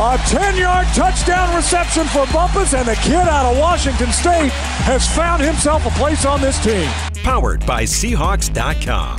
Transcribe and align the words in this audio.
A 0.00 0.18
10 0.26 0.56
yard 0.56 0.86
touchdown 0.94 1.54
reception 1.54 2.04
for 2.06 2.26
Bumpus, 2.32 2.74
and 2.74 2.86
the 2.86 2.96
kid 2.96 3.14
out 3.14 3.52
of 3.52 3.58
Washington 3.58 4.10
State 4.12 4.50
has 4.82 5.06
found 5.14 5.42
himself 5.42 5.86
a 5.86 5.90
place 5.90 6.24
on 6.24 6.40
this 6.40 6.62
team 6.62 6.88
powered 7.22 7.64
by 7.64 7.84
Seahawks.com. 7.84 9.18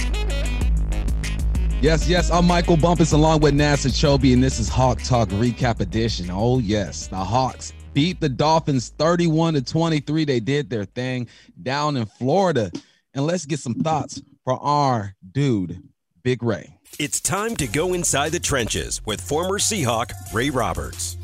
Yes, 1.81 2.07
yes, 2.07 2.31
I'm 2.31 2.45
Michael 2.45 2.77
Bumpus 2.77 3.11
along 3.11 3.41
with 3.41 3.53
NASA 3.53 3.91
Chobe, 3.91 4.33
and 4.33 4.43
this 4.43 4.59
is 4.59 4.69
Hawk 4.69 5.01
Talk 5.01 5.29
Recap 5.29 5.81
Edition. 5.81 6.29
Oh, 6.31 6.59
yes, 6.59 7.07
the 7.07 7.17
Hawks 7.17 7.73
beat 7.93 8.19
the 8.19 8.29
Dolphins 8.29 8.89
31 8.97 9.55
to 9.55 9.61
23. 9.61 10.25
They 10.25 10.39
did 10.39 10.69
their 10.69 10.85
thing 10.85 11.27
down 11.63 11.97
in 11.97 12.05
Florida. 12.05 12.71
And 13.13 13.25
let's 13.25 13.45
get 13.45 13.59
some 13.59 13.75
thoughts 13.75 14.21
for 14.43 14.53
our 14.53 15.15
dude, 15.31 15.81
Big 16.21 16.43
Ray. 16.43 16.74
It's 16.97 17.19
time 17.19 17.57
to 17.57 17.67
go 17.67 17.93
inside 17.93 18.31
the 18.31 18.39
trenches 18.39 19.01
with 19.05 19.19
former 19.19 19.59
Seahawk 19.59 20.13
Ray 20.33 20.49
Roberts. 20.49 21.17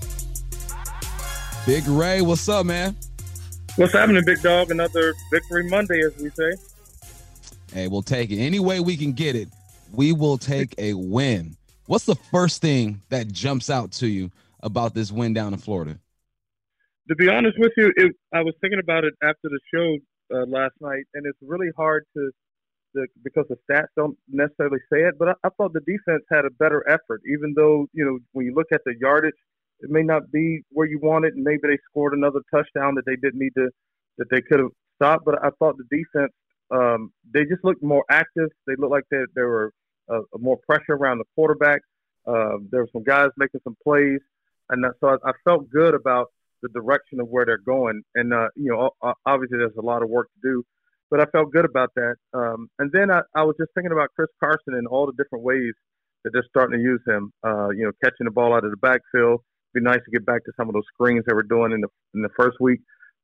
Big 1.65 1.87
Ray, 1.87 2.21
what's 2.21 2.49
up, 2.49 2.65
man? 2.65 2.97
What's 3.77 3.93
happening, 3.93 4.21
big 4.25 4.41
dog? 4.41 4.69
Another 4.69 5.13
victory 5.31 5.69
Monday, 5.69 6.01
as 6.03 6.17
we 6.17 6.29
say. 6.31 6.51
Hey, 7.73 7.87
we'll 7.87 8.01
take 8.01 8.31
it 8.31 8.37
any 8.37 8.59
way 8.59 8.81
we 8.81 8.97
can 8.97 9.13
get 9.13 9.37
it. 9.37 9.47
We 9.93 10.11
will 10.11 10.37
take 10.37 10.75
a 10.77 10.93
win. 10.93 11.55
What's 11.85 12.03
the 12.03 12.15
first 12.15 12.61
thing 12.61 13.01
that 13.07 13.31
jumps 13.31 13.69
out 13.69 13.93
to 13.93 14.07
you 14.07 14.29
about 14.59 14.93
this 14.93 15.09
win 15.09 15.33
down 15.33 15.53
in 15.53 15.59
Florida? 15.59 15.97
To 17.07 17.15
be 17.15 17.29
honest 17.29 17.57
with 17.57 17.71
you, 17.77 17.93
it, 17.95 18.11
I 18.33 18.41
was 18.41 18.55
thinking 18.59 18.79
about 18.79 19.05
it 19.05 19.13
after 19.23 19.43
the 19.47 19.59
show 19.73 20.35
uh, 20.35 20.45
last 20.47 20.73
night, 20.81 21.05
and 21.13 21.25
it's 21.25 21.39
really 21.41 21.69
hard 21.77 22.03
to, 22.17 22.31
to, 22.95 23.05
because 23.23 23.45
the 23.49 23.57
stats 23.69 23.87
don't 23.95 24.17
necessarily 24.29 24.79
say 24.91 25.01
it. 25.01 25.15
But 25.17 25.29
I, 25.29 25.33
I 25.43 25.49
thought 25.57 25.73
the 25.73 25.81
defense 25.81 26.23
had 26.31 26.45
a 26.45 26.49
better 26.51 26.83
effort, 26.89 27.21
even 27.31 27.53
though 27.55 27.87
you 27.93 28.05
know 28.05 28.19
when 28.33 28.45
you 28.45 28.53
look 28.53 28.67
at 28.73 28.81
the 28.85 28.95
yardage, 28.99 29.35
it 29.79 29.89
may 29.89 30.03
not 30.03 30.31
be 30.31 30.61
where 30.71 30.87
you 30.87 30.99
want 31.01 31.25
it, 31.25 31.33
and 31.35 31.43
maybe 31.43 31.61
they 31.63 31.77
scored 31.89 32.13
another 32.13 32.41
touchdown 32.53 32.95
that 32.95 33.05
they 33.05 33.15
didn't 33.15 33.39
need 33.39 33.53
to, 33.57 33.69
that 34.17 34.29
they 34.29 34.41
could 34.41 34.59
have 34.59 34.71
stopped. 34.95 35.25
But 35.25 35.43
I 35.43 35.49
thought 35.59 35.77
the 35.77 35.97
defense 35.97 36.31
um, 36.71 37.11
they 37.33 37.43
just 37.43 37.63
looked 37.63 37.83
more 37.83 38.05
active. 38.09 38.49
They 38.65 38.75
looked 38.77 38.91
like 38.91 39.03
they, 39.11 39.17
there 39.35 39.47
were 39.47 39.73
uh, 40.09 40.21
more 40.39 40.57
pressure 40.65 40.93
around 40.93 41.19
the 41.19 41.25
quarterback. 41.35 41.81
Uh, 42.25 42.57
there 42.71 42.81
were 42.81 42.89
some 42.93 43.03
guys 43.03 43.29
making 43.37 43.61
some 43.63 43.75
plays, 43.83 44.19
and 44.69 44.85
so 44.99 45.07
I, 45.07 45.29
I, 45.29 45.33
felt 45.43 45.69
good 45.69 45.95
about 45.95 46.27
the 46.61 46.69
direction 46.69 47.19
of 47.19 47.27
where 47.27 47.45
they're 47.45 47.57
going. 47.57 48.03
And 48.15 48.31
uh, 48.33 48.49
you 48.55 48.71
know, 48.71 48.91
obviously 49.25 49.57
there's 49.57 49.75
a 49.77 49.81
lot 49.81 50.03
of 50.03 50.09
work 50.09 50.29
to 50.33 50.49
do, 50.49 50.63
but 51.11 51.19
I 51.19 51.25
felt 51.25 51.51
good 51.51 51.65
about 51.65 51.91
that. 51.95 52.15
Um, 52.33 52.69
and 52.79 52.89
then 52.91 53.11
I, 53.11 53.21
I, 53.35 53.43
was 53.43 53.55
just 53.59 53.71
thinking 53.75 53.91
about 53.91 54.09
Chris 54.15 54.29
Carson 54.39 54.73
and 54.73 54.87
all 54.87 55.05
the 55.05 55.21
different 55.21 55.43
ways 55.43 55.73
that 56.23 56.31
they're 56.31 56.45
starting 56.49 56.79
to 56.79 56.83
use 56.83 57.01
him. 57.05 57.33
Uh, 57.45 57.69
you 57.69 57.83
know, 57.83 57.91
catching 58.01 58.25
the 58.25 58.31
ball 58.31 58.55
out 58.55 58.63
of 58.63 58.71
the 58.71 58.77
backfield. 58.77 59.41
It'd 59.75 59.83
be 59.83 59.89
nice 59.89 59.99
to 60.05 60.11
get 60.11 60.25
back 60.25 60.45
to 60.45 60.51
some 60.57 60.69
of 60.69 60.73
those 60.73 60.87
screens 60.93 61.25
they 61.27 61.33
were 61.33 61.43
doing 61.43 61.73
in 61.73 61.81
the 61.81 61.89
in 62.15 62.21
the 62.21 62.29
first 62.37 62.57
week. 62.61 62.79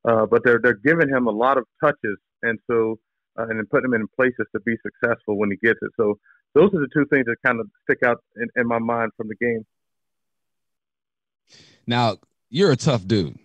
Uh, 0.07 0.25
but 0.25 0.43
they're 0.43 0.59
they're 0.61 0.79
giving 0.85 1.07
him 1.07 1.27
a 1.27 1.31
lot 1.31 1.57
of 1.57 1.65
touches, 1.81 2.17
and 2.43 2.59
so 2.69 2.99
uh, 3.39 3.43
and 3.43 3.57
then 3.57 3.65
put 3.71 3.83
him 3.83 3.93
in 3.93 4.05
places 4.15 4.45
to 4.53 4.59
be 4.61 4.75
successful 4.83 5.37
when 5.37 5.49
he 5.49 5.57
gets 5.65 5.79
it. 5.81 5.91
So 5.97 6.19
those 6.53 6.73
are 6.73 6.79
the 6.79 6.89
two 6.93 7.05
things 7.05 7.25
that 7.25 7.37
kind 7.45 7.59
of 7.59 7.67
stick 7.83 7.99
out 8.05 8.17
in, 8.35 8.47
in 8.55 8.67
my 8.67 8.79
mind 8.79 9.11
from 9.15 9.29
the 9.29 9.35
game. 9.35 9.65
Now 11.85 12.17
you're 12.49 12.71
a 12.71 12.77
tough 12.77 13.07
dude. 13.07 13.37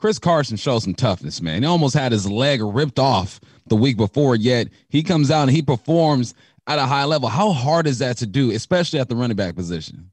Chris 0.00 0.18
Carson 0.18 0.56
shows 0.56 0.84
some 0.84 0.94
toughness, 0.94 1.40
man. 1.40 1.62
He 1.62 1.68
almost 1.68 1.94
had 1.94 2.12
his 2.12 2.28
leg 2.28 2.60
ripped 2.62 2.98
off 2.98 3.40
the 3.66 3.76
week 3.76 3.96
before, 3.96 4.34
yet 4.34 4.68
he 4.88 5.02
comes 5.02 5.30
out 5.30 5.42
and 5.42 5.50
he 5.50 5.62
performs 5.62 6.34
at 6.66 6.78
a 6.78 6.86
high 6.86 7.04
level. 7.04 7.28
How 7.28 7.52
hard 7.52 7.86
is 7.86 7.98
that 7.98 8.16
to 8.18 8.26
do, 8.26 8.50
especially 8.50 8.98
at 8.98 9.08
the 9.08 9.16
running 9.16 9.36
back 9.36 9.54
position? 9.54 10.10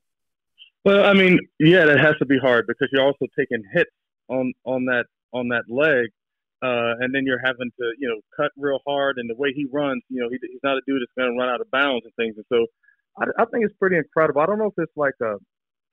Well, 0.84 1.06
I 1.06 1.14
mean, 1.14 1.40
yeah, 1.60 1.86
that 1.86 2.00
has 2.00 2.16
to 2.20 2.26
be 2.26 2.38
hard 2.38 2.68
because 2.68 2.90
you're 2.92 3.04
also 3.04 3.26
taking 3.38 3.64
hits 3.74 3.92
on 4.30 4.54
on 4.66 4.86
that 4.86 5.06
on 5.34 5.50
that 5.50 5.64
leg 5.70 6.10
uh, 6.64 6.98
and 7.00 7.14
then 7.14 7.26
you're 7.26 7.42
having 7.44 7.70
to, 7.80 7.94
you 8.00 8.08
know, 8.08 8.20
cut 8.36 8.52
real 8.58 8.80
hard. 8.88 9.18
And 9.18 9.30
the 9.30 9.36
way 9.36 9.54
he 9.54 9.68
runs, 9.72 10.02
you 10.10 10.22
know, 10.22 10.30
he, 10.30 10.38
he's 10.42 10.60
not 10.64 10.78
a 10.78 10.82
dude 10.88 11.02
that's 11.02 11.12
going 11.18 11.32
to 11.32 11.40
run 11.40 11.50
out 11.50 11.62
of 11.62 11.70
bounds 11.70 12.06
and 12.06 12.14
things. 12.16 12.36
And 12.36 12.46
so 12.50 12.66
I, 13.18 13.44
I 13.44 13.46
think 13.46 13.66
it's 13.66 13.78
pretty 13.78 13.98
incredible. 13.98 14.42
I 14.42 14.48
don't 14.48 14.58
know 14.58 14.68
if 14.68 14.74
it's 14.78 14.98
like 14.98 15.14
a 15.22 15.36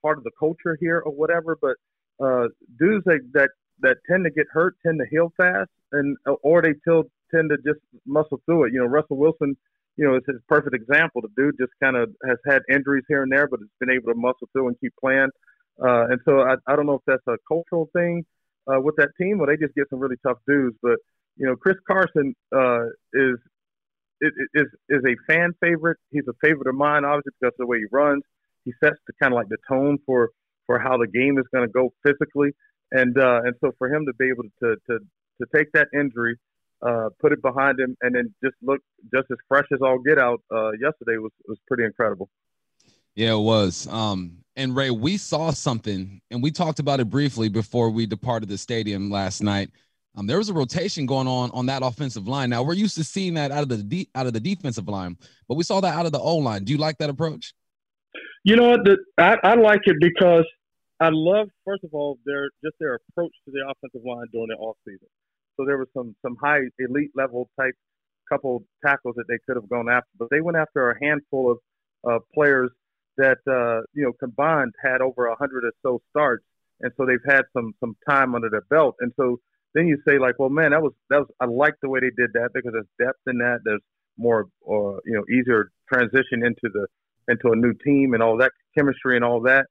part 0.01 0.17
of 0.17 0.23
the 0.23 0.31
culture 0.39 0.77
here 0.79 0.99
or 1.05 1.11
whatever, 1.11 1.57
but 1.61 1.75
uh, 2.23 2.47
dudes 2.79 3.05
that, 3.05 3.19
that 3.33 3.49
that 3.81 3.97
tend 4.09 4.23
to 4.25 4.31
get 4.31 4.47
hurt 4.51 4.75
tend 4.85 4.99
to 4.99 5.05
heal 5.09 5.31
fast, 5.37 5.69
and 5.91 6.17
or 6.43 6.61
they 6.61 6.73
still 6.81 7.03
tend 7.33 7.49
to 7.49 7.57
just 7.57 7.79
muscle 8.05 8.41
through 8.45 8.65
it. 8.65 8.73
You 8.73 8.79
know, 8.79 8.85
Russell 8.85 9.17
Wilson, 9.17 9.55
you 9.97 10.05
know, 10.07 10.15
is 10.15 10.23
his 10.27 10.41
perfect 10.47 10.75
example. 10.75 11.21
The 11.21 11.29
dude 11.35 11.55
just 11.59 11.73
kind 11.81 11.95
of 11.95 12.09
has 12.27 12.37
had 12.47 12.61
injuries 12.69 13.03
here 13.07 13.23
and 13.23 13.31
there, 13.31 13.47
but 13.47 13.59
has 13.59 13.69
been 13.79 13.91
able 13.91 14.13
to 14.13 14.19
muscle 14.19 14.49
through 14.53 14.69
and 14.69 14.79
keep 14.79 14.93
playing. 14.99 15.29
Uh, 15.81 16.07
and 16.09 16.19
so 16.25 16.41
I, 16.41 16.55
I 16.67 16.75
don't 16.75 16.85
know 16.85 16.95
if 16.95 17.05
that's 17.05 17.27
a 17.27 17.37
cultural 17.47 17.89
thing 17.93 18.23
uh, 18.67 18.79
with 18.79 18.95
that 18.97 19.09
team, 19.19 19.41
or 19.41 19.47
they 19.47 19.57
just 19.57 19.75
get 19.75 19.89
some 19.89 19.99
really 19.99 20.17
tough 20.25 20.37
dudes. 20.47 20.75
But 20.81 20.97
you 21.37 21.45
know, 21.45 21.55
Chris 21.55 21.77
Carson 21.87 22.33
uh, 22.55 22.85
is 23.13 23.37
is 24.21 24.67
is 24.89 25.03
a 25.05 25.15
fan 25.31 25.51
favorite. 25.61 25.97
He's 26.11 26.27
a 26.29 26.33
favorite 26.41 26.67
of 26.67 26.75
mine, 26.75 27.03
obviously 27.03 27.33
because 27.39 27.53
of 27.53 27.59
the 27.59 27.67
way 27.67 27.79
he 27.79 27.85
runs. 27.91 28.23
He 28.63 28.73
sets 28.83 28.97
the 29.07 29.13
kind 29.21 29.33
of 29.33 29.37
like 29.37 29.49
the 29.49 29.57
tone 29.69 29.97
for 30.05 30.29
for 30.65 30.79
how 30.79 30.97
the 30.97 31.07
game 31.07 31.37
is 31.37 31.45
going 31.53 31.67
to 31.67 31.71
go 31.71 31.93
physically, 32.05 32.49
and 32.91 33.17
uh, 33.17 33.41
and 33.43 33.55
so 33.61 33.71
for 33.77 33.93
him 33.93 34.05
to 34.05 34.13
be 34.13 34.29
able 34.29 34.43
to 34.61 34.75
to 34.89 34.99
to 35.41 35.47
take 35.55 35.71
that 35.73 35.87
injury, 35.93 36.37
uh, 36.81 37.09
put 37.19 37.31
it 37.31 37.41
behind 37.41 37.79
him, 37.79 37.95
and 38.01 38.15
then 38.15 38.33
just 38.43 38.55
look 38.61 38.81
just 39.13 39.29
as 39.31 39.37
fresh 39.47 39.65
as 39.73 39.79
all 39.81 39.99
get 39.99 40.19
out 40.19 40.41
uh, 40.53 40.71
yesterday 40.71 41.17
was 41.17 41.31
was 41.47 41.57
pretty 41.67 41.83
incredible. 41.83 42.29
Yeah, 43.15 43.33
it 43.33 43.39
was. 43.39 43.87
Um, 43.87 44.39
and 44.57 44.75
Ray, 44.75 44.89
we 44.89 45.17
saw 45.17 45.51
something, 45.51 46.21
and 46.31 46.43
we 46.43 46.51
talked 46.51 46.79
about 46.79 46.99
it 46.99 47.09
briefly 47.09 47.49
before 47.49 47.89
we 47.89 48.05
departed 48.05 48.49
the 48.49 48.57
stadium 48.57 49.09
last 49.09 49.41
night. 49.41 49.69
Um, 50.17 50.27
there 50.27 50.37
was 50.37 50.49
a 50.49 50.53
rotation 50.53 51.05
going 51.05 51.27
on 51.27 51.51
on 51.51 51.65
that 51.65 51.83
offensive 51.83 52.27
line. 52.27 52.49
Now 52.49 52.63
we're 52.63 52.73
used 52.73 52.95
to 52.95 53.03
seeing 53.03 53.33
that 53.33 53.51
out 53.51 53.63
of 53.63 53.69
the 53.69 53.77
de- 53.77 54.09
out 54.15 54.27
of 54.27 54.33
the 54.33 54.39
defensive 54.39 54.87
line, 54.87 55.17
but 55.47 55.55
we 55.55 55.63
saw 55.63 55.81
that 55.81 55.93
out 55.93 56.05
of 56.05 56.11
the 56.11 56.19
O 56.19 56.37
line. 56.37 56.63
Do 56.63 56.71
you 56.71 56.79
like 56.79 56.97
that 56.99 57.09
approach? 57.09 57.53
You 58.43 58.55
know 58.55 58.69
what? 58.69 58.85
The, 58.85 58.97
I, 59.17 59.37
I 59.43 59.55
like 59.55 59.81
it 59.85 59.97
because 59.99 60.45
I 60.99 61.09
love, 61.11 61.49
first 61.65 61.83
of 61.83 61.91
all, 61.93 62.17
their 62.25 62.49
just 62.63 62.75
their 62.79 62.95
approach 62.95 63.33
to 63.45 63.51
the 63.51 63.61
offensive 63.69 64.05
line 64.05 64.27
during 64.31 64.47
the 64.47 64.55
off 64.55 64.77
season. 64.85 65.07
So 65.57 65.65
there 65.65 65.77
was 65.77 65.87
some 65.93 66.15
some 66.21 66.37
high 66.41 66.61
elite 66.79 67.11
level 67.15 67.49
type 67.59 67.75
couple 68.29 68.63
tackles 68.83 69.15
that 69.17 69.25
they 69.27 69.37
could 69.45 69.55
have 69.55 69.69
gone 69.69 69.89
after, 69.89 70.09
but 70.17 70.29
they 70.31 70.41
went 70.41 70.57
after 70.57 70.89
a 70.89 71.05
handful 71.05 71.51
of 71.51 71.57
uh, 72.09 72.19
players 72.33 72.71
that 73.17 73.37
uh, 73.47 73.83
you 73.93 74.03
know 74.03 74.13
combined 74.19 74.73
had 74.83 75.01
over 75.01 75.27
a 75.27 75.35
hundred 75.35 75.65
or 75.65 75.71
so 75.83 76.01
starts, 76.09 76.43
and 76.81 76.91
so 76.97 77.05
they've 77.05 77.19
had 77.27 77.43
some 77.53 77.73
some 77.79 77.95
time 78.09 78.35
under 78.35 78.49
their 78.49 78.65
belt. 78.69 78.95
And 78.99 79.11
so 79.17 79.39
then 79.73 79.87
you 79.87 79.97
say 80.07 80.17
like, 80.17 80.35
well, 80.39 80.49
man, 80.49 80.71
that 80.71 80.81
was 80.81 80.93
that 81.09 81.19
was 81.19 81.27
I 81.41 81.45
like 81.45 81.75
the 81.81 81.89
way 81.89 81.99
they 81.99 82.11
did 82.15 82.31
that 82.33 82.49
because 82.53 82.71
there's 82.73 83.07
depth 83.07 83.19
in 83.27 83.37
that. 83.39 83.59
There's 83.65 83.81
more 84.17 84.45
uh, 84.67 84.97
you 85.05 85.13
know 85.13 85.25
easier 85.29 85.71
transition 85.91 86.45
into 86.45 86.69
the 86.73 86.87
into 87.27 87.51
a 87.51 87.55
new 87.55 87.73
team 87.83 88.13
and 88.13 88.23
all 88.23 88.37
that 88.37 88.51
chemistry 88.77 89.15
and 89.15 89.25
all 89.25 89.41
that. 89.41 89.65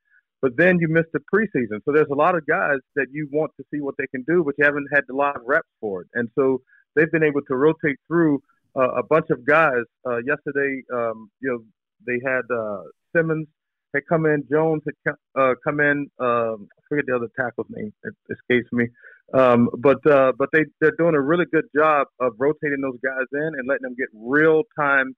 But 0.44 0.58
then 0.58 0.76
you 0.78 0.88
missed 0.88 1.08
the 1.14 1.20
preseason, 1.34 1.80
so 1.86 1.92
there's 1.94 2.10
a 2.12 2.14
lot 2.14 2.34
of 2.34 2.46
guys 2.46 2.76
that 2.96 3.06
you 3.10 3.26
want 3.32 3.50
to 3.56 3.64
see 3.72 3.80
what 3.80 3.94
they 3.96 4.06
can 4.08 4.24
do, 4.28 4.44
but 4.44 4.54
you 4.58 4.66
haven't 4.66 4.88
had 4.92 5.04
a 5.10 5.16
lot 5.16 5.36
of 5.36 5.42
reps 5.46 5.70
for 5.80 6.02
it. 6.02 6.08
And 6.12 6.28
so 6.34 6.60
they've 6.94 7.10
been 7.10 7.22
able 7.22 7.40
to 7.48 7.56
rotate 7.56 7.96
through 8.06 8.42
uh, 8.76 8.90
a 8.90 9.02
bunch 9.02 9.30
of 9.30 9.46
guys. 9.46 9.84
Uh, 10.06 10.18
yesterday, 10.18 10.82
um, 10.92 11.30
you 11.40 11.48
know, 11.48 11.60
they 12.06 12.20
had 12.22 12.42
uh, 12.54 12.82
Simmons 13.16 13.46
had 13.94 14.02
come 14.06 14.26
in, 14.26 14.44
Jones 14.50 14.82
had 14.84 15.14
uh, 15.34 15.54
come 15.64 15.80
in. 15.80 16.10
Um, 16.20 16.68
I 16.76 16.80
forget 16.90 17.06
the 17.06 17.16
other 17.16 17.30
tackle's 17.40 17.68
name; 17.70 17.90
it 18.02 18.14
escapes 18.30 18.70
me. 18.70 18.88
Um, 19.32 19.70
but 19.78 20.06
uh, 20.06 20.32
but 20.38 20.50
they 20.52 20.66
they're 20.78 20.96
doing 20.98 21.14
a 21.14 21.22
really 21.22 21.46
good 21.50 21.64
job 21.74 22.08
of 22.20 22.32
rotating 22.38 22.82
those 22.82 22.98
guys 23.02 23.24
in 23.32 23.50
and 23.56 23.66
letting 23.66 23.84
them 23.84 23.96
get 23.96 24.08
real 24.12 24.62
time 24.78 25.14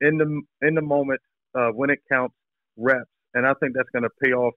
in 0.00 0.16
the 0.16 0.40
in 0.66 0.74
the 0.74 0.80
moment 0.80 1.20
uh, 1.54 1.68
when 1.68 1.90
it 1.90 1.98
counts 2.10 2.34
reps, 2.78 3.10
and 3.34 3.46
I 3.46 3.54
think 3.60 3.74
that's 3.74 3.90
going 3.90 4.04
to 4.04 4.10
pay 4.22 4.32
off 4.32 4.54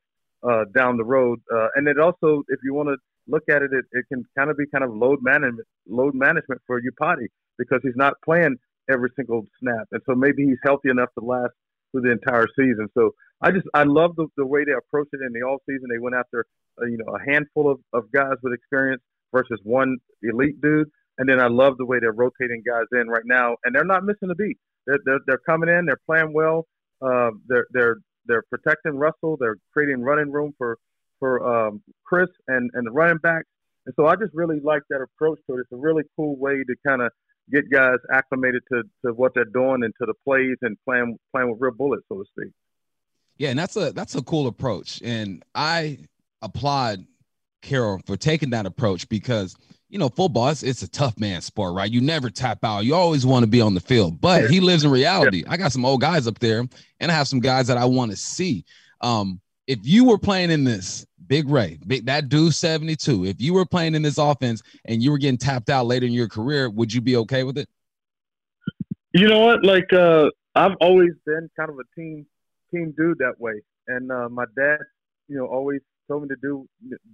uh, 0.48 0.66
down 0.76 0.98
the 0.98 1.04
road. 1.04 1.40
Uh, 1.54 1.68
and 1.76 1.88
it 1.88 2.00
also, 2.00 2.44
if 2.50 2.60
you 2.64 2.74
want 2.74 2.90
to 2.90 2.98
look 3.28 3.44
at 3.50 3.62
it, 3.62 3.72
it, 3.74 3.86
it 3.92 4.06
can 4.12 4.24
kind 4.38 4.50
of 4.50 4.58
be 4.58 4.66
kind 4.68 4.84
of 4.84 4.94
load 4.94 5.20
management 5.22 5.68
load 5.88 6.14
management 6.16 6.62
for 6.66 6.82
Iupati 6.82 7.28
because 7.58 7.80
he's 7.84 7.96
not 7.96 8.14
playing 8.24 8.58
every 8.90 9.10
single 9.16 9.44
snap, 9.60 9.88
and 9.92 10.02
so 10.06 10.16
maybe 10.16 10.46
he's 10.46 10.60
healthy 10.64 10.90
enough 10.90 11.10
to 11.20 11.26
last 11.26 11.52
through 11.92 12.02
the 12.02 12.12
entire 12.12 12.48
season. 12.58 12.88
So 12.94 13.12
I 13.42 13.52
just 13.52 13.68
I 13.74 13.84
love 13.84 14.16
the, 14.16 14.28
the 14.38 14.46
way 14.46 14.64
they 14.66 14.74
approached 14.74 15.14
it 15.14 15.22
in 15.26 15.34
the 15.34 15.46
all 15.48 15.60
season. 15.70 15.88
They 15.92 16.00
went 16.00 16.16
after 16.16 16.46
uh, 16.82 16.86
you 16.86 16.98
know 16.98 17.14
a 17.16 17.32
handful 17.32 17.70
of, 17.70 17.80
of 17.94 18.12
guys 18.12 18.36
with 18.44 18.54
experience 18.54 19.02
versus 19.34 19.60
one 19.64 19.98
elite 20.24 20.62
dude. 20.62 20.90
And 21.20 21.28
then 21.28 21.40
I 21.40 21.48
love 21.48 21.78
the 21.78 21.86
way 21.86 21.98
they're 22.00 22.12
rotating 22.12 22.62
guys 22.66 22.86
in 22.92 23.08
right 23.08 23.26
now, 23.26 23.56
and 23.64 23.74
they're 23.74 23.84
not 23.84 24.04
missing 24.04 24.30
a 24.30 24.36
beat. 24.36 24.58
They're 24.86 25.00
they're, 25.06 25.20
they're 25.26 25.42
coming 25.46 25.70
in, 25.70 25.86
they're 25.86 26.00
playing 26.06 26.34
well. 26.34 26.68
Uh, 27.02 27.32
they're 27.48 27.66
they're 27.72 27.98
they're 28.28 28.44
protecting 28.50 28.98
Russell. 28.98 29.38
They're 29.40 29.58
creating 29.74 30.02
running 30.02 30.32
room 30.32 30.54
for 30.58 30.78
for 31.20 31.68
um, 31.68 31.82
Chris 32.06 32.30
and 32.48 32.70
and 32.74 32.86
the 32.86 32.92
running 32.92 33.18
backs. 33.18 33.48
And 33.86 33.94
so 33.96 34.06
I 34.08 34.16
just 34.16 34.34
really 34.34 34.60
like 34.64 34.84
that 34.90 35.02
approach 35.02 35.40
to 35.48 35.58
it. 35.58 35.62
It's 35.62 35.72
a 35.72 35.78
really 35.78 36.04
cool 36.16 36.38
way 36.38 36.58
to 36.58 36.76
kind 36.86 37.02
of 37.02 37.12
get 37.52 37.70
guys 37.72 37.98
acclimated 38.12 38.62
to, 38.72 38.84
to 39.06 39.14
what 39.14 39.34
they're 39.34 39.46
doing 39.46 39.84
and 39.84 39.94
to 40.00 40.06
the 40.06 40.14
plays 40.26 40.58
and 40.62 40.78
playing 40.86 41.18
playing 41.34 41.52
with 41.52 41.60
real 41.62 41.74
bullets, 41.74 42.04
so 42.10 42.20
to 42.20 42.26
speak. 42.38 42.54
Yeah, 43.38 43.50
and 43.50 43.60
that's 43.60 43.76
a 43.76 43.92
that's 43.92 44.16
a 44.16 44.22
cool 44.24 44.48
approach, 44.48 45.02
and 45.04 45.44
I 45.56 46.00
applaud 46.42 47.06
Carroll 47.62 48.00
for 48.06 48.18
taking 48.18 48.50
that 48.52 48.66
approach 48.66 49.08
because 49.10 49.56
you 49.90 49.98
know 49.98 50.10
football 50.10 50.50
it's, 50.50 50.64
it's 50.64 50.82
a 50.82 50.90
tough 50.90 51.18
man 51.20 51.42
sport, 51.42 51.74
right? 51.74 51.92
You 51.92 52.02
never 52.02 52.30
tap 52.30 52.64
out. 52.64 52.86
You 52.86 52.96
always 52.96 53.26
want 53.26 53.44
to 53.44 53.48
be 53.48 53.62
on 53.62 53.74
the 53.74 53.80
field, 53.80 54.20
but 54.20 54.50
he 54.50 54.60
lives 54.60 54.84
in 54.84 54.92
reality. 54.92 55.44
I 55.48 55.58
got 55.58 55.72
some 55.72 55.86
old 55.86 56.02
guys 56.02 56.28
up 56.28 56.40
there, 56.40 56.66
and 57.00 57.12
I 57.12 57.16
have 57.16 57.28
some 57.28 57.40
guys 57.40 57.68
that 57.68 57.78
I 57.78 57.86
want 57.86 58.12
to 58.12 58.18
see. 58.18 58.66
Um, 59.02 59.40
if 59.68 59.80
you 59.84 60.06
were 60.06 60.18
playing 60.18 60.50
in 60.50 60.64
this, 60.64 61.06
Big 61.28 61.50
Ray, 61.50 61.78
big, 61.86 62.06
that 62.06 62.30
dude 62.30 62.54
72, 62.54 63.26
if 63.26 63.42
you 63.42 63.54
were 63.54 63.66
playing 63.66 63.96
in 63.96 64.02
this 64.02 64.18
offense 64.18 64.62
and 64.86 65.04
you 65.04 65.12
were 65.12 65.18
getting 65.18 65.38
tapped 65.38 65.70
out 65.70 65.86
later 65.86 66.06
in 66.06 66.14
your 66.14 66.30
career, 66.30 66.70
would 66.70 66.94
you 66.94 67.02
be 67.02 67.18
okay 67.18 67.44
with 67.44 67.58
it? 67.58 67.68
You 69.14 69.28
know 69.28 69.40
what? 69.40 69.66
Like, 69.66 69.92
uh, 69.92 70.30
I've 70.56 70.76
always 70.80 71.12
been 71.26 71.50
kind 71.58 71.70
of 71.70 71.78
a 71.80 72.00
team 72.00 72.26
team 72.72 72.94
dude 72.98 73.20
that 73.20 73.40
way. 73.40 73.62
And 73.88 74.12
uh, 74.12 74.30
my 74.30 74.46
dad, 74.58 74.80
you 75.28 75.38
know, 75.38 75.46
always 75.46 75.82
told 76.08 76.24
me 76.24 76.30
to 76.30 76.36
do 76.42 76.68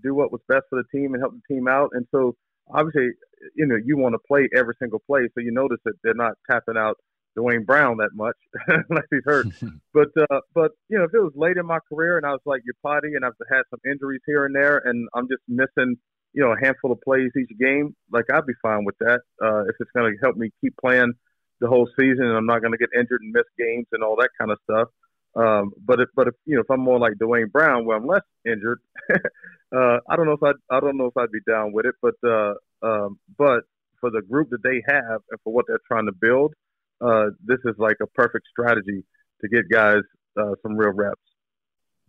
do 0.04 0.14
what 0.14 0.32
was 0.32 0.42
best 0.48 0.64
for 0.70 0.82
the 0.82 0.98
team 0.98 1.14
and 1.14 1.22
help 1.22 1.34
the 1.34 1.54
team 1.54 1.68
out. 1.68 1.92
And 1.94 2.06
so 2.12 2.36
obviously, 2.72 3.10
you 3.56 3.66
know, 3.66 3.78
you 3.84 3.98
want 3.98 4.14
to 4.14 4.20
play 4.28 4.48
every 4.56 4.76
single 4.80 5.00
play, 5.06 5.28
so 5.34 5.42
you 5.42 5.52
notice 5.52 5.80
that 5.86 5.94
they're 6.04 6.14
not 6.14 6.34
tapping 6.50 6.78
out 6.78 6.98
Duane 7.36 7.64
Brown 7.64 7.98
that 7.98 8.12
much 8.14 8.36
unless 8.68 9.06
he's 9.10 9.24
hurt. 9.26 9.48
but 9.94 10.10
uh, 10.20 10.40
but 10.54 10.72
you 10.90 10.98
know, 10.98 11.06
if 11.06 11.14
it 11.14 11.20
was 11.20 11.34
late 11.36 11.58
in 11.58 11.66
my 11.66 11.80
career 11.90 12.18
and 12.18 12.26
I 12.26 12.32
was 12.32 12.42
like 12.46 12.62
Iupati 12.62 13.16
and 13.16 13.26
I've 13.26 13.34
had 13.52 13.64
some 13.70 13.80
injuries 13.90 14.22
here 14.26 14.46
and 14.46 14.56
there 14.56 14.82
and 14.86 15.08
I'm 15.14 15.28
just 15.28 15.44
missing 15.48 15.96
you 16.34 16.44
know 16.44 16.54
a 16.54 16.60
handful 16.64 16.92
of 16.92 17.02
plays 17.02 17.32
each 17.38 17.58
game, 17.60 17.96
like 18.12 18.26
I'd 18.32 18.46
be 18.46 18.54
fine 18.62 18.86
with 18.86 18.98
that 19.00 19.22
uh, 19.44 19.64
if 19.64 19.76
it's 19.80 19.92
going 19.96 20.12
to 20.12 20.18
help 20.22 20.36
me 20.36 20.52
keep 20.62 20.76
playing 20.78 21.14
the 21.60 21.68
whole 21.68 21.88
season 21.98 22.26
and 22.26 22.38
I'm 22.38 22.46
not 22.46 22.62
going 22.62 22.74
to 22.74 22.78
get 22.78 22.90
injured 22.98 23.22
and 23.22 23.32
miss 23.32 23.48
games 23.58 23.88
and 23.92 24.04
all 24.04 24.18
that 24.18 24.30
kind 24.40 24.52
of 24.52 24.58
stuff. 24.70 24.90
Um, 25.36 25.72
but 25.84 26.00
if 26.00 26.10
but 26.16 26.28
if 26.28 26.36
you 26.46 26.56
know 26.56 26.62
if 26.62 26.70
I'm 26.70 26.82
more 26.82 27.00
like 27.00 27.18
Duane 27.18 27.48
Brown 27.48 27.86
where 27.86 27.98
I'm 27.98 28.06
less 28.06 28.22
injured, 28.46 28.80
uh, 29.12 29.98
I 30.08 30.16
don't 30.16 30.26
know 30.26 30.34
if 30.34 30.44
I 30.44 30.52
I 30.70 30.80
don't 30.80 30.98
know 30.98 31.06
if 31.06 31.18
I'd 31.18 31.32
be 31.32 31.40
down 31.48 31.74
with 31.74 31.86
it. 31.86 31.96
But 32.02 32.16
uh, 32.24 32.54
um, 32.84 33.20
but 33.38 33.64
for 34.00 34.12
the 34.12 34.22
group 34.22 34.50
that 34.52 34.62
they 34.64 34.84
have 34.88 35.22
and 35.32 35.40
for 35.44 35.54
what 35.54 35.66
they're 35.68 35.80
trying 35.88 36.06
to 36.06 36.12
build, 36.12 36.54
uh, 37.02 37.32
this 37.44 37.60
is 37.66 37.76
like 37.78 37.98
a 38.02 38.08
perfect 38.08 38.48
strategy 38.48 39.04
to 39.42 39.48
get 39.48 39.70
guys 39.70 40.04
uh, 40.38 40.54
some 40.62 40.76
real 40.76 40.92
reps. 40.92 41.22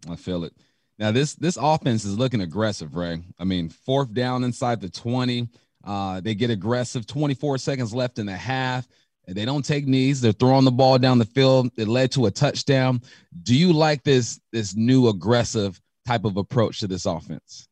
I 0.08 0.16
feel 0.16 0.44
it. 0.44 0.52
Now 0.98 1.10
this 1.10 1.34
this 1.34 1.56
offense 1.60 2.04
is 2.04 2.18
looking 2.18 2.40
aggressive, 2.40 2.94
Ray. 2.94 3.22
I 3.38 3.44
mean, 3.44 3.68
fourth 3.68 4.12
down 4.12 4.44
inside 4.44 4.80
the 4.80 4.90
20. 4.90 5.48
Uh, 5.82 6.20
they 6.20 6.34
get 6.34 6.50
aggressive. 6.50 7.06
24 7.06 7.58
seconds 7.58 7.94
left 7.94 8.18
in 8.18 8.26
the 8.26 8.36
half. 8.36 8.88
They 9.26 9.44
don't 9.44 9.64
take 9.64 9.86
knees. 9.86 10.20
They're 10.20 10.32
throwing 10.32 10.64
the 10.64 10.72
ball 10.72 10.98
down 10.98 11.18
the 11.18 11.24
field. 11.24 11.70
It 11.76 11.88
led 11.88 12.12
to 12.12 12.26
a 12.26 12.30
touchdown. 12.30 13.02
Do 13.42 13.54
you 13.54 13.72
like 13.72 14.02
this 14.02 14.40
this 14.52 14.76
new 14.76 15.08
aggressive 15.08 15.80
type 16.06 16.24
of 16.24 16.36
approach 16.36 16.80
to 16.80 16.86
this 16.86 17.06
offense? 17.06 17.68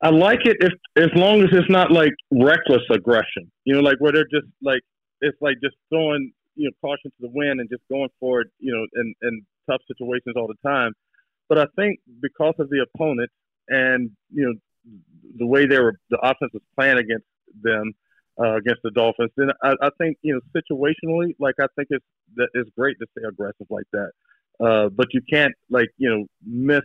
I 0.00 0.10
like 0.10 0.40
it 0.46 0.56
if 0.60 0.72
as 0.96 1.10
long 1.14 1.42
as 1.42 1.48
it's 1.52 1.70
not 1.70 1.92
like 1.92 2.12
reckless 2.32 2.82
aggression. 2.90 3.50
You 3.64 3.74
know, 3.74 3.80
like 3.80 3.98
where 3.98 4.12
they're 4.12 4.24
just 4.24 4.46
like 4.62 4.80
it's 5.20 5.36
like 5.40 5.56
just 5.62 5.76
throwing 5.90 6.32
you 6.56 6.66
know 6.66 6.72
caution 6.80 7.10
to 7.10 7.16
the 7.20 7.28
wind 7.28 7.60
and 7.60 7.68
just 7.70 7.82
going 7.90 8.08
for 8.18 8.40
it. 8.40 8.48
You 8.58 8.72
know, 8.72 8.86
in 9.00 9.14
in 9.22 9.46
tough 9.70 9.82
situations 9.86 10.34
all 10.36 10.48
the 10.48 10.68
time. 10.68 10.92
But 11.48 11.58
I 11.58 11.66
think 11.76 12.00
because 12.20 12.54
of 12.58 12.70
the 12.70 12.84
opponent 12.94 13.30
and 13.68 14.10
you 14.32 14.44
know 14.44 14.54
the 15.38 15.46
way 15.46 15.66
they 15.66 15.78
were 15.78 15.94
the 16.10 16.18
offense 16.18 16.52
was 16.52 16.62
playing 16.74 16.98
against 16.98 17.26
them 17.62 17.92
uh, 18.40 18.56
against 18.56 18.82
the 18.82 18.90
Dolphins, 18.90 19.30
then 19.36 19.50
I, 19.62 19.74
I 19.80 19.90
think 19.98 20.18
you 20.22 20.34
know 20.34 20.40
situationally, 20.54 21.34
like 21.38 21.54
I 21.60 21.66
think 21.76 21.88
it's 21.90 22.04
it's 22.54 22.70
great 22.76 22.96
to 23.00 23.06
stay 23.16 23.26
aggressive 23.26 23.66
like 23.70 23.86
that. 23.92 24.10
Uh, 24.60 24.88
but 24.88 25.08
you 25.12 25.20
can't 25.30 25.54
like 25.70 25.88
you 25.98 26.08
know 26.08 26.26
miss 26.44 26.82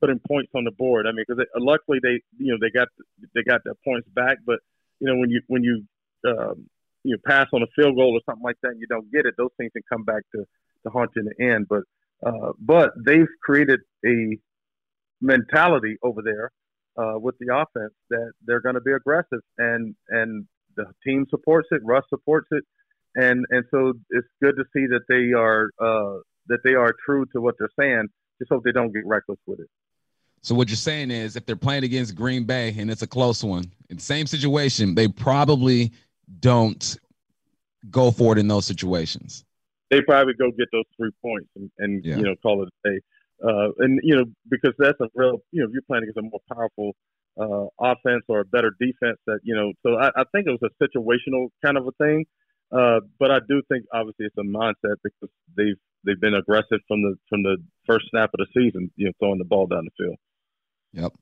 putting 0.00 0.20
points 0.26 0.50
on 0.54 0.64
the 0.64 0.72
board. 0.72 1.06
I 1.06 1.12
mean, 1.12 1.24
because 1.26 1.44
luckily 1.56 1.98
they 2.02 2.20
you 2.38 2.52
know 2.52 2.58
they 2.60 2.70
got 2.70 2.88
they 3.34 3.42
got 3.42 3.62
their 3.64 3.76
points 3.84 4.08
back, 4.14 4.38
but 4.44 4.58
you 5.00 5.06
know 5.06 5.18
when 5.18 5.30
you 5.30 5.40
when 5.46 5.62
you 5.62 5.84
um, 6.26 6.66
you 7.04 7.12
know 7.12 7.18
pass 7.26 7.46
on 7.52 7.62
a 7.62 7.66
field 7.76 7.96
goal 7.96 8.12
or 8.12 8.20
something 8.26 8.44
like 8.44 8.56
that 8.62 8.70
and 8.70 8.80
you 8.80 8.86
don't 8.88 9.10
get 9.12 9.26
it, 9.26 9.34
those 9.38 9.50
things 9.56 9.70
can 9.72 9.82
come 9.90 10.04
back 10.04 10.22
to 10.34 10.44
to 10.84 10.90
haunt 10.90 11.10
you 11.14 11.22
in 11.22 11.28
the 11.28 11.52
end. 11.52 11.66
But 11.68 11.82
uh, 12.26 12.52
but 12.58 12.92
they've 13.04 13.28
created 13.42 13.80
a 14.04 14.38
mentality 15.20 15.96
over 16.02 16.22
there 16.22 16.50
uh, 16.96 17.18
with 17.18 17.36
the 17.38 17.54
offense 17.54 17.94
that 18.10 18.32
they're 18.44 18.60
going 18.60 18.74
to 18.74 18.80
be 18.80 18.92
aggressive 18.92 19.40
and 19.58 19.94
and 20.08 20.46
the 20.76 20.86
team 21.04 21.26
supports 21.30 21.68
it, 21.70 21.80
Russ 21.84 22.04
supports 22.08 22.48
it, 22.50 22.64
and 23.14 23.44
and 23.50 23.64
so 23.70 23.94
it's 24.10 24.26
good 24.42 24.56
to 24.56 24.64
see 24.74 24.86
that 24.86 25.02
they 25.08 25.32
are 25.32 25.70
uh, 25.80 26.20
that 26.48 26.60
they 26.64 26.74
are 26.74 26.94
true 27.04 27.26
to 27.34 27.40
what 27.40 27.56
they're 27.58 27.70
saying. 27.78 28.08
Just 28.38 28.50
hope 28.50 28.64
they 28.64 28.72
don't 28.72 28.92
get 28.92 29.06
reckless 29.06 29.38
with 29.46 29.60
it. 29.60 29.68
So 30.42 30.56
what 30.56 30.68
you're 30.68 30.76
saying 30.76 31.12
is, 31.12 31.36
if 31.36 31.46
they're 31.46 31.54
playing 31.54 31.84
against 31.84 32.16
Green 32.16 32.44
Bay 32.44 32.74
and 32.76 32.90
it's 32.90 33.02
a 33.02 33.06
close 33.06 33.44
one, 33.44 33.70
in 33.90 33.96
the 33.96 34.02
same 34.02 34.26
situation, 34.26 34.94
they 34.94 35.06
probably 35.06 35.92
don't 36.40 36.98
go 37.90 38.10
for 38.10 38.32
it 38.32 38.38
in 38.38 38.48
those 38.48 38.66
situations. 38.66 39.44
They 39.90 40.00
probably 40.00 40.34
go 40.34 40.50
get 40.50 40.68
those 40.72 40.84
three 40.96 41.10
points 41.20 41.48
and, 41.54 41.70
and 41.78 42.04
yeah. 42.04 42.16
you 42.16 42.22
know 42.22 42.34
call 42.42 42.62
it 42.62 42.68
a 42.84 42.90
day. 42.90 43.00
Uh, 43.44 43.68
and 43.78 44.00
you 44.02 44.16
know 44.16 44.24
because 44.48 44.72
that's 44.78 44.98
a 45.00 45.08
real 45.14 45.42
you 45.52 45.60
know 45.60 45.66
if 45.66 45.72
you're 45.72 45.82
playing 45.82 46.04
against 46.04 46.18
a 46.18 46.22
more 46.22 46.40
powerful 46.52 46.92
uh, 47.40 47.66
offense 47.80 48.24
or 48.28 48.40
a 48.40 48.44
better 48.44 48.72
defense 48.78 49.18
that 49.26 49.40
you 49.42 49.54
know. 49.54 49.72
So 49.82 49.96
I, 49.96 50.08
I 50.08 50.24
think 50.32 50.46
it 50.46 50.58
was 50.60 50.62
a 50.62 50.84
situational 50.84 51.48
kind 51.64 51.76
of 51.76 51.86
a 51.86 51.92
thing, 51.92 52.24
uh, 52.72 53.00
but 53.18 53.30
I 53.30 53.38
do 53.46 53.62
think 53.68 53.84
obviously 53.92 54.26
it's 54.26 54.38
a 54.38 54.42
mindset 54.42 54.96
because 55.02 55.30
they've 55.56 55.78
they've 56.04 56.20
been 56.20 56.34
aggressive 56.34 56.80
from 56.88 57.02
the 57.02 57.16
from 57.28 57.42
the 57.42 57.56
first 57.86 58.06
snap 58.10 58.30
of 58.34 58.38
the 58.38 58.46
season, 58.54 58.90
you 58.96 59.06
know, 59.06 59.12
throwing 59.18 59.38
the 59.38 59.44
ball 59.44 59.66
down 59.66 59.84
the 59.84 60.04
field. 60.04 60.16
Yep. 60.92 61.12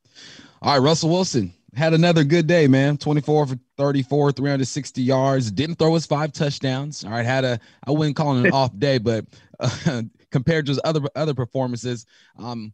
All 0.62 0.72
right, 0.74 0.82
Russell 0.82 1.10
Wilson 1.10 1.52
had 1.74 1.94
another 1.94 2.24
good 2.24 2.46
day, 2.46 2.66
man. 2.66 2.96
24 2.98 3.46
for 3.46 3.58
34, 3.76 4.32
360 4.32 5.02
yards. 5.02 5.50
Didn't 5.50 5.76
throw 5.76 5.94
his 5.94 6.06
five 6.06 6.32
touchdowns. 6.32 7.04
All 7.04 7.10
right, 7.10 7.24
had 7.24 7.44
a 7.44 7.60
I 7.86 7.92
wouldn't 7.92 8.16
call 8.16 8.36
it 8.36 8.46
an 8.46 8.52
off 8.52 8.76
day, 8.78 8.98
but 8.98 9.26
uh, 9.58 10.02
compared 10.30 10.66
to 10.66 10.70
his 10.70 10.80
other 10.84 11.02
other 11.14 11.34
performances, 11.34 12.06
um, 12.38 12.72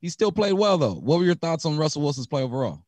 he 0.00 0.08
still 0.08 0.32
played 0.32 0.54
well 0.54 0.78
though. 0.78 0.94
What 0.94 1.18
were 1.18 1.24
your 1.24 1.34
thoughts 1.34 1.64
on 1.64 1.76
Russell 1.76 2.02
Wilson's 2.02 2.26
play 2.26 2.42
overall? 2.42 2.82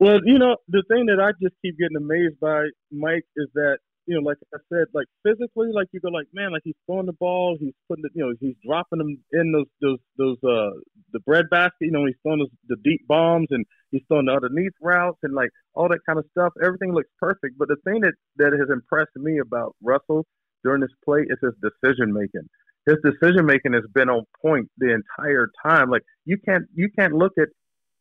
Well, 0.00 0.18
you 0.24 0.38
know, 0.38 0.56
the 0.68 0.82
thing 0.88 1.06
that 1.06 1.20
I 1.20 1.32
just 1.40 1.54
keep 1.62 1.78
getting 1.78 1.96
amazed 1.96 2.40
by, 2.40 2.66
Mike, 2.90 3.24
is 3.36 3.48
that 3.54 3.78
you 4.06 4.14
know, 4.14 4.20
like 4.20 4.36
I 4.54 4.58
said, 4.68 4.86
like 4.92 5.06
physically, 5.22 5.68
like 5.72 5.88
you 5.92 6.00
go, 6.00 6.08
like 6.08 6.26
man, 6.32 6.52
like 6.52 6.62
he's 6.64 6.74
throwing 6.86 7.06
the 7.06 7.14
ball, 7.14 7.56
he's 7.58 7.72
putting 7.88 8.04
it, 8.04 8.12
you 8.14 8.24
know, 8.24 8.34
he's 8.40 8.56
dropping 8.66 8.98
them 8.98 9.16
in 9.32 9.52
those 9.52 9.66
those 9.80 9.98
those 10.18 10.36
uh 10.44 10.76
the 11.12 11.20
bread 11.20 11.46
basket, 11.50 11.72
you 11.80 11.90
know, 11.90 12.04
he's 12.04 12.16
throwing 12.22 12.40
those, 12.40 12.50
the 12.68 12.76
deep 12.84 13.06
bombs 13.08 13.48
and 13.50 13.64
he's 13.90 14.02
throwing 14.08 14.26
the 14.26 14.32
underneath 14.32 14.72
routes 14.82 15.18
and 15.22 15.34
like 15.34 15.50
all 15.74 15.88
that 15.88 16.00
kind 16.06 16.18
of 16.18 16.26
stuff. 16.32 16.52
Everything 16.62 16.92
looks 16.92 17.08
perfect, 17.18 17.56
but 17.56 17.68
the 17.68 17.76
thing 17.84 18.00
that 18.02 18.14
that 18.36 18.52
has 18.52 18.68
impressed 18.70 19.16
me 19.16 19.38
about 19.38 19.74
Russell 19.82 20.26
during 20.62 20.80
this 20.80 20.92
play 21.04 21.20
is 21.20 21.38
his 21.40 21.54
decision 21.62 22.12
making 22.12 22.48
his 22.86 22.96
decision 23.04 23.46
making 23.46 23.72
has 23.72 23.84
been 23.94 24.08
on 24.08 24.24
point 24.42 24.68
the 24.78 24.92
entire 24.92 25.50
time. 25.64 25.90
Like 25.90 26.02
you 26.24 26.38
can't 26.44 26.64
you 26.74 26.88
can't 26.98 27.14
look 27.14 27.32
at 27.38 27.48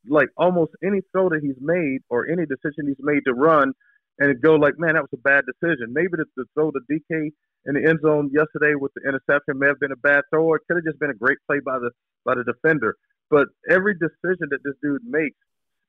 like 0.07 0.29
almost 0.37 0.73
any 0.83 0.99
throw 1.11 1.29
that 1.29 1.39
he's 1.41 1.55
made 1.61 1.99
or 2.09 2.27
any 2.27 2.45
decision 2.45 2.87
he's 2.87 2.99
made 2.99 3.21
to 3.25 3.33
run 3.33 3.73
and 4.19 4.41
go 4.41 4.55
like, 4.55 4.73
man, 4.77 4.93
that 4.93 5.01
was 5.01 5.13
a 5.13 5.17
bad 5.17 5.43
decision. 5.45 5.93
Maybe 5.93 6.11
the, 6.11 6.25
the 6.35 6.45
throw 6.53 6.71
to 6.71 6.79
DK 6.91 7.31
in 7.65 7.73
the 7.75 7.87
end 7.87 7.99
zone 8.01 8.29
yesterday 8.33 8.75
with 8.75 8.91
the 8.95 9.07
interception 9.07 9.57
may 9.57 9.67
have 9.67 9.79
been 9.79 9.91
a 9.91 9.97
bad 9.97 10.21
throw, 10.29 10.43
or 10.43 10.57
it 10.57 10.63
could 10.67 10.77
have 10.77 10.85
just 10.85 10.99
been 10.99 11.09
a 11.09 11.15
great 11.15 11.37
play 11.47 11.59
by 11.63 11.79
the 11.79 11.91
by 12.25 12.35
the 12.35 12.43
defender. 12.43 12.95
But 13.29 13.47
every 13.69 13.93
decision 13.93 14.51
that 14.51 14.59
this 14.63 14.75
dude 14.83 15.01
makes, 15.05 15.37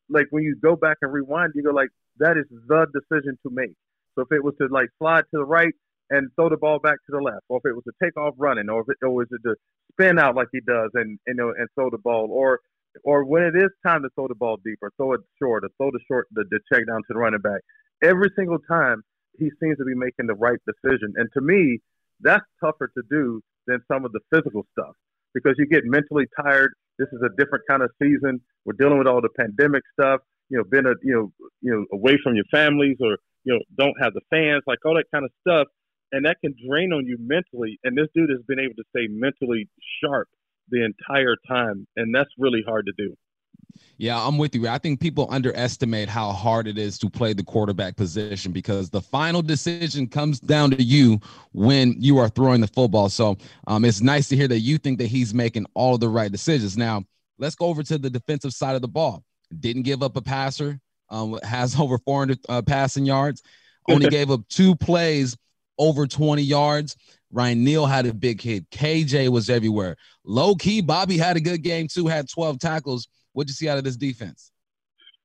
like 0.09 0.27
when 0.31 0.45
you 0.45 0.57
go 0.63 0.77
back 0.77 0.99
and 1.03 1.13
rewind, 1.13 1.53
you 1.55 1.63
go 1.63 1.71
like, 1.71 1.91
that 2.19 2.39
is 2.39 2.47
the 2.69 2.87
decision 2.95 3.37
to 3.43 3.51
make. 3.51 3.75
So 4.15 4.23
if 4.23 4.29
it 4.31 4.43
was 4.43 4.55
to 4.61 4.69
like 4.71 4.89
slide 4.99 5.25
to 5.33 5.39
the 5.39 5.45
right, 5.45 5.75
and 6.11 6.31
throw 6.37 6.49
the 6.49 6.57
ball 6.57 6.79
back 6.79 6.97
to 7.07 7.13
the 7.13 7.21
left, 7.21 7.45
or 7.49 7.59
if 7.59 7.71
it 7.71 7.75
was 7.75 7.85
a 7.89 8.05
takeoff 8.05 8.35
running, 8.37 8.69
or 8.69 8.83
if 8.83 8.89
it, 8.89 8.97
or 9.03 9.11
was 9.11 9.29
it 9.31 9.41
to 9.47 9.55
spin 9.93 10.19
out 10.19 10.35
like 10.35 10.49
he 10.53 10.61
does 10.61 10.91
and 10.95 11.19
you 11.27 11.33
uh, 11.33 11.37
know 11.37 11.49
and 11.57 11.69
throw 11.75 11.91
the 11.91 11.99
ball, 11.99 12.29
or 12.31 12.61
or 13.05 13.25
when 13.25 13.43
it 13.43 13.57
is 13.57 13.71
time 13.87 14.03
to 14.03 14.09
throw 14.15 14.29
the 14.29 14.35
ball 14.35 14.59
deeper, 14.65 14.93
throw 14.97 15.15
it 15.15 15.21
short, 15.41 15.65
or 15.65 15.69
throw 15.79 15.91
the 15.91 16.01
short 16.07 16.27
the, 16.33 16.45
the 16.51 16.61
check 16.73 16.87
down 16.87 16.99
to 16.99 17.11
the 17.11 17.19
running 17.19 17.41
back. 17.41 17.61
Every 18.03 18.31
single 18.37 18.59
time 18.69 19.03
he 19.39 19.51
seems 19.63 19.79
to 19.79 19.85
be 19.85 19.95
making 19.95 20.27
the 20.27 20.35
right 20.35 20.59
decision, 20.67 21.13
and 21.17 21.29
to 21.35 21.41
me, 21.41 21.79
that's 22.21 22.45
tougher 22.63 22.91
to 22.97 23.03
do 23.11 23.41
than 23.67 23.81
some 23.91 24.05
of 24.05 24.13
the 24.13 24.21
physical 24.33 24.67
stuff 24.79 24.95
because 25.33 25.55
you 25.59 25.67
get 25.67 25.85
mentally 25.85 26.27
tired. 26.41 26.73
This 26.99 27.09
is 27.13 27.21
a 27.25 27.35
different 27.37 27.65
kind 27.69 27.83
of 27.83 27.91
season. 28.01 28.41
We're 28.65 28.77
dealing 28.79 28.99
with 28.99 29.09
all 29.09 29.21
the 29.21 29.31
pandemic 29.39 29.83
stuff. 29.99 30.21
You 30.51 30.59
know, 30.59 30.65
been 30.65 30.87
a 30.87 30.95
you 31.03 31.15
know 31.15 31.33
you 31.63 31.73
know 31.73 31.85
away 31.93 32.19
from 32.23 32.35
your 32.35 32.45
families 32.53 32.99
or 33.01 33.17
you 33.45 33.55
know, 33.55 33.61
don't 33.79 33.95
have 34.01 34.13
the 34.15 34.23
fans, 34.31 34.63
like 34.67 34.79
all 34.85 34.95
that 34.95 35.05
kind 35.13 35.25
of 35.25 35.31
stuff, 35.47 35.69
and 36.15 36.25
that 36.25 36.41
can 36.41 36.55
drain 36.67 36.93
on 36.93 37.07
you 37.07 37.17
mentally. 37.19 37.79
And 37.83 37.99
this 37.99 38.07
dude 38.15 38.31
has 38.31 38.41
been 38.47 38.61
able 38.61 38.75
to 38.77 38.85
stay 38.91 39.09
mentally 39.09 39.69
sharp 40.01 40.29
the 40.69 40.85
entire 40.85 41.35
time, 41.49 41.89
and 41.97 42.15
that's 42.15 42.31
really 42.39 42.63
hard 42.65 42.87
to 42.87 42.93
do. 42.97 43.17
Yeah, 43.99 44.25
I'm 44.25 44.39
with 44.39 44.55
you. 44.55 44.69
I 44.69 44.79
think 44.79 45.01
people 45.01 45.27
underestimate 45.29 46.09
how 46.09 46.31
hard 46.31 46.69
it 46.69 46.79
is 46.79 46.99
to 46.99 47.11
play 47.11 47.33
the 47.33 47.43
quarterback 47.43 47.97
position 47.97 48.53
because 48.53 48.91
the 48.91 49.01
final 49.01 49.43
decision 49.43 50.07
comes 50.07 50.39
down 50.39 50.71
to 50.71 50.83
you 50.83 51.21
when 51.53 51.97
you 51.99 52.19
are 52.19 52.29
throwing 52.29 52.61
the 52.61 52.69
football. 52.69 53.09
So 53.09 53.37
um, 53.67 53.85
it's 53.85 54.01
nice 54.01 54.29
to 54.29 54.37
hear 54.37 54.47
that 54.49 54.61
you 54.61 54.79
think 54.79 54.99
that 54.99 55.09
he's 55.09 55.35
making 55.35 55.67
all 55.75 55.99
the 55.99 56.09
right 56.09 56.31
decisions. 56.31 56.77
Now, 56.77 57.03
let's 57.39 57.57
go 57.57 57.67
over 57.67 57.83
to 57.83 57.99
the 57.99 58.11
defensive 58.11 58.53
side 58.53 58.77
of 58.77 58.83
the 58.83 58.89
ball. 58.89 59.25
Didn't 59.59 59.83
give 59.83 60.05
up 60.05 60.17
a 60.17 60.23
passer, 60.23 60.79
um, 61.11 61.41
has 61.43 61.75
over 61.81 61.99
400 61.99 62.39
uh, 62.49 62.63
passing 62.63 63.05
yards, 63.05 63.43
only 63.89 64.09
gave 64.11 64.31
up 64.31 64.47
two 64.49 64.77
plays 64.77 65.37
over 65.79 66.07
20 66.07 66.43
yards. 66.43 66.97
Ryan 67.31 67.65
Neal 67.65 67.87
had 67.87 68.07
a 68.07 68.15
big 68.15 68.41
hit. 68.41 68.71
KJ 68.71 69.29
was 69.29 69.51
everywhere. 69.51 69.97
Low 70.25 70.55
key, 70.55 70.81
Bobby 70.81 71.19
had 71.19 71.37
a 71.37 71.41
good 71.41 71.63
game 71.63 71.89
too, 71.89 72.07
had 72.07 72.29
12 72.29 72.59
tackles. 72.59 73.09
What'd 73.33 73.51
you 73.51 73.55
see 73.55 73.69
out 73.69 73.79
of 73.79 73.85
this 73.85 73.97
defense? 73.97 74.53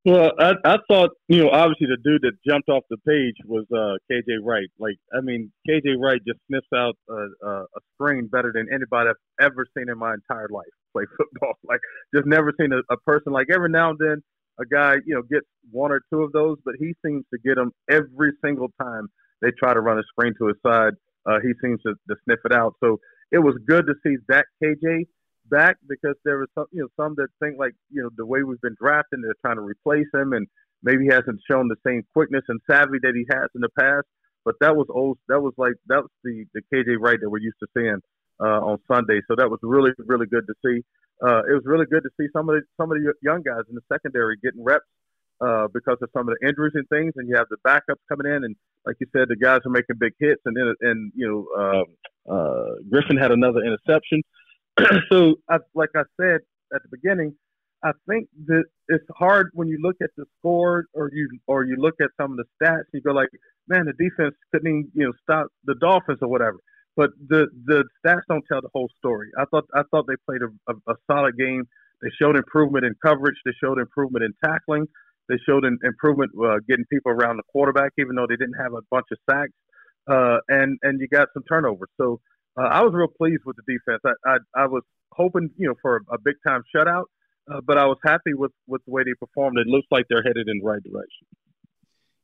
Well, 0.06 0.32
I, 0.40 0.54
I 0.64 0.78
thought, 0.90 1.12
you 1.28 1.44
know, 1.44 1.50
obviously 1.50 1.88
the 1.88 1.98
dude 2.04 2.22
that 2.22 2.32
jumped 2.48 2.70
off 2.70 2.84
the 2.90 2.98
page 3.06 3.36
was 3.46 3.66
uh, 3.72 3.98
KJ 4.12 4.38
Wright. 4.42 4.70
Like, 4.80 4.96
I 5.14 5.20
mean, 5.22 5.52
KJ 5.70 6.00
Wright 6.00 6.22
just 6.26 6.40
sniffs 6.48 6.68
out 6.74 6.96
a, 7.10 7.28
a, 7.46 7.52
a 7.64 7.80
screen 7.94 8.28
better 8.28 8.52
than 8.54 8.68
anybody 8.74 9.10
I've 9.10 9.52
ever 9.52 9.68
seen 9.78 9.90
in 9.90 9.98
my 9.98 10.14
entire 10.14 10.48
life 10.50 10.66
play 10.94 11.04
football. 11.18 11.54
Like, 11.64 11.82
just 12.16 12.26
never 12.26 12.54
seen 12.60 12.72
a, 12.72 12.80
a 12.92 12.98
person 13.06 13.34
like 13.34 13.48
every 13.54 13.70
now 13.70 13.90
and 13.90 14.00
then 14.00 14.24
a 14.60 14.66
guy, 14.66 14.96
you 15.06 15.16
know, 15.16 15.22
gets 15.22 15.46
one 15.72 15.92
or 15.92 16.02
two 16.12 16.24
of 16.24 16.32
those, 16.32 16.58
but 16.64 16.76
he 16.80 16.94
seems 17.06 17.26
to 17.34 17.40
get 17.44 17.56
them 17.56 17.72
every 17.90 18.32
single 18.44 18.70
time 18.82 19.08
they 19.42 19.52
try 19.58 19.74
to 19.74 19.82
run 19.82 19.98
a 19.98 20.04
screen 20.04 20.34
to 20.40 20.48
his 20.48 20.58
side. 20.66 20.94
Uh, 21.26 21.40
he 21.42 21.52
seems 21.62 21.82
to, 21.84 21.94
to 22.10 22.16
sniff 22.26 22.40
it 22.46 22.54
out. 22.54 22.76
So 22.84 23.00
it 23.32 23.40
was 23.40 23.56
good 23.68 23.86
to 23.88 23.94
see 24.04 24.16
that 24.30 24.46
KJ 24.64 25.06
back 25.50 25.78
because 25.88 26.16
there 26.24 26.40
was 26.40 26.48
some, 26.56 26.66
you 26.72 26.82
know, 26.82 26.90
some 26.96 27.16
that 27.18 27.28
think 27.42 27.60
like, 27.60 27.74
you 27.92 28.02
know, 28.02 28.10
the 28.16 28.26
way 28.26 28.44
we've 28.44 28.62
been 28.62 28.78
drafting, 28.80 29.22
they're 29.22 29.36
trying 29.42 29.58
to 29.58 29.62
replace 29.62 30.08
him, 30.14 30.34
and 30.34 30.48
maybe 30.84 31.06
he 31.06 31.10
hasn't 31.12 31.40
shown 31.50 31.68
the 31.68 31.76
same 31.86 32.04
quickness 32.14 32.44
and 32.48 32.60
savvy 32.70 32.98
that 33.02 33.14
he 33.16 33.26
has 33.30 33.50
in 33.56 33.62
the 33.62 33.70
past. 33.80 34.06
But 34.46 34.56
that 34.62 34.76
was 34.76 34.88
old. 34.90 35.18
That 35.28 35.42
was 35.42 35.54
like 35.58 35.74
that 35.88 36.02
was 36.02 36.12
the 36.24 36.46
the 36.54 36.62
KJ 36.74 36.96
Wright 37.00 37.20
that 37.22 37.30
we're 37.30 37.40
used 37.44 37.60
to 37.60 37.68
seeing 37.76 38.00
uh, 38.40 38.60
on 38.64 38.78
Sunday. 38.88 39.20
So 39.28 39.36
that 39.36 39.50
was 39.50 39.60
really 39.62 39.92
really 40.00 40.28
good 40.28 40.48
to 40.48 40.54
see. 40.66 40.82
Uh, 41.22 41.44
it 41.44 41.54
was 41.54 41.64
really 41.66 41.86
good 41.86 42.04
to 42.04 42.10
see 42.20 42.28
some 42.32 42.48
of 42.50 42.56
the 42.56 42.62
some 42.80 42.92
of 42.92 42.98
the 42.98 43.14
young 43.22 43.44
guys 43.44 43.68
in 43.70 43.76
the 43.76 43.84
secondary 43.92 44.38
getting 44.42 44.64
reps 44.64 44.88
uh, 45.42 45.68
because 45.74 45.98
of 46.02 46.10
some 46.16 46.28
of 46.30 46.36
the 46.40 46.48
injuries 46.48 46.74
and 46.76 46.88
things, 46.90 47.14
and 47.18 47.28
you 47.28 47.36
have 47.36 47.48
the 47.50 47.58
backups 47.68 48.02
coming 48.08 48.32
in, 48.32 48.44
and 48.44 48.56
like 48.90 48.98
you 49.00 49.08
said, 49.16 49.28
the 49.30 49.36
guys 49.36 49.60
are 49.66 49.70
making 49.70 49.98
big 50.00 50.14
hits, 50.20 50.42
and 50.46 50.58
then 50.58 50.74
and 50.82 51.12
you 51.16 51.28
know 51.28 51.46
uh, 51.62 52.34
uh, 52.34 52.74
Griffin 52.90 53.18
had 53.18 53.32
another 53.32 53.60
interception. 53.60 54.24
so, 55.12 55.36
I, 55.48 55.58
like 55.76 55.90
I 55.96 56.04
said 56.20 56.40
at 56.74 56.82
the 56.82 56.90
beginning, 56.92 57.36
I 57.84 57.92
think 58.08 58.30
that 58.48 58.64
it's 58.88 59.06
hard 59.16 59.52
when 59.54 59.68
you 59.68 59.78
look 59.80 59.98
at 60.02 60.10
the 60.18 60.26
score 60.40 60.86
or 60.96 61.12
you 61.14 61.30
or 61.46 61.66
you 61.66 61.76
look 61.78 61.96
at 62.02 62.10
some 62.20 62.32
of 62.32 62.38
the 62.38 62.46
stats. 62.60 62.90
You 62.94 63.02
go 63.02 63.12
like, 63.12 63.30
man, 63.68 63.86
the 63.86 63.94
defense 63.94 64.34
couldn't 64.52 64.68
even, 64.68 64.92
you 64.96 65.06
know 65.06 65.14
stop 65.22 65.48
the 65.66 65.76
Dolphins 65.76 66.20
or 66.24 66.30
whatever. 66.30 66.58
But 66.98 67.12
the 67.28 67.48
the 67.66 67.84
stats 68.04 68.22
don't 68.28 68.44
tell 68.52 68.62
the 68.62 68.70
whole 68.74 68.90
story. 68.98 69.30
I 69.38 69.46
thought 69.52 69.66
I 69.76 69.84
thought 69.92 70.08
they 70.08 70.18
played 70.26 70.42
a, 70.42 70.72
a, 70.72 70.92
a 70.92 70.96
solid 71.06 71.38
game. 71.38 71.68
They 72.02 72.10
showed 72.20 72.38
improvement 72.38 72.86
in 72.86 72.96
coverage. 73.06 73.36
They 73.46 73.52
showed 73.62 73.78
improvement 73.78 74.24
in 74.26 74.34
tackling. 74.44 74.88
They 75.30 75.38
showed 75.48 75.64
an 75.64 75.78
improvement 75.84 76.32
uh, 76.36 76.58
getting 76.68 76.86
people 76.92 77.12
around 77.12 77.38
the 77.38 77.44
quarterback, 77.52 77.92
even 77.98 78.16
though 78.16 78.26
they 78.28 78.36
didn't 78.36 78.60
have 78.62 78.74
a 78.74 78.82
bunch 78.92 79.06
of 79.12 79.18
sacks. 79.30 79.54
Uh, 80.10 80.40
and 80.50 80.78
and 80.82 81.00
you 81.00 81.08
got 81.08 81.28
some 81.34 81.44
turnovers. 81.48 81.90
So 81.98 82.20
uh, 82.58 82.68
I 82.68 82.82
was 82.82 82.94
real 82.94 83.08
pleased 83.08 83.44
with 83.46 83.56
the 83.56 83.74
defense. 83.74 84.02
I, 84.04 84.30
I, 84.30 84.64
I 84.64 84.66
was 84.66 84.84
hoping, 85.12 85.50
you 85.58 85.68
know, 85.68 85.76
for 85.82 85.98
a, 85.98 86.16
a 86.16 86.18
big 86.20 86.36
time 86.46 86.64
shutout, 86.76 87.06
uh, 87.52 87.62
but 87.66 87.78
I 87.78 87.86
was 87.86 87.98
happy 88.04 88.34
with, 88.34 88.52
with 88.68 88.82
the 88.86 88.92
way 88.92 89.04
they 89.04 89.14
performed. 89.20 89.58
It 89.60 89.68
looks 89.68 89.88
like 89.92 90.06
they're 90.10 90.24
headed 90.24 90.48
in 90.48 90.60
the 90.60 90.66
right 90.66 90.82
direction. 90.82 91.28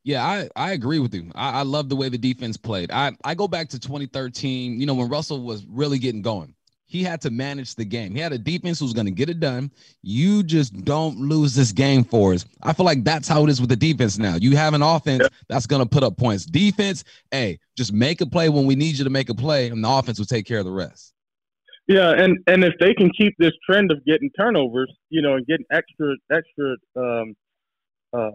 Yeah, 0.03 0.23
I, 0.23 0.49
I 0.55 0.71
agree 0.71 0.99
with 0.99 1.13
you. 1.15 1.31
I, 1.33 1.59
I 1.59 1.61
love 1.63 1.89
the 1.89 1.95
way 1.95 2.09
the 2.09 2.17
defense 2.17 2.57
played. 2.57 2.91
I, 2.91 3.15
I 3.23 3.33
go 3.33 3.47
back 3.47 3.69
to 3.69 3.79
2013, 3.79 4.79
you 4.79 4.85
know, 4.85 4.93
when 4.93 5.09
Russell 5.09 5.41
was 5.41 5.65
really 5.65 5.99
getting 5.99 6.21
going 6.21 6.53
he 6.95 7.03
had 7.03 7.19
to 7.19 7.29
manage 7.29 7.75
the 7.75 7.83
game. 7.83 8.15
He 8.15 8.21
had 8.21 8.31
a 8.31 8.37
defense 8.37 8.79
who's 8.79 8.93
going 8.93 9.05
to 9.05 9.11
get 9.11 9.29
it 9.29 9.41
done. 9.41 9.69
You 10.01 10.43
just 10.43 10.85
don't 10.85 11.19
lose 11.19 11.53
this 11.53 11.73
game 11.73 12.05
for 12.05 12.33
us. 12.33 12.45
I 12.63 12.71
feel 12.71 12.85
like 12.85 13.03
that's 13.03 13.27
how 13.27 13.43
it 13.43 13.49
is 13.49 13.59
with 13.59 13.69
the 13.69 13.75
defense 13.75 14.17
now. 14.17 14.35
You 14.35 14.55
have 14.55 14.73
an 14.73 14.81
offense 14.81 15.23
yeah. 15.23 15.27
that's 15.49 15.67
going 15.67 15.81
to 15.81 15.89
put 15.89 16.03
up 16.03 16.15
points. 16.15 16.45
Defense, 16.45 17.03
hey, 17.31 17.59
just 17.77 17.91
make 17.91 18.21
a 18.21 18.25
play 18.25 18.47
when 18.47 18.65
we 18.65 18.75
need 18.75 18.97
you 18.97 19.03
to 19.03 19.09
make 19.09 19.27
a 19.27 19.35
play, 19.35 19.67
and 19.67 19.83
the 19.83 19.89
offense 19.89 20.19
will 20.19 20.25
take 20.25 20.45
care 20.45 20.59
of 20.59 20.65
the 20.65 20.71
rest. 20.71 21.11
Yeah, 21.87 22.11
and 22.11 22.37
and 22.47 22.63
if 22.63 22.73
they 22.79 22.93
can 22.93 23.11
keep 23.11 23.35
this 23.37 23.51
trend 23.69 23.91
of 23.91 24.03
getting 24.05 24.31
turnovers, 24.39 24.91
you 25.09 25.21
know, 25.21 25.35
and 25.35 25.45
getting 25.45 25.65
extra 25.71 26.15
extra 26.31 26.75
um, 26.95 27.35
uh, 28.13 28.31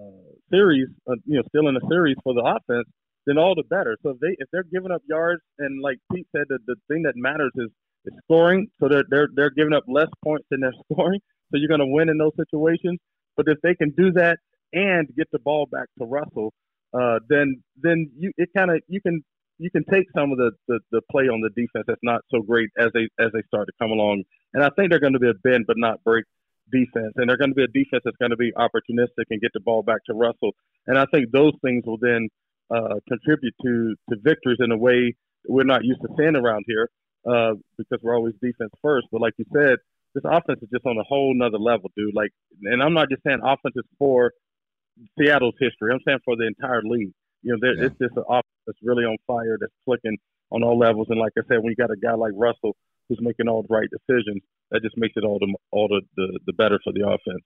series, 0.52 0.88
uh, 1.10 1.14
you 1.24 1.36
know, 1.36 1.42
still 1.48 1.66
in 1.68 1.76
a 1.76 1.80
series 1.88 2.16
for 2.22 2.34
the 2.34 2.42
offense, 2.42 2.86
then 3.26 3.38
all 3.38 3.54
the 3.54 3.64
better. 3.64 3.96
So 4.02 4.10
if 4.10 4.20
they 4.20 4.36
if 4.38 4.48
they're 4.52 4.66
giving 4.70 4.92
up 4.92 5.02
yards, 5.08 5.42
and 5.58 5.82
like 5.82 5.98
Pete 6.12 6.26
said, 6.36 6.44
the, 6.48 6.58
the 6.66 6.76
thing 6.88 7.02
that 7.04 7.14
matters 7.16 7.50
is 7.56 7.70
is 8.06 8.14
scoring. 8.24 8.68
So 8.80 8.88
they're 8.88 9.04
they're 9.08 9.28
they're 9.34 9.50
giving 9.50 9.72
up 9.72 9.84
less 9.88 10.08
points 10.24 10.46
than 10.50 10.60
they're 10.60 10.74
scoring. 10.92 11.20
So 11.50 11.58
you're 11.58 11.68
going 11.68 11.80
to 11.80 11.86
win 11.86 12.08
in 12.08 12.18
those 12.18 12.34
situations. 12.36 12.98
But 13.36 13.46
if 13.48 13.58
they 13.62 13.74
can 13.74 13.90
do 13.96 14.12
that 14.12 14.38
and 14.72 15.08
get 15.16 15.28
the 15.32 15.38
ball 15.38 15.66
back 15.70 15.88
to 15.98 16.04
Russell, 16.04 16.52
uh, 16.94 17.18
then 17.28 17.62
then 17.82 18.10
you 18.16 18.32
it 18.36 18.50
kind 18.56 18.70
of 18.70 18.80
you 18.88 19.00
can 19.00 19.22
you 19.58 19.70
can 19.70 19.84
take 19.92 20.06
some 20.16 20.32
of 20.32 20.38
the, 20.38 20.52
the, 20.68 20.80
the 20.90 21.02
play 21.10 21.24
on 21.24 21.42
the 21.42 21.50
defense 21.50 21.84
that's 21.86 22.00
not 22.02 22.22
so 22.30 22.40
great 22.40 22.70
as 22.78 22.88
they 22.94 23.08
as 23.18 23.30
they 23.32 23.42
start 23.46 23.66
to 23.66 23.72
come 23.80 23.90
along. 23.90 24.24
And 24.54 24.64
I 24.64 24.70
think 24.70 24.90
they're 24.90 25.00
going 25.00 25.12
to 25.12 25.18
be 25.18 25.28
a 25.28 25.34
bend 25.44 25.64
but 25.66 25.76
not 25.76 26.02
break 26.02 26.24
defense, 26.72 27.12
and 27.16 27.28
they're 27.28 27.36
going 27.36 27.50
to 27.50 27.54
be 27.54 27.64
a 27.64 27.68
defense 27.68 28.02
that's 28.04 28.16
going 28.16 28.30
to 28.30 28.36
be 28.36 28.52
opportunistic 28.56 29.26
and 29.28 29.40
get 29.40 29.52
the 29.52 29.60
ball 29.60 29.82
back 29.82 30.04
to 30.06 30.14
Russell. 30.14 30.52
And 30.86 30.98
I 30.98 31.04
think 31.12 31.30
those 31.30 31.52
things 31.62 31.84
will 31.84 31.98
then 32.00 32.28
uh, 32.74 33.00
contribute 33.08 33.54
to 33.64 33.94
to 34.10 34.16
victories 34.22 34.58
in 34.60 34.72
a 34.72 34.78
way 34.78 35.14
we're 35.46 35.64
not 35.64 35.84
used 35.84 36.00
to 36.02 36.08
seeing 36.18 36.36
around 36.36 36.64
here 36.66 36.88
uh, 37.26 37.54
because 37.76 37.98
we're 38.02 38.16
always 38.16 38.34
defense 38.42 38.72
first. 38.82 39.06
But 39.12 39.20
like 39.20 39.34
you 39.38 39.44
said, 39.52 39.78
this 40.14 40.24
offense 40.24 40.60
is 40.62 40.68
just 40.72 40.86
on 40.86 40.98
a 40.98 41.04
whole 41.04 41.34
nother 41.34 41.58
level, 41.58 41.90
dude. 41.96 42.14
Like, 42.14 42.30
and 42.62 42.82
I'm 42.82 42.94
not 42.94 43.08
just 43.10 43.22
saying 43.22 43.40
offense 43.42 43.74
is 43.76 43.84
for 43.98 44.32
Seattle's 45.18 45.54
history. 45.60 45.92
I'm 45.92 46.00
saying 46.06 46.18
for 46.24 46.36
the 46.36 46.46
entire 46.46 46.82
league. 46.82 47.12
You 47.42 47.56
know, 47.56 47.58
yeah. 47.62 47.86
it's 47.86 47.98
just 47.98 48.16
an 48.16 48.24
offense 48.28 48.60
that's 48.66 48.78
really 48.82 49.04
on 49.04 49.16
fire, 49.26 49.56
that's 49.58 49.72
clicking 49.84 50.18
on 50.50 50.62
all 50.62 50.78
levels. 50.78 51.06
And 51.10 51.18
like 51.18 51.32
I 51.38 51.42
said, 51.48 51.58
when 51.58 51.70
you 51.70 51.76
got 51.76 51.90
a 51.90 51.96
guy 51.96 52.14
like 52.14 52.32
Russell 52.34 52.76
who's 53.08 53.18
making 53.22 53.48
all 53.48 53.62
the 53.62 53.74
right 53.74 53.88
decisions, 53.90 54.42
that 54.70 54.82
just 54.82 54.96
makes 54.96 55.14
it 55.16 55.24
all 55.24 55.38
the 55.38 55.54
all 55.70 55.88
the 55.88 56.02
the, 56.16 56.38
the 56.46 56.52
better 56.52 56.78
for 56.84 56.92
the 56.92 57.06
offense. 57.06 57.42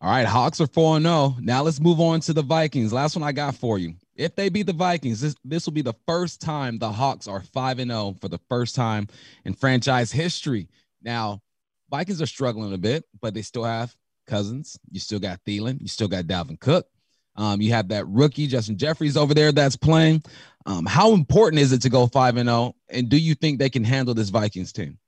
All 0.00 0.10
right, 0.10 0.26
Hawks 0.26 0.60
are 0.60 0.66
4 0.66 1.00
0. 1.00 1.36
Now 1.40 1.62
let's 1.62 1.80
move 1.80 2.00
on 2.00 2.20
to 2.22 2.32
the 2.32 2.42
Vikings. 2.42 2.92
Last 2.92 3.14
one 3.14 3.22
I 3.22 3.30
got 3.30 3.54
for 3.54 3.78
you. 3.78 3.94
If 4.22 4.36
they 4.36 4.48
beat 4.48 4.66
the 4.66 4.72
Vikings, 4.72 5.20
this, 5.20 5.34
this 5.44 5.66
will 5.66 5.72
be 5.72 5.82
the 5.82 5.96
first 6.06 6.40
time 6.40 6.78
the 6.78 6.92
Hawks 6.92 7.26
are 7.26 7.40
5 7.40 7.80
and 7.80 7.90
0 7.90 8.16
for 8.20 8.28
the 8.28 8.38
first 8.48 8.76
time 8.76 9.08
in 9.44 9.52
franchise 9.52 10.12
history. 10.12 10.68
Now, 11.02 11.42
Vikings 11.90 12.22
are 12.22 12.26
struggling 12.26 12.72
a 12.72 12.78
bit, 12.78 13.04
but 13.20 13.34
they 13.34 13.42
still 13.42 13.64
have 13.64 13.94
Cousins. 14.28 14.78
You 14.90 15.00
still 15.00 15.18
got 15.18 15.40
Thielen. 15.44 15.80
You 15.80 15.88
still 15.88 16.06
got 16.06 16.26
Dalvin 16.26 16.60
Cook. 16.60 16.86
Um, 17.34 17.60
you 17.60 17.72
have 17.72 17.88
that 17.88 18.06
rookie 18.06 18.46
Justin 18.46 18.78
Jeffries 18.78 19.16
over 19.16 19.34
there 19.34 19.50
that's 19.50 19.76
playing. 19.76 20.22
Um, 20.66 20.86
how 20.86 21.14
important 21.14 21.60
is 21.60 21.72
it 21.72 21.82
to 21.82 21.90
go 21.90 22.06
5 22.06 22.36
and 22.36 22.48
0? 22.48 22.76
And 22.90 23.08
do 23.08 23.18
you 23.18 23.34
think 23.34 23.58
they 23.58 23.70
can 23.70 23.82
handle 23.82 24.14
this 24.14 24.28
Vikings 24.28 24.72
team? 24.72 24.98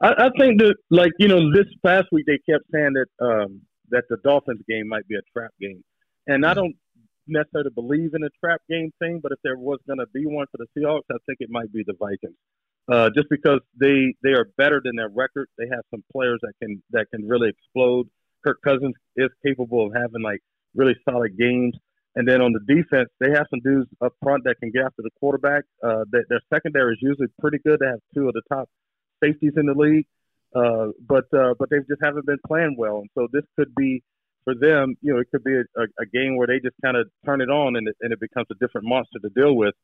I, 0.00 0.08
I, 0.08 0.30
think 0.38 0.60
that, 0.60 0.74
like, 0.90 1.12
you 1.18 1.28
know, 1.28 1.52
this 1.52 1.66
past 1.84 2.08
week 2.10 2.26
they 2.26 2.38
kept 2.50 2.64
saying 2.72 2.94
that 2.94 3.24
um, 3.24 3.60
that 3.90 4.04
the 4.08 4.16
Dolphins 4.24 4.62
game 4.68 4.88
might 4.88 5.06
be 5.06 5.14
a 5.14 5.22
trap 5.32 5.50
game. 5.60 5.84
And 6.26 6.44
I 6.44 6.54
don't 6.54 6.74
necessarily 7.28 7.70
believe 7.74 8.14
in 8.14 8.22
a 8.24 8.30
trap 8.42 8.60
game 8.68 8.92
thing, 8.98 9.20
but 9.22 9.32
if 9.32 9.38
there 9.42 9.56
was 9.56 9.78
going 9.86 9.98
to 9.98 10.06
be 10.12 10.26
one 10.26 10.46
for 10.50 10.58
the 10.58 10.66
Seahawks, 10.76 11.08
I 11.10 11.16
think 11.26 11.38
it 11.40 11.50
might 11.50 11.72
be 11.72 11.82
the 11.86 11.94
Vikings. 11.98 12.36
Uh, 12.90 13.10
just 13.14 13.28
because 13.28 13.60
they 13.78 14.14
they 14.22 14.30
are 14.30 14.46
better 14.56 14.80
than 14.82 14.96
their 14.96 15.10
record, 15.10 15.48
they 15.58 15.66
have 15.70 15.84
some 15.90 16.02
players 16.10 16.38
that 16.42 16.52
can 16.62 16.82
that 16.90 17.06
can 17.10 17.28
really 17.28 17.50
explode. 17.50 18.08
Kirk 18.44 18.58
Cousins 18.64 18.94
is 19.16 19.28
capable 19.44 19.86
of 19.86 19.92
having 19.94 20.22
like 20.22 20.40
really 20.74 20.96
solid 21.08 21.36
games, 21.36 21.74
and 22.16 22.26
then 22.26 22.40
on 22.40 22.52
the 22.52 22.60
defense, 22.60 23.10
they 23.20 23.30
have 23.30 23.46
some 23.50 23.60
dudes 23.60 23.90
up 24.00 24.14
front 24.22 24.44
that 24.44 24.56
can 24.60 24.70
get 24.70 24.84
after 24.84 25.02
the 25.02 25.10
quarterback. 25.20 25.64
Uh, 25.84 26.04
that 26.12 26.24
their 26.30 26.40
secondary 26.52 26.94
is 26.94 26.98
usually 27.02 27.28
pretty 27.38 27.58
good. 27.58 27.78
They 27.80 27.86
have 27.86 28.00
two 28.14 28.26
of 28.26 28.32
the 28.32 28.42
top 28.50 28.68
safeties 29.22 29.52
in 29.56 29.66
the 29.66 29.74
league. 29.74 30.06
Uh, 30.56 30.88
but 31.06 31.24
uh, 31.36 31.52
but 31.58 31.68
they 31.68 31.76
just 31.88 32.00
haven't 32.02 32.24
been 32.24 32.38
playing 32.46 32.74
well, 32.78 33.00
and 33.00 33.10
so 33.14 33.28
this 33.32 33.44
could 33.56 33.74
be 33.74 34.02
for 34.48 34.54
them. 34.54 34.94
You 35.02 35.12
know, 35.12 35.20
it 35.20 35.28
could 35.30 35.44
be 35.44 35.54
a, 35.54 35.82
a, 35.82 36.06
game 36.06 36.36
where 36.36 36.46
they 36.46 36.58
just 36.58 36.76
kind 36.82 36.96
of 36.96 37.06
turn 37.26 37.42
it 37.42 37.50
on 37.50 37.76
and 37.76 37.86
it, 37.86 37.96
and 38.00 38.12
it 38.12 38.20
becomes 38.20 38.46
a 38.50 38.54
different 38.54 38.86
monster 38.86 39.18
to 39.20 39.28
deal 39.36 39.54
with. 39.54 39.74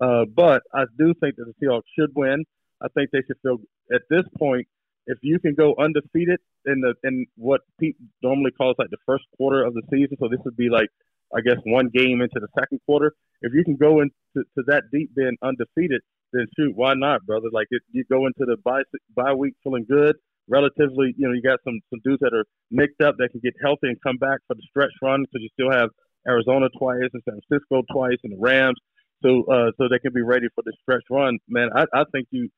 Uh, 0.00 0.24
but 0.32 0.62
I 0.72 0.84
do 0.96 1.12
think 1.20 1.36
that 1.36 1.46
the 1.46 1.54
Seahawks 1.60 1.90
should 1.98 2.10
win. 2.14 2.44
I 2.80 2.86
think 2.94 3.10
they 3.10 3.22
should 3.26 3.38
feel 3.42 3.58
at 3.92 4.02
this 4.10 4.22
point 4.38 4.66
if 5.06 5.18
you 5.22 5.40
can 5.40 5.54
go 5.54 5.74
undefeated 5.76 6.38
in 6.66 6.80
the 6.80 6.94
in 7.02 7.26
what 7.36 7.62
Pete 7.80 7.96
normally 8.22 8.52
calls 8.52 8.76
like 8.78 8.90
the 8.90 9.02
first 9.06 9.24
quarter 9.36 9.64
of 9.64 9.74
the 9.74 9.82
season. 9.90 10.16
So 10.20 10.28
this 10.28 10.40
would 10.44 10.56
be 10.56 10.68
like 10.68 10.88
I 11.34 11.40
guess 11.40 11.58
one 11.64 11.88
game 11.92 12.20
into 12.20 12.38
the 12.40 12.48
second 12.58 12.80
quarter. 12.86 13.12
If 13.42 13.52
you 13.54 13.64
can 13.64 13.76
go 13.76 14.00
into 14.00 14.14
to 14.34 14.62
that 14.68 14.84
deep 14.92 15.14
being 15.16 15.36
undefeated, 15.42 16.02
then 16.32 16.46
shoot, 16.56 16.72
why 16.76 16.94
not, 16.94 17.26
brother? 17.26 17.48
Like 17.52 17.66
if 17.70 17.82
you 17.90 18.04
go 18.10 18.26
into 18.26 18.44
the 18.46 18.56
bye 18.64 18.82
bye 19.16 19.34
week 19.34 19.54
feeling 19.64 19.86
good, 19.88 20.16
relatively, 20.48 21.14
you 21.16 21.26
know, 21.26 21.34
you 21.34 21.42
got 21.42 21.60
some 21.64 21.80
some 21.90 22.00
dudes 22.04 22.20
that 22.20 22.34
are 22.34 22.44
nicked 22.70 23.00
up 23.02 23.16
that 23.18 23.30
can 23.30 23.40
get 23.42 23.54
healthy 23.62 23.88
and 23.88 23.96
come 24.02 24.16
back 24.16 24.40
for 24.46 24.54
the 24.54 24.62
stretch 24.68 24.92
run 25.02 25.22
because 25.22 25.42
you 25.42 25.48
still 25.52 25.70
have 25.70 25.90
Arizona 26.26 26.68
twice 26.78 27.10
and 27.12 27.22
San 27.28 27.38
Francisco 27.48 27.82
twice 27.92 28.18
and 28.24 28.32
the 28.32 28.38
Rams, 28.40 28.78
so 29.22 29.44
uh, 29.50 29.70
so 29.76 29.88
they 29.88 29.98
can 29.98 30.12
be 30.12 30.22
ready 30.22 30.46
for 30.54 30.62
the 30.64 30.72
stretch 30.82 31.04
run. 31.10 31.38
Man, 31.48 31.70
I, 31.74 31.84
I 31.92 32.04
think 32.12 32.28
you, 32.30 32.48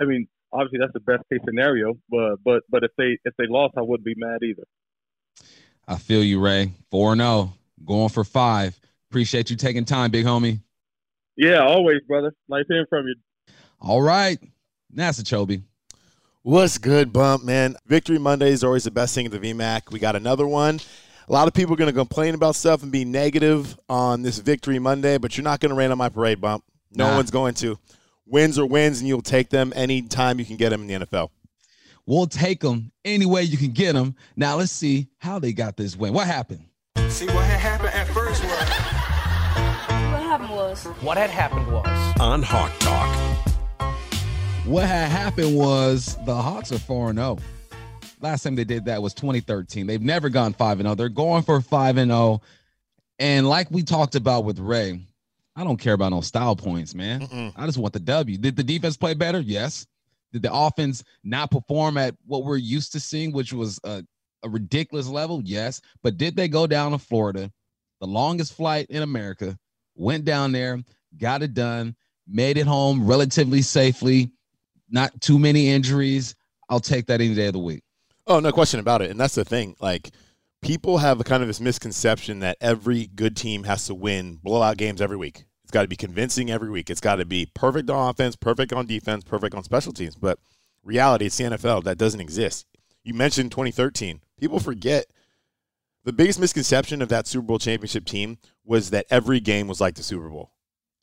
I 0.00 0.04
mean, 0.04 0.26
obviously 0.52 0.78
that's 0.80 0.92
the 0.92 1.00
best 1.00 1.22
case 1.30 1.40
scenario, 1.44 1.94
but 2.08 2.36
but 2.44 2.62
but 2.68 2.84
if 2.84 2.90
they 2.96 3.18
if 3.24 3.34
they 3.38 3.46
lost, 3.48 3.74
I 3.76 3.82
wouldn't 3.82 4.04
be 4.04 4.14
mad 4.16 4.40
either. 4.42 4.64
I 5.86 5.96
feel 5.96 6.22
you, 6.22 6.40
Ray. 6.40 6.72
Four 6.90 7.12
and 7.12 7.20
zero, 7.20 7.30
oh, 7.30 7.52
going 7.84 8.08
for 8.08 8.24
five. 8.24 8.78
Appreciate 9.10 9.50
you 9.50 9.56
taking 9.56 9.84
time, 9.84 10.10
big 10.10 10.24
homie. 10.24 10.60
Yeah, 11.36 11.62
always, 11.62 12.00
brother. 12.06 12.32
Nice 12.48 12.64
hearing 12.68 12.86
from 12.88 13.06
you. 13.06 13.14
All 13.80 14.02
right, 14.02 14.38
NASA 14.94 15.22
Chobe. 15.22 15.62
What's 16.44 16.76
good, 16.76 17.12
Bump, 17.12 17.44
man? 17.44 17.76
Victory 17.86 18.18
Monday 18.18 18.50
is 18.50 18.64
always 18.64 18.82
the 18.82 18.90
best 18.90 19.14
thing 19.14 19.26
at 19.26 19.30
the 19.30 19.38
VMAC. 19.38 19.92
We 19.92 20.00
got 20.00 20.16
another 20.16 20.44
one. 20.44 20.80
A 21.28 21.32
lot 21.32 21.46
of 21.46 21.54
people 21.54 21.74
are 21.74 21.76
going 21.76 21.92
to 21.92 21.96
complain 21.96 22.34
about 22.34 22.56
stuff 22.56 22.82
and 22.82 22.90
be 22.90 23.04
negative 23.04 23.78
on 23.88 24.22
this 24.22 24.40
Victory 24.40 24.80
Monday, 24.80 25.18
but 25.18 25.36
you're 25.36 25.44
not 25.44 25.60
going 25.60 25.70
to 25.70 25.76
rain 25.76 25.92
on 25.92 25.98
my 25.98 26.08
parade, 26.08 26.40
Bump. 26.40 26.64
No 26.90 27.10
nah. 27.10 27.16
one's 27.16 27.30
going 27.30 27.54
to. 27.54 27.78
Wins 28.26 28.58
are 28.58 28.66
wins, 28.66 28.98
and 28.98 29.06
you'll 29.06 29.22
take 29.22 29.50
them 29.50 29.72
anytime 29.76 30.40
you 30.40 30.44
can 30.44 30.56
get 30.56 30.70
them 30.70 30.80
in 30.80 30.88
the 30.88 31.06
NFL. 31.06 31.28
We'll 32.06 32.26
take 32.26 32.58
them 32.58 32.90
any 33.04 33.24
way 33.24 33.44
you 33.44 33.56
can 33.56 33.70
get 33.70 33.92
them. 33.92 34.16
Now 34.34 34.56
let's 34.56 34.72
see 34.72 35.10
how 35.18 35.38
they 35.38 35.52
got 35.52 35.76
this 35.76 35.96
win. 35.96 36.12
What 36.12 36.26
happened? 36.26 36.64
See 37.08 37.26
what 37.26 37.44
had 37.44 37.60
happened 37.60 37.94
at 37.94 38.08
first 38.08 38.42
was. 38.42 38.50
What 40.10 40.22
happened 40.24 40.50
was. 40.50 40.84
What 41.02 41.18
had 41.18 41.30
happened 41.30 41.70
was. 41.70 42.16
On 42.18 42.42
Hawk 42.42 42.72
Talk. 42.80 43.51
What 44.64 44.86
had 44.86 45.10
happened 45.10 45.56
was 45.56 46.16
the 46.24 46.34
Hawks 46.36 46.70
are 46.70 46.78
4 46.78 47.12
0. 47.12 47.38
Last 48.20 48.44
time 48.44 48.54
they 48.54 48.62
did 48.62 48.84
that 48.84 49.02
was 49.02 49.12
2013. 49.12 49.88
They've 49.88 50.00
never 50.00 50.28
gone 50.28 50.52
5 50.52 50.78
0. 50.78 50.94
They're 50.94 51.08
going 51.08 51.42
for 51.42 51.60
5 51.60 51.96
0. 51.96 52.40
And 53.18 53.48
like 53.48 53.70
we 53.72 53.82
talked 53.82 54.14
about 54.14 54.44
with 54.44 54.60
Ray, 54.60 55.00
I 55.56 55.64
don't 55.64 55.78
care 55.78 55.94
about 55.94 56.12
no 56.12 56.20
style 56.20 56.54
points, 56.54 56.94
man. 56.94 57.22
Mm-mm. 57.22 57.52
I 57.56 57.66
just 57.66 57.76
want 57.76 57.92
the 57.92 58.00
W. 58.00 58.38
Did 58.38 58.54
the 58.54 58.62
defense 58.62 58.96
play 58.96 59.14
better? 59.14 59.40
Yes. 59.40 59.84
Did 60.32 60.42
the 60.42 60.52
offense 60.52 61.02
not 61.24 61.50
perform 61.50 61.98
at 61.98 62.14
what 62.24 62.44
we're 62.44 62.56
used 62.56 62.92
to 62.92 63.00
seeing, 63.00 63.32
which 63.32 63.52
was 63.52 63.80
a, 63.82 64.04
a 64.44 64.48
ridiculous 64.48 65.08
level? 65.08 65.42
Yes. 65.44 65.80
But 66.04 66.18
did 66.18 66.36
they 66.36 66.46
go 66.46 66.68
down 66.68 66.92
to 66.92 66.98
Florida, 66.98 67.50
the 68.00 68.06
longest 68.06 68.54
flight 68.54 68.86
in 68.90 69.02
America, 69.02 69.58
went 69.96 70.24
down 70.24 70.52
there, 70.52 70.80
got 71.18 71.42
it 71.42 71.52
done, 71.52 71.96
made 72.28 72.56
it 72.56 72.66
home 72.68 73.06
relatively 73.08 73.60
safely, 73.62 74.30
not 74.92 75.20
too 75.20 75.38
many 75.38 75.68
injuries. 75.68 76.34
I'll 76.68 76.80
take 76.80 77.06
that 77.06 77.20
any 77.20 77.34
day 77.34 77.46
of 77.46 77.54
the 77.54 77.58
week. 77.58 77.82
Oh, 78.26 78.38
no 78.40 78.52
question 78.52 78.78
about 78.78 79.02
it. 79.02 79.10
And 79.10 79.18
that's 79.18 79.34
the 79.34 79.44
thing. 79.44 79.74
Like, 79.80 80.10
people 80.62 80.98
have 80.98 81.20
a 81.20 81.24
kind 81.24 81.42
of 81.42 81.48
this 81.48 81.60
misconception 81.60 82.40
that 82.40 82.56
every 82.60 83.08
good 83.08 83.36
team 83.36 83.64
has 83.64 83.86
to 83.86 83.94
win 83.94 84.36
blowout 84.36 84.76
games 84.76 85.00
every 85.00 85.16
week. 85.16 85.44
It's 85.64 85.72
got 85.72 85.82
to 85.82 85.88
be 85.88 85.96
convincing 85.96 86.50
every 86.50 86.70
week. 86.70 86.88
It's 86.88 87.00
got 87.00 87.16
to 87.16 87.24
be 87.24 87.50
perfect 87.54 87.90
on 87.90 88.08
offense, 88.08 88.36
perfect 88.36 88.72
on 88.72 88.86
defense, 88.86 89.24
perfect 89.24 89.54
on 89.54 89.64
special 89.64 89.92
teams. 89.92 90.14
But 90.14 90.38
reality, 90.84 91.26
it's 91.26 91.36
the 91.36 91.44
NFL. 91.44 91.84
That 91.84 91.98
doesn't 91.98 92.20
exist. 92.20 92.66
You 93.04 93.14
mentioned 93.14 93.50
2013. 93.50 94.20
People 94.38 94.60
forget 94.60 95.06
the 96.04 96.12
biggest 96.12 96.40
misconception 96.40 97.02
of 97.02 97.08
that 97.08 97.26
Super 97.26 97.46
Bowl 97.46 97.58
championship 97.58 98.04
team 98.04 98.38
was 98.64 98.90
that 98.90 99.06
every 99.10 99.40
game 99.40 99.68
was 99.68 99.80
like 99.80 99.94
the 99.94 100.02
Super 100.02 100.28
Bowl. 100.28 100.52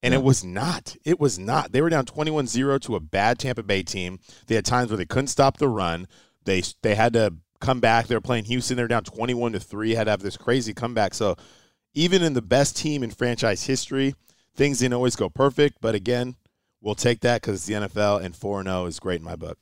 And 0.01 0.13
it 0.13 0.23
was 0.23 0.45
not. 0.45 0.95
It 1.03 1.19
was 1.19 1.37
not. 1.37 1.71
They 1.71 1.81
were 1.81 1.89
down 1.89 2.05
21-0 2.05 2.81
to 2.81 2.95
a 2.95 2.99
bad 2.99 3.37
Tampa 3.37 3.63
Bay 3.63 3.83
team. 3.83 4.19
They 4.47 4.55
had 4.55 4.65
times 4.65 4.89
where 4.91 4.97
they 4.97 5.05
couldn't 5.05 5.27
stop 5.27 5.57
the 5.57 5.67
run. 5.67 6.07
They 6.45 6.63
they 6.81 6.95
had 6.95 7.13
to 7.13 7.33
come 7.59 7.79
back. 7.79 8.07
They 8.07 8.15
were 8.15 8.21
playing 8.21 8.45
Houston. 8.45 8.77
They're 8.77 8.87
down 8.87 9.03
21 9.03 9.53
to 9.53 9.59
3, 9.59 9.91
had 9.91 10.05
to 10.05 10.11
have 10.11 10.21
this 10.21 10.37
crazy 10.37 10.73
comeback. 10.73 11.13
So 11.13 11.35
even 11.93 12.23
in 12.23 12.33
the 12.33 12.41
best 12.41 12.77
team 12.77 13.03
in 13.03 13.11
franchise 13.11 13.63
history, 13.63 14.15
things 14.55 14.79
didn't 14.79 14.93
always 14.93 15.15
go 15.15 15.29
perfect. 15.29 15.77
But 15.81 15.95
again, 15.95 16.35
we'll 16.81 16.95
take 16.95 17.21
that 17.21 17.41
because 17.41 17.55
it's 17.55 17.65
the 17.65 17.87
NFL, 17.87 18.23
and 18.23 18.35
4 18.35 18.63
0 18.63 18.85
is 18.85 18.99
great 18.99 19.19
in 19.19 19.25
my 19.25 19.35
book. 19.35 19.57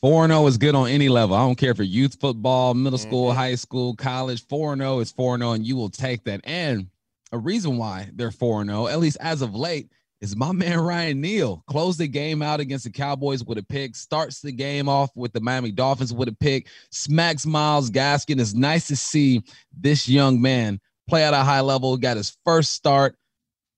4 0.00 0.26
0 0.26 0.46
is 0.46 0.58
good 0.58 0.74
on 0.74 0.88
any 0.88 1.08
level. 1.08 1.36
I 1.36 1.40
don't 1.40 1.56
care 1.56 1.74
for 1.74 1.82
youth 1.82 2.20
football, 2.20 2.74
middle 2.74 2.98
school, 2.98 3.30
mm-hmm. 3.30 3.38
high 3.38 3.54
school, 3.54 3.94
college. 3.96 4.46
4 4.46 4.76
0 4.76 4.98
is 5.00 5.12
4 5.12 5.38
0, 5.38 5.52
and 5.52 5.66
you 5.66 5.76
will 5.76 5.90
take 5.90 6.24
that. 6.24 6.40
And 6.44 6.88
a 7.32 7.38
reason 7.38 7.76
why 7.76 8.10
they're 8.14 8.30
4 8.30 8.64
0, 8.64 8.86
at 8.88 9.00
least 9.00 9.18
as 9.20 9.42
of 9.42 9.54
late, 9.54 9.90
is 10.20 10.36
my 10.36 10.52
man 10.52 10.80
Ryan 10.80 11.20
Neal. 11.20 11.62
Closed 11.66 11.98
the 11.98 12.08
game 12.08 12.42
out 12.42 12.60
against 12.60 12.84
the 12.84 12.90
Cowboys 12.90 13.44
with 13.44 13.58
a 13.58 13.62
pick, 13.62 13.96
starts 13.96 14.40
the 14.40 14.52
game 14.52 14.88
off 14.88 15.10
with 15.14 15.32
the 15.32 15.40
Miami 15.40 15.72
Dolphins 15.72 16.12
with 16.12 16.28
a 16.28 16.34
pick, 16.34 16.68
smacks 16.90 17.46
Myles 17.46 17.90
Gaskin. 17.90 18.40
It's 18.40 18.54
nice 18.54 18.86
to 18.88 18.96
see 18.96 19.42
this 19.76 20.08
young 20.08 20.40
man 20.40 20.80
play 21.08 21.24
at 21.24 21.34
a 21.34 21.38
high 21.38 21.60
level, 21.60 21.96
got 21.96 22.16
his 22.16 22.36
first 22.44 22.72
start. 22.72 23.16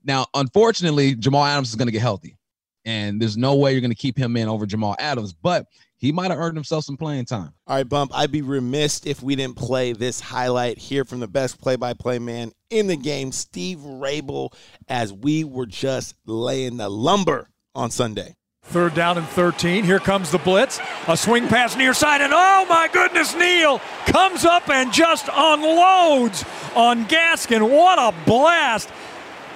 Now, 0.03 0.27
unfortunately, 0.35 1.15
Jamal 1.15 1.45
Adams 1.45 1.71
is 1.71 1.77
going 1.77 1.89
to 1.89 1.93
get 1.93 2.03
healthy, 2.03 2.39
and 2.85 3.21
there's 3.21 3.37
no 3.37 3.55
way 3.57 3.73
you're 3.73 3.83
going 3.83 3.91
to 3.91 3.97
keep 3.97 4.17
him 4.17 4.37
in 4.37 4.49
over 4.49 4.65
Jamal 4.65 4.97
Adams, 4.99 5.33
but 5.35 5.67
he 5.99 6.11
might 6.11 6.31
have 6.31 6.41
earned 6.41 6.57
himself 6.57 6.85
some 6.85 6.97
playing 6.97 7.27
time. 7.27 7.53
All 7.67 7.77
right, 7.77 7.87
Bump, 7.87 8.11
I'd 8.15 8.33
be 8.33 8.41
remiss 8.41 9.03
if 9.05 9.23
we 9.23 9.37
didn't 9.37 9.57
play 9.57 9.93
this 9.93 10.19
highlight 10.19 10.79
here 10.79 11.05
from 11.05 11.21
the 11.21 11.29
best 11.29 11.61
play 11.61 11.77
by 11.77 11.93
play 11.93 12.19
man 12.19 12.53
in 12.71 12.87
the 12.87 12.97
game, 12.97 13.33
Steve 13.33 13.79
Raible, 13.79 14.55
as 14.89 15.13
we 15.13 15.45
were 15.45 15.67
just 15.67 16.15
laying 16.25 16.77
the 16.77 16.89
lumber 16.89 17.51
on 17.75 17.91
Sunday. 17.91 18.37
Third 18.63 18.95
down 18.95 19.19
and 19.19 19.27
13. 19.27 19.85
Here 19.85 19.99
comes 19.99 20.31
the 20.31 20.39
blitz. 20.39 20.81
A 21.09 21.17
swing 21.17 21.49
pass 21.49 21.77
near 21.77 21.93
side, 21.93 22.21
and 22.21 22.33
oh 22.33 22.67
my 22.69 22.89
goodness, 22.93 23.35
Neal 23.35 23.81
comes 24.07 24.45
up 24.45 24.69
and 24.69 24.93
just 24.93 25.29
unloads 25.33 26.45
on 26.77 27.07
Gaskin. 27.07 27.69
What 27.69 27.99
a 27.99 28.17
blast! 28.25 28.91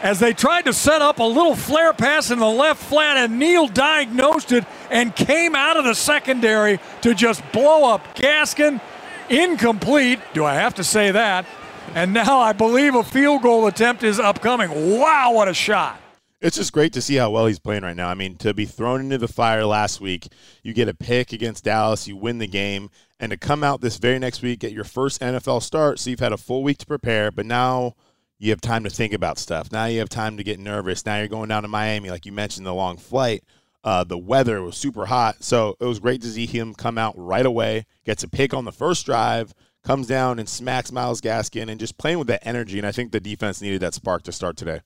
as 0.02 0.20
they 0.20 0.34
tried 0.34 0.66
to 0.66 0.72
set 0.74 1.00
up 1.00 1.18
a 1.18 1.22
little 1.24 1.56
flare 1.56 1.94
pass 1.94 2.30
in 2.30 2.38
the 2.38 2.46
left 2.46 2.82
flat, 2.82 3.16
and 3.16 3.38
Neal 3.38 3.66
diagnosed 3.66 4.52
it 4.52 4.66
and 4.90 5.16
came 5.16 5.54
out 5.54 5.78
of 5.78 5.84
the 5.84 5.94
secondary 5.94 6.78
to 7.00 7.14
just 7.14 7.42
blow 7.52 7.90
up 7.90 8.14
Gaskin. 8.14 8.82
Incomplete. 9.30 10.20
Do 10.34 10.44
I 10.44 10.54
have 10.54 10.74
to 10.74 10.84
say 10.84 11.10
that? 11.12 11.46
And 11.94 12.12
now 12.12 12.38
I 12.38 12.52
believe 12.52 12.94
a 12.94 13.04
field 13.04 13.42
goal 13.42 13.66
attempt 13.66 14.02
is 14.02 14.18
upcoming. 14.18 14.98
Wow, 14.98 15.32
what 15.32 15.48
a 15.48 15.54
shot! 15.54 16.00
It's 16.40 16.56
just 16.56 16.72
great 16.72 16.92
to 16.92 17.00
see 17.00 17.16
how 17.16 17.30
well 17.30 17.46
he's 17.46 17.58
playing 17.58 17.84
right 17.84 17.96
now. 17.96 18.08
I 18.08 18.14
mean, 18.14 18.36
to 18.36 18.52
be 18.52 18.66
thrown 18.66 19.00
into 19.00 19.16
the 19.18 19.28
fire 19.28 19.64
last 19.64 20.00
week, 20.00 20.28
you 20.62 20.74
get 20.74 20.88
a 20.88 20.94
pick 20.94 21.32
against 21.32 21.64
Dallas, 21.64 22.06
you 22.06 22.16
win 22.16 22.38
the 22.38 22.46
game, 22.46 22.90
and 23.18 23.30
to 23.30 23.38
come 23.38 23.64
out 23.64 23.80
this 23.80 23.96
very 23.96 24.18
next 24.18 24.42
week, 24.42 24.58
get 24.60 24.72
your 24.72 24.84
first 24.84 25.22
NFL 25.22 25.62
start, 25.62 25.98
so 25.98 26.10
you've 26.10 26.20
had 26.20 26.34
a 26.34 26.36
full 26.36 26.62
week 26.62 26.78
to 26.78 26.86
prepare, 26.86 27.30
but 27.30 27.46
now 27.46 27.94
you 28.38 28.50
have 28.50 28.60
time 28.60 28.84
to 28.84 28.90
think 28.90 29.14
about 29.14 29.38
stuff. 29.38 29.72
Now 29.72 29.86
you 29.86 30.00
have 30.00 30.10
time 30.10 30.36
to 30.36 30.44
get 30.44 30.58
nervous. 30.58 31.06
Now 31.06 31.18
you're 31.18 31.28
going 31.28 31.48
down 31.48 31.62
to 31.62 31.68
Miami, 31.68 32.10
like 32.10 32.26
you 32.26 32.32
mentioned, 32.32 32.66
the 32.66 32.74
long 32.74 32.98
flight. 32.98 33.42
Uh, 33.82 34.04
the 34.04 34.18
weather 34.18 34.60
was 34.62 34.76
super 34.76 35.06
hot, 35.06 35.42
so 35.42 35.76
it 35.80 35.84
was 35.84 35.98
great 35.98 36.20
to 36.22 36.28
see 36.28 36.46
him 36.46 36.74
come 36.74 36.98
out 36.98 37.14
right 37.16 37.46
away. 37.46 37.86
Gets 38.04 38.22
a 38.22 38.28
pick 38.28 38.52
on 38.52 38.64
the 38.64 38.72
first 38.72 39.06
drive, 39.06 39.54
comes 39.84 40.06
down 40.06 40.38
and 40.38 40.48
smacks 40.48 40.90
Myles 40.90 41.20
Gaskin, 41.20 41.70
and 41.70 41.78
just 41.78 41.98
playing 41.98 42.18
with 42.18 42.28
that 42.28 42.46
energy. 42.46 42.78
And 42.78 42.86
I 42.86 42.92
think 42.92 43.12
the 43.12 43.20
defense 43.20 43.60
needed 43.60 43.80
that 43.82 43.94
spark 43.94 44.22
to 44.24 44.32
start 44.32 44.56
today. 44.56 44.80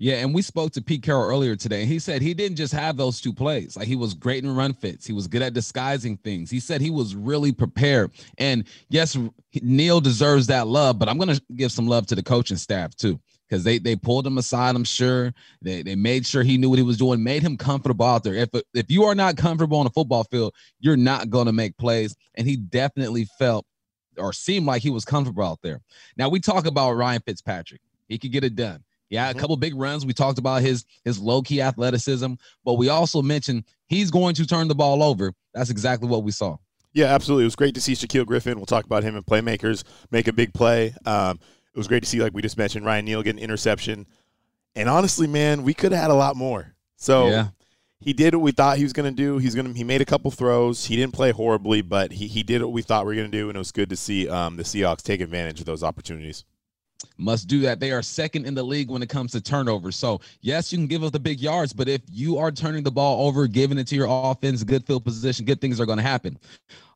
Yeah, 0.00 0.16
and 0.16 0.32
we 0.32 0.42
spoke 0.42 0.72
to 0.72 0.82
Pete 0.82 1.02
Carroll 1.02 1.28
earlier 1.28 1.56
today. 1.56 1.84
He 1.84 1.98
said 1.98 2.22
he 2.22 2.32
didn't 2.32 2.56
just 2.56 2.72
have 2.72 2.96
those 2.96 3.20
two 3.20 3.32
plays. 3.32 3.76
Like 3.76 3.88
he 3.88 3.96
was 3.96 4.14
great 4.14 4.44
in 4.44 4.54
run 4.54 4.72
fits. 4.72 5.06
He 5.06 5.12
was 5.12 5.26
good 5.26 5.42
at 5.42 5.54
disguising 5.54 6.16
things. 6.18 6.50
He 6.50 6.60
said 6.60 6.80
he 6.80 6.90
was 6.90 7.16
really 7.16 7.50
prepared. 7.50 8.12
And 8.38 8.64
yes, 8.88 9.16
Neal 9.60 10.00
deserves 10.00 10.46
that 10.48 10.68
love, 10.68 10.98
but 10.98 11.08
I'm 11.08 11.18
going 11.18 11.34
to 11.34 11.42
give 11.56 11.72
some 11.72 11.88
love 11.88 12.06
to 12.08 12.14
the 12.14 12.22
coaching 12.22 12.56
staff 12.56 12.94
too 12.94 13.18
because 13.48 13.64
they 13.64 13.78
they 13.78 13.96
pulled 13.96 14.26
him 14.26 14.38
aside. 14.38 14.76
I'm 14.76 14.84
sure 14.84 15.32
they 15.62 15.82
they 15.82 15.96
made 15.96 16.26
sure 16.26 16.42
he 16.42 16.58
knew 16.58 16.70
what 16.70 16.78
he 16.78 16.84
was 16.84 16.98
doing, 16.98 17.22
made 17.22 17.42
him 17.42 17.56
comfortable 17.56 18.06
out 18.06 18.22
there. 18.22 18.34
If 18.34 18.50
if 18.74 18.90
you 18.90 19.04
are 19.04 19.14
not 19.14 19.36
comfortable 19.36 19.78
on 19.78 19.86
a 19.86 19.90
football 19.90 20.24
field, 20.24 20.54
you're 20.80 20.96
not 20.96 21.30
going 21.30 21.46
to 21.46 21.52
make 21.52 21.76
plays. 21.78 22.14
And 22.34 22.46
he 22.46 22.56
definitely 22.56 23.26
felt 23.38 23.66
or 24.18 24.32
seemed 24.32 24.66
like 24.66 24.82
he 24.82 24.90
was 24.90 25.04
comfortable 25.04 25.44
out 25.44 25.60
there. 25.62 25.80
Now 26.16 26.28
we 26.28 26.40
talk 26.40 26.66
about 26.66 26.92
Ryan 26.92 27.22
Fitzpatrick. 27.24 27.80
He 28.08 28.18
could 28.18 28.32
get 28.32 28.44
it 28.44 28.56
done. 28.56 28.82
Yeah, 29.10 29.28
mm-hmm. 29.28 29.38
a 29.38 29.40
couple 29.40 29.56
big 29.56 29.74
runs. 29.74 30.04
We 30.04 30.12
talked 30.12 30.38
about 30.38 30.62
his 30.62 30.84
his 31.04 31.18
low 31.18 31.42
key 31.42 31.60
athleticism, 31.60 32.34
but 32.64 32.74
we 32.74 32.88
also 32.88 33.22
mentioned 33.22 33.64
he's 33.86 34.10
going 34.10 34.34
to 34.36 34.46
turn 34.46 34.68
the 34.68 34.74
ball 34.74 35.02
over. 35.02 35.32
That's 35.54 35.70
exactly 35.70 36.08
what 36.08 36.24
we 36.24 36.30
saw. 36.30 36.58
Yeah, 36.92 37.06
absolutely. 37.06 37.44
It 37.44 37.46
was 37.46 37.56
great 37.56 37.74
to 37.74 37.80
see 37.80 37.92
Shaquill 37.92 38.26
Griffin. 38.26 38.56
We'll 38.56 38.66
talk 38.66 38.84
about 38.84 39.02
him 39.02 39.14
and 39.14 39.24
playmakers 39.24 39.84
make 40.10 40.26
a 40.26 40.32
big 40.32 40.52
play. 40.52 40.94
Um, 41.04 41.38
it 41.72 41.78
was 41.78 41.86
great 41.86 42.02
to 42.02 42.08
see, 42.08 42.20
like 42.20 42.32
we 42.34 42.42
just 42.42 42.58
mentioned, 42.58 42.84
Ryan 42.84 43.04
Neal 43.04 43.22
get 43.22 43.36
an 43.36 43.38
interception. 43.42 44.06
And 44.74 44.88
honestly, 44.88 45.26
man, 45.26 45.62
we 45.62 45.74
could 45.74 45.92
have 45.92 46.02
had 46.02 46.10
a 46.10 46.14
lot 46.14 46.34
more. 46.34 46.74
So 46.96 47.28
yeah. 47.28 47.48
He 48.00 48.12
did 48.12 48.34
what 48.34 48.42
we 48.42 48.52
thought 48.52 48.76
he 48.76 48.84
was 48.84 48.92
going 48.92 49.12
to 49.12 49.16
do. 49.16 49.38
He's 49.38 49.54
going 49.54 49.66
to 49.66 49.72
he 49.72 49.84
made 49.84 50.00
a 50.00 50.04
couple 50.04 50.30
throws. 50.30 50.84
He 50.84 50.96
didn't 50.96 51.14
play 51.14 51.32
horribly, 51.32 51.82
but 51.82 52.12
he 52.12 52.26
he 52.28 52.42
did 52.42 52.62
what 52.62 52.72
we 52.72 52.82
thought 52.82 53.04
we 53.04 53.14
were 53.14 53.20
going 53.20 53.30
to 53.30 53.36
do, 53.36 53.48
and 53.48 53.56
it 53.56 53.58
was 53.58 53.72
good 53.72 53.90
to 53.90 53.96
see 53.96 54.28
um, 54.28 54.56
the 54.56 54.62
Seahawks 54.62 55.02
take 55.02 55.20
advantage 55.20 55.60
of 55.60 55.66
those 55.66 55.82
opportunities. 55.82 56.44
must 57.16 57.48
do 57.48 57.60
that. 57.60 57.80
They 57.80 57.90
are 57.90 58.02
second 58.02 58.46
in 58.46 58.54
the 58.54 58.62
league 58.62 58.90
when 58.90 59.02
it 59.02 59.08
comes 59.08 59.32
to 59.32 59.40
turnovers. 59.40 59.96
So, 59.96 60.20
yes, 60.40 60.72
you 60.72 60.78
can 60.78 60.86
give 60.86 61.02
up 61.02 61.12
the 61.12 61.20
big 61.20 61.40
yards, 61.40 61.72
but 61.72 61.88
if 61.88 62.02
you 62.08 62.38
are 62.38 62.52
turning 62.52 62.84
the 62.84 62.90
ball 62.90 63.26
over, 63.26 63.46
giving 63.46 63.78
it 63.78 63.88
to 63.88 63.96
your 63.96 64.08
offense, 64.08 64.62
good 64.62 64.86
field 64.86 65.04
position, 65.04 65.44
good 65.44 65.60
things 65.60 65.80
are 65.80 65.86
going 65.86 65.98
to 65.98 66.04
happen. 66.04 66.38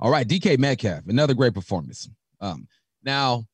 All 0.00 0.10
right, 0.10 0.26
DK 0.26 0.58
Metcalf, 0.58 1.06
another 1.08 1.34
great 1.34 1.54
performance. 1.54 2.08
Um, 2.40 2.66
now, 3.04 3.44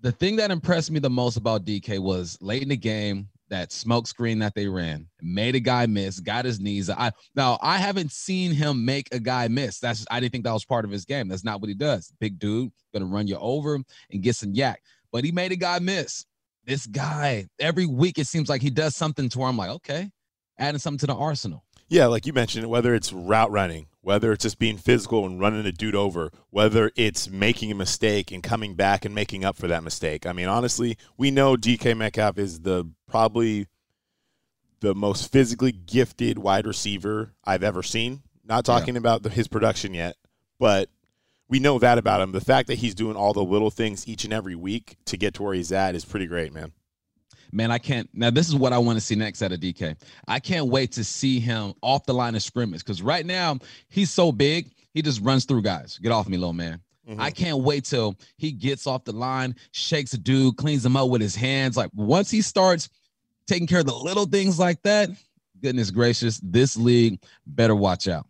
the 0.00 0.12
thing 0.12 0.36
that 0.36 0.50
impressed 0.50 0.90
me 0.90 0.98
the 0.98 1.10
most 1.10 1.36
about 1.36 1.66
DK 1.66 1.98
was 1.98 2.38
late 2.40 2.62
in 2.62 2.70
the 2.70 2.76
game, 2.76 3.28
that 3.50 3.72
smoke 3.72 4.06
screen 4.06 4.38
that 4.38 4.54
they 4.54 4.66
ran 4.68 5.06
made 5.20 5.54
a 5.54 5.60
guy 5.60 5.86
miss, 5.86 6.20
got 6.20 6.44
his 6.44 6.60
knees. 6.60 6.88
I 6.88 7.12
now 7.34 7.58
I 7.60 7.78
haven't 7.78 8.12
seen 8.12 8.52
him 8.52 8.84
make 8.84 9.08
a 9.12 9.18
guy 9.18 9.48
miss. 9.48 9.78
That's 9.80 10.06
I 10.10 10.20
didn't 10.20 10.32
think 10.32 10.44
that 10.44 10.52
was 10.52 10.64
part 10.64 10.84
of 10.84 10.90
his 10.90 11.04
game. 11.04 11.28
That's 11.28 11.44
not 11.44 11.60
what 11.60 11.68
he 11.68 11.74
does. 11.74 12.12
Big 12.20 12.38
dude, 12.38 12.72
gonna 12.92 13.06
run 13.06 13.26
you 13.26 13.36
over 13.36 13.74
and 13.74 14.22
get 14.22 14.36
some 14.36 14.54
YAC. 14.54 14.76
But 15.12 15.24
he 15.24 15.32
made 15.32 15.52
a 15.52 15.56
guy 15.56 15.78
miss. 15.80 16.24
This 16.64 16.86
guy 16.86 17.48
every 17.58 17.86
week 17.86 18.18
it 18.18 18.26
seems 18.26 18.48
like 18.48 18.62
he 18.62 18.70
does 18.70 18.94
something 18.94 19.28
to 19.28 19.38
where 19.38 19.48
I'm 19.48 19.56
like, 19.56 19.70
okay, 19.70 20.10
adding 20.58 20.78
something 20.78 20.98
to 21.00 21.06
the 21.06 21.14
arsenal. 21.14 21.64
Yeah, 21.88 22.06
like 22.06 22.26
you 22.26 22.32
mentioned, 22.32 22.68
whether 22.70 22.94
it's 22.94 23.12
route 23.12 23.50
running, 23.50 23.88
whether 24.02 24.32
it's 24.32 24.42
just 24.42 24.58
being 24.58 24.78
physical 24.78 25.26
and 25.26 25.40
running 25.40 25.66
a 25.66 25.72
dude 25.72 25.94
over, 25.94 26.30
whether 26.50 26.90
it's 26.96 27.28
making 27.28 27.70
a 27.70 27.74
mistake 27.74 28.32
and 28.32 28.42
coming 28.42 28.74
back 28.74 29.04
and 29.04 29.14
making 29.14 29.44
up 29.44 29.56
for 29.56 29.68
that 29.68 29.82
mistake. 29.82 30.26
I 30.26 30.32
mean, 30.32 30.48
honestly, 30.48 30.96
we 31.16 31.30
know 31.30 31.56
DK 31.56 31.96
Metcalf 31.96 32.38
is 32.38 32.60
the 32.60 32.90
probably 33.06 33.66
the 34.80 34.94
most 34.94 35.30
physically 35.30 35.72
gifted 35.72 36.38
wide 36.38 36.66
receiver 36.66 37.34
I've 37.44 37.62
ever 37.62 37.82
seen. 37.82 38.22
Not 38.44 38.64
talking 38.64 38.94
yeah. 38.94 39.00
about 39.00 39.22
the, 39.22 39.30
his 39.30 39.48
production 39.48 39.92
yet, 39.92 40.16
but 40.58 40.88
we 41.48 41.58
know 41.60 41.78
that 41.78 41.98
about 41.98 42.20
him. 42.20 42.32
The 42.32 42.40
fact 42.40 42.68
that 42.68 42.78
he's 42.78 42.94
doing 42.94 43.16
all 43.16 43.34
the 43.34 43.44
little 43.44 43.70
things 43.70 44.08
each 44.08 44.24
and 44.24 44.32
every 44.32 44.54
week 44.54 44.96
to 45.06 45.16
get 45.16 45.34
to 45.34 45.42
where 45.42 45.54
he's 45.54 45.72
at 45.72 45.94
is 45.94 46.04
pretty 46.04 46.26
great, 46.26 46.52
man 46.52 46.72
man, 47.52 47.70
I 47.70 47.78
can't. 47.78 48.08
Now, 48.12 48.30
this 48.30 48.48
is 48.48 48.54
what 48.54 48.72
I 48.72 48.78
want 48.78 48.96
to 48.96 49.00
see 49.00 49.14
next 49.14 49.42
out 49.42 49.52
of 49.52 49.60
DK. 49.60 49.96
I 50.28 50.40
can't 50.40 50.66
wait 50.66 50.92
to 50.92 51.04
see 51.04 51.40
him 51.40 51.74
off 51.82 52.04
the 52.06 52.14
line 52.14 52.34
of 52.34 52.42
scrimmage 52.42 52.80
because 52.80 53.02
right 53.02 53.24
now 53.24 53.58
he's 53.88 54.10
so 54.10 54.32
big, 54.32 54.70
he 54.92 55.02
just 55.02 55.20
runs 55.20 55.44
through 55.44 55.62
guys. 55.62 55.98
Get 56.02 56.12
off 56.12 56.28
me, 56.28 56.36
little 56.36 56.52
man. 56.52 56.80
Mm-hmm. 57.08 57.20
I 57.20 57.30
can't 57.30 57.58
wait 57.58 57.84
till 57.84 58.16
he 58.36 58.52
gets 58.52 58.86
off 58.86 59.04
the 59.04 59.12
line, 59.12 59.56
shakes 59.72 60.12
a 60.12 60.18
dude, 60.18 60.56
cleans 60.56 60.84
him 60.84 60.96
up 60.96 61.08
with 61.08 61.20
his 61.20 61.34
hands. 61.34 61.76
Like 61.76 61.90
once 61.94 62.30
he 62.30 62.42
starts 62.42 62.88
taking 63.46 63.66
care 63.66 63.80
of 63.80 63.86
the 63.86 63.94
little 63.94 64.26
things 64.26 64.58
like 64.58 64.82
that, 64.82 65.10
goodness 65.60 65.90
gracious, 65.90 66.40
this 66.42 66.76
league 66.76 67.20
better 67.46 67.74
watch 67.74 68.06
out. 68.06 68.26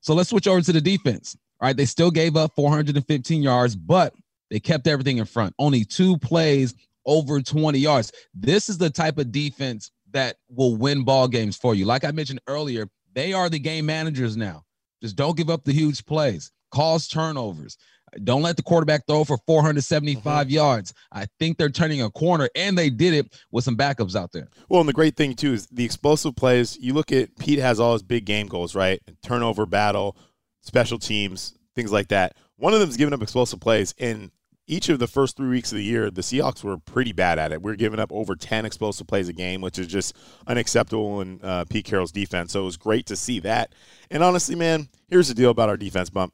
So 0.00 0.14
let's 0.14 0.30
switch 0.30 0.46
over 0.46 0.60
to 0.60 0.72
the 0.72 0.80
defense. 0.80 1.36
All 1.60 1.68
right, 1.68 1.76
they 1.76 1.84
still 1.84 2.10
gave 2.10 2.36
up 2.36 2.52
415 2.56 3.42
yards, 3.42 3.76
but 3.76 4.14
they 4.50 4.60
kept 4.60 4.86
everything 4.86 5.18
in 5.18 5.24
front. 5.24 5.54
Only 5.58 5.84
two 5.84 6.18
plays 6.18 6.74
over 7.06 7.40
20 7.40 7.78
yards. 7.78 8.12
This 8.34 8.68
is 8.68 8.78
the 8.78 8.90
type 8.90 9.18
of 9.18 9.32
defense 9.32 9.90
that 10.12 10.36
will 10.48 10.76
win 10.76 11.04
ball 11.04 11.28
games 11.28 11.56
for 11.56 11.74
you. 11.74 11.84
Like 11.84 12.04
I 12.04 12.10
mentioned 12.10 12.40
earlier, 12.46 12.86
they 13.14 13.32
are 13.32 13.48
the 13.48 13.58
game 13.58 13.86
managers 13.86 14.36
now. 14.36 14.62
Just 15.02 15.16
don't 15.16 15.36
give 15.36 15.50
up 15.50 15.64
the 15.64 15.72
huge 15.72 16.04
plays, 16.06 16.52
cause 16.70 17.08
turnovers. 17.08 17.76
Don't 18.24 18.42
let 18.42 18.56
the 18.56 18.62
quarterback 18.62 19.06
throw 19.06 19.24
for 19.24 19.38
475 19.46 20.22
mm-hmm. 20.22 20.52
yards. 20.52 20.92
I 21.12 21.26
think 21.38 21.56
they're 21.56 21.70
turning 21.70 22.02
a 22.02 22.10
corner, 22.10 22.48
and 22.54 22.76
they 22.76 22.90
did 22.90 23.14
it 23.14 23.34
with 23.50 23.64
some 23.64 23.76
backups 23.76 24.14
out 24.14 24.32
there. 24.32 24.48
Well, 24.68 24.80
and 24.80 24.88
the 24.88 24.92
great 24.92 25.16
thing, 25.16 25.34
too, 25.34 25.54
is 25.54 25.66
the 25.68 25.84
explosive 25.84 26.36
plays. 26.36 26.78
You 26.78 26.92
look 26.92 27.10
at 27.10 27.36
Pete 27.38 27.58
has 27.58 27.80
all 27.80 27.94
his 27.94 28.02
big 28.02 28.26
game 28.26 28.48
goals, 28.48 28.74
right? 28.74 29.00
Turnover 29.22 29.64
battle, 29.64 30.16
special 30.60 30.98
teams, 30.98 31.54
things 31.74 31.90
like 31.90 32.08
that. 32.08 32.36
One 32.56 32.74
of 32.74 32.80
them 32.80 32.90
is 32.90 32.98
giving 32.98 33.14
up 33.14 33.22
explosive 33.22 33.60
plays, 33.60 33.94
and 33.98 34.30
each 34.66 34.88
of 34.88 34.98
the 34.98 35.06
first 35.06 35.36
three 35.36 35.48
weeks 35.48 35.72
of 35.72 35.78
the 35.78 35.84
year, 35.84 36.10
the 36.10 36.22
Seahawks 36.22 36.62
were 36.62 36.78
pretty 36.78 37.12
bad 37.12 37.38
at 37.38 37.52
it. 37.52 37.62
We 37.62 37.72
are 37.72 37.76
giving 37.76 37.98
up 37.98 38.12
over 38.12 38.36
10 38.36 38.64
explosive 38.64 39.06
plays 39.06 39.28
a 39.28 39.32
game, 39.32 39.60
which 39.60 39.78
is 39.78 39.86
just 39.86 40.16
unacceptable 40.46 41.20
in 41.20 41.40
uh, 41.42 41.64
Pete 41.68 41.84
Carroll's 41.84 42.12
defense. 42.12 42.52
So 42.52 42.62
it 42.62 42.64
was 42.64 42.76
great 42.76 43.06
to 43.06 43.16
see 43.16 43.40
that. 43.40 43.74
And 44.10 44.22
honestly, 44.22 44.54
man, 44.54 44.88
here's 45.08 45.28
the 45.28 45.34
deal 45.34 45.50
about 45.50 45.68
our 45.68 45.76
defense 45.76 46.10
bump. 46.10 46.32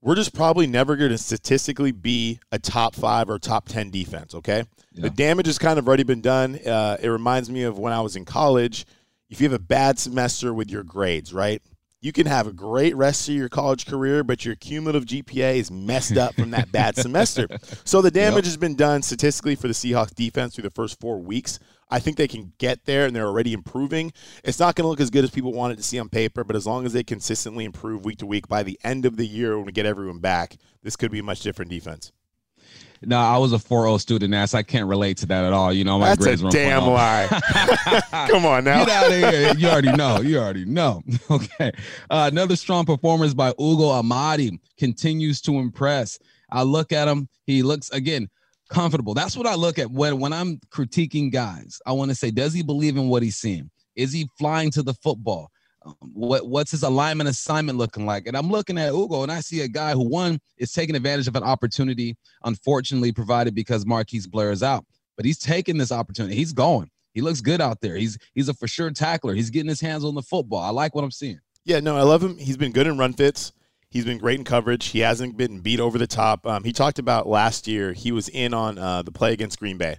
We're 0.00 0.14
just 0.14 0.34
probably 0.34 0.66
never 0.66 0.96
going 0.96 1.10
to 1.10 1.18
statistically 1.18 1.90
be 1.90 2.38
a 2.52 2.58
top 2.58 2.94
five 2.94 3.30
or 3.30 3.38
top 3.38 3.68
10 3.68 3.90
defense, 3.90 4.34
okay? 4.34 4.64
Yeah. 4.92 5.02
The 5.02 5.10
damage 5.10 5.46
has 5.46 5.58
kind 5.58 5.78
of 5.78 5.88
already 5.88 6.02
been 6.02 6.20
done. 6.20 6.56
Uh, 6.56 6.98
it 7.00 7.08
reminds 7.08 7.50
me 7.50 7.62
of 7.62 7.78
when 7.78 7.92
I 7.92 8.00
was 8.00 8.14
in 8.14 8.24
college. 8.24 8.84
If 9.30 9.40
you 9.40 9.48
have 9.48 9.58
a 9.58 9.62
bad 9.62 9.98
semester 9.98 10.52
with 10.52 10.70
your 10.70 10.82
grades, 10.84 11.32
right? 11.32 11.62
You 12.04 12.12
can 12.12 12.26
have 12.26 12.46
a 12.46 12.52
great 12.52 12.94
rest 12.94 13.30
of 13.30 13.34
your 13.34 13.48
college 13.48 13.86
career, 13.86 14.22
but 14.22 14.44
your 14.44 14.54
cumulative 14.56 15.06
GPA 15.06 15.56
is 15.56 15.70
messed 15.70 16.18
up 16.18 16.34
from 16.34 16.50
that 16.50 16.70
bad 16.70 16.96
semester. 16.98 17.48
So 17.84 18.02
the 18.02 18.10
damage 18.10 18.44
yep. 18.44 18.44
has 18.44 18.56
been 18.58 18.74
done 18.74 19.00
statistically 19.00 19.54
for 19.54 19.68
the 19.68 19.72
Seahawks 19.72 20.14
defense 20.14 20.54
through 20.54 20.64
the 20.64 20.70
first 20.70 21.00
four 21.00 21.18
weeks. 21.18 21.58
I 21.88 22.00
think 22.00 22.18
they 22.18 22.28
can 22.28 22.52
get 22.58 22.84
there, 22.84 23.06
and 23.06 23.16
they're 23.16 23.26
already 23.26 23.54
improving. 23.54 24.12
It's 24.44 24.58
not 24.58 24.74
going 24.74 24.84
to 24.84 24.88
look 24.88 25.00
as 25.00 25.08
good 25.08 25.24
as 25.24 25.30
people 25.30 25.54
wanted 25.54 25.78
to 25.78 25.82
see 25.82 25.98
on 25.98 26.10
paper, 26.10 26.44
but 26.44 26.56
as 26.56 26.66
long 26.66 26.84
as 26.84 26.92
they 26.92 27.04
consistently 27.04 27.64
improve 27.64 28.04
week 28.04 28.18
to 28.18 28.26
week, 28.26 28.48
by 28.48 28.62
the 28.62 28.78
end 28.84 29.06
of 29.06 29.16
the 29.16 29.26
year, 29.26 29.56
when 29.56 29.64
we 29.64 29.72
get 29.72 29.86
everyone 29.86 30.18
back, 30.18 30.58
this 30.82 30.96
could 30.96 31.10
be 31.10 31.20
a 31.20 31.22
much 31.22 31.40
different 31.40 31.70
defense. 31.70 32.12
No, 33.02 33.18
I 33.18 33.36
was 33.38 33.52
a 33.52 33.56
4.0 33.56 34.00
student, 34.00 34.34
ass. 34.34 34.54
I 34.54 34.62
can't 34.62 34.88
relate 34.88 35.18
to 35.18 35.26
that 35.26 35.44
at 35.44 35.52
all. 35.52 35.72
You 35.72 35.84
know, 35.84 35.98
my 35.98 36.08
That's 36.08 36.24
grades 36.24 36.42
a 36.42 36.50
damn 36.50 36.86
lie. 36.86 37.26
Come 38.30 38.46
on 38.46 38.64
now. 38.64 38.84
Get 38.84 38.88
out 38.88 39.06
of 39.10 39.32
here. 39.32 39.54
You 39.56 39.68
already 39.68 39.92
know. 39.92 40.20
You 40.20 40.38
already 40.38 40.64
know. 40.64 41.02
Okay. 41.30 41.72
Uh, 42.10 42.28
another 42.30 42.54
strong 42.54 42.84
performance 42.84 43.34
by 43.34 43.48
Ugo 43.60 43.90
Amadi 43.90 44.58
continues 44.78 45.40
to 45.42 45.58
impress. 45.58 46.18
I 46.50 46.62
look 46.62 46.92
at 46.92 47.08
him. 47.08 47.28
He 47.46 47.62
looks, 47.62 47.90
again, 47.90 48.28
comfortable. 48.68 49.14
That's 49.14 49.36
what 49.36 49.46
I 49.46 49.54
look 49.54 49.78
at 49.78 49.90
when, 49.90 50.20
when 50.20 50.32
I'm 50.32 50.60
critiquing 50.70 51.32
guys. 51.32 51.80
I 51.86 51.92
want 51.92 52.10
to 52.10 52.14
say, 52.14 52.30
does 52.30 52.52
he 52.52 52.62
believe 52.62 52.96
in 52.96 53.08
what 53.08 53.22
he's 53.22 53.36
seeing? 53.36 53.70
Is 53.96 54.12
he 54.12 54.28
flying 54.38 54.70
to 54.72 54.82
the 54.82 54.94
football? 54.94 55.50
Um, 55.84 55.96
what 56.00 56.46
what's 56.48 56.70
his 56.70 56.82
alignment 56.82 57.28
assignment 57.28 57.78
looking 57.78 58.06
like? 58.06 58.26
And 58.26 58.36
I'm 58.36 58.50
looking 58.50 58.78
at 58.78 58.92
Ugo 58.92 59.22
and 59.22 59.30
I 59.30 59.40
see 59.40 59.60
a 59.60 59.68
guy 59.68 59.92
who 59.92 60.08
one 60.08 60.40
is 60.56 60.72
taking 60.72 60.96
advantage 60.96 61.28
of 61.28 61.36
an 61.36 61.42
opportunity, 61.42 62.16
unfortunately 62.44 63.12
provided 63.12 63.54
because 63.54 63.84
Marquise 63.84 64.26
Blair 64.26 64.50
is 64.50 64.62
out. 64.62 64.84
But 65.16 65.26
he's 65.26 65.38
taking 65.38 65.78
this 65.78 65.92
opportunity. 65.92 66.34
He's 66.34 66.52
going. 66.52 66.90
He 67.12 67.20
looks 67.20 67.40
good 67.40 67.60
out 67.60 67.80
there. 67.80 67.96
He's 67.96 68.18
he's 68.34 68.48
a 68.48 68.54
for 68.54 68.66
sure 68.66 68.90
tackler. 68.90 69.34
He's 69.34 69.50
getting 69.50 69.68
his 69.68 69.80
hands 69.80 70.04
on 70.04 70.14
the 70.14 70.22
football. 70.22 70.60
I 70.60 70.70
like 70.70 70.94
what 70.94 71.04
I'm 71.04 71.12
seeing. 71.12 71.40
Yeah, 71.64 71.80
no, 71.80 71.96
I 71.96 72.02
love 72.02 72.22
him. 72.22 72.36
He's 72.36 72.56
been 72.56 72.72
good 72.72 72.86
in 72.86 72.98
run 72.98 73.12
fits. 73.12 73.52
He's 73.88 74.04
been 74.04 74.18
great 74.18 74.38
in 74.38 74.44
coverage. 74.44 74.86
He 74.86 74.98
hasn't 75.00 75.36
been 75.36 75.60
beat 75.60 75.78
over 75.78 75.98
the 75.98 76.08
top. 76.08 76.46
Um, 76.46 76.64
he 76.64 76.72
talked 76.72 76.98
about 76.98 77.28
last 77.28 77.68
year 77.68 77.92
he 77.92 78.10
was 78.10 78.28
in 78.28 78.52
on 78.52 78.76
uh, 78.76 79.02
the 79.02 79.12
play 79.12 79.32
against 79.32 79.60
Green 79.60 79.78
Bay 79.78 79.98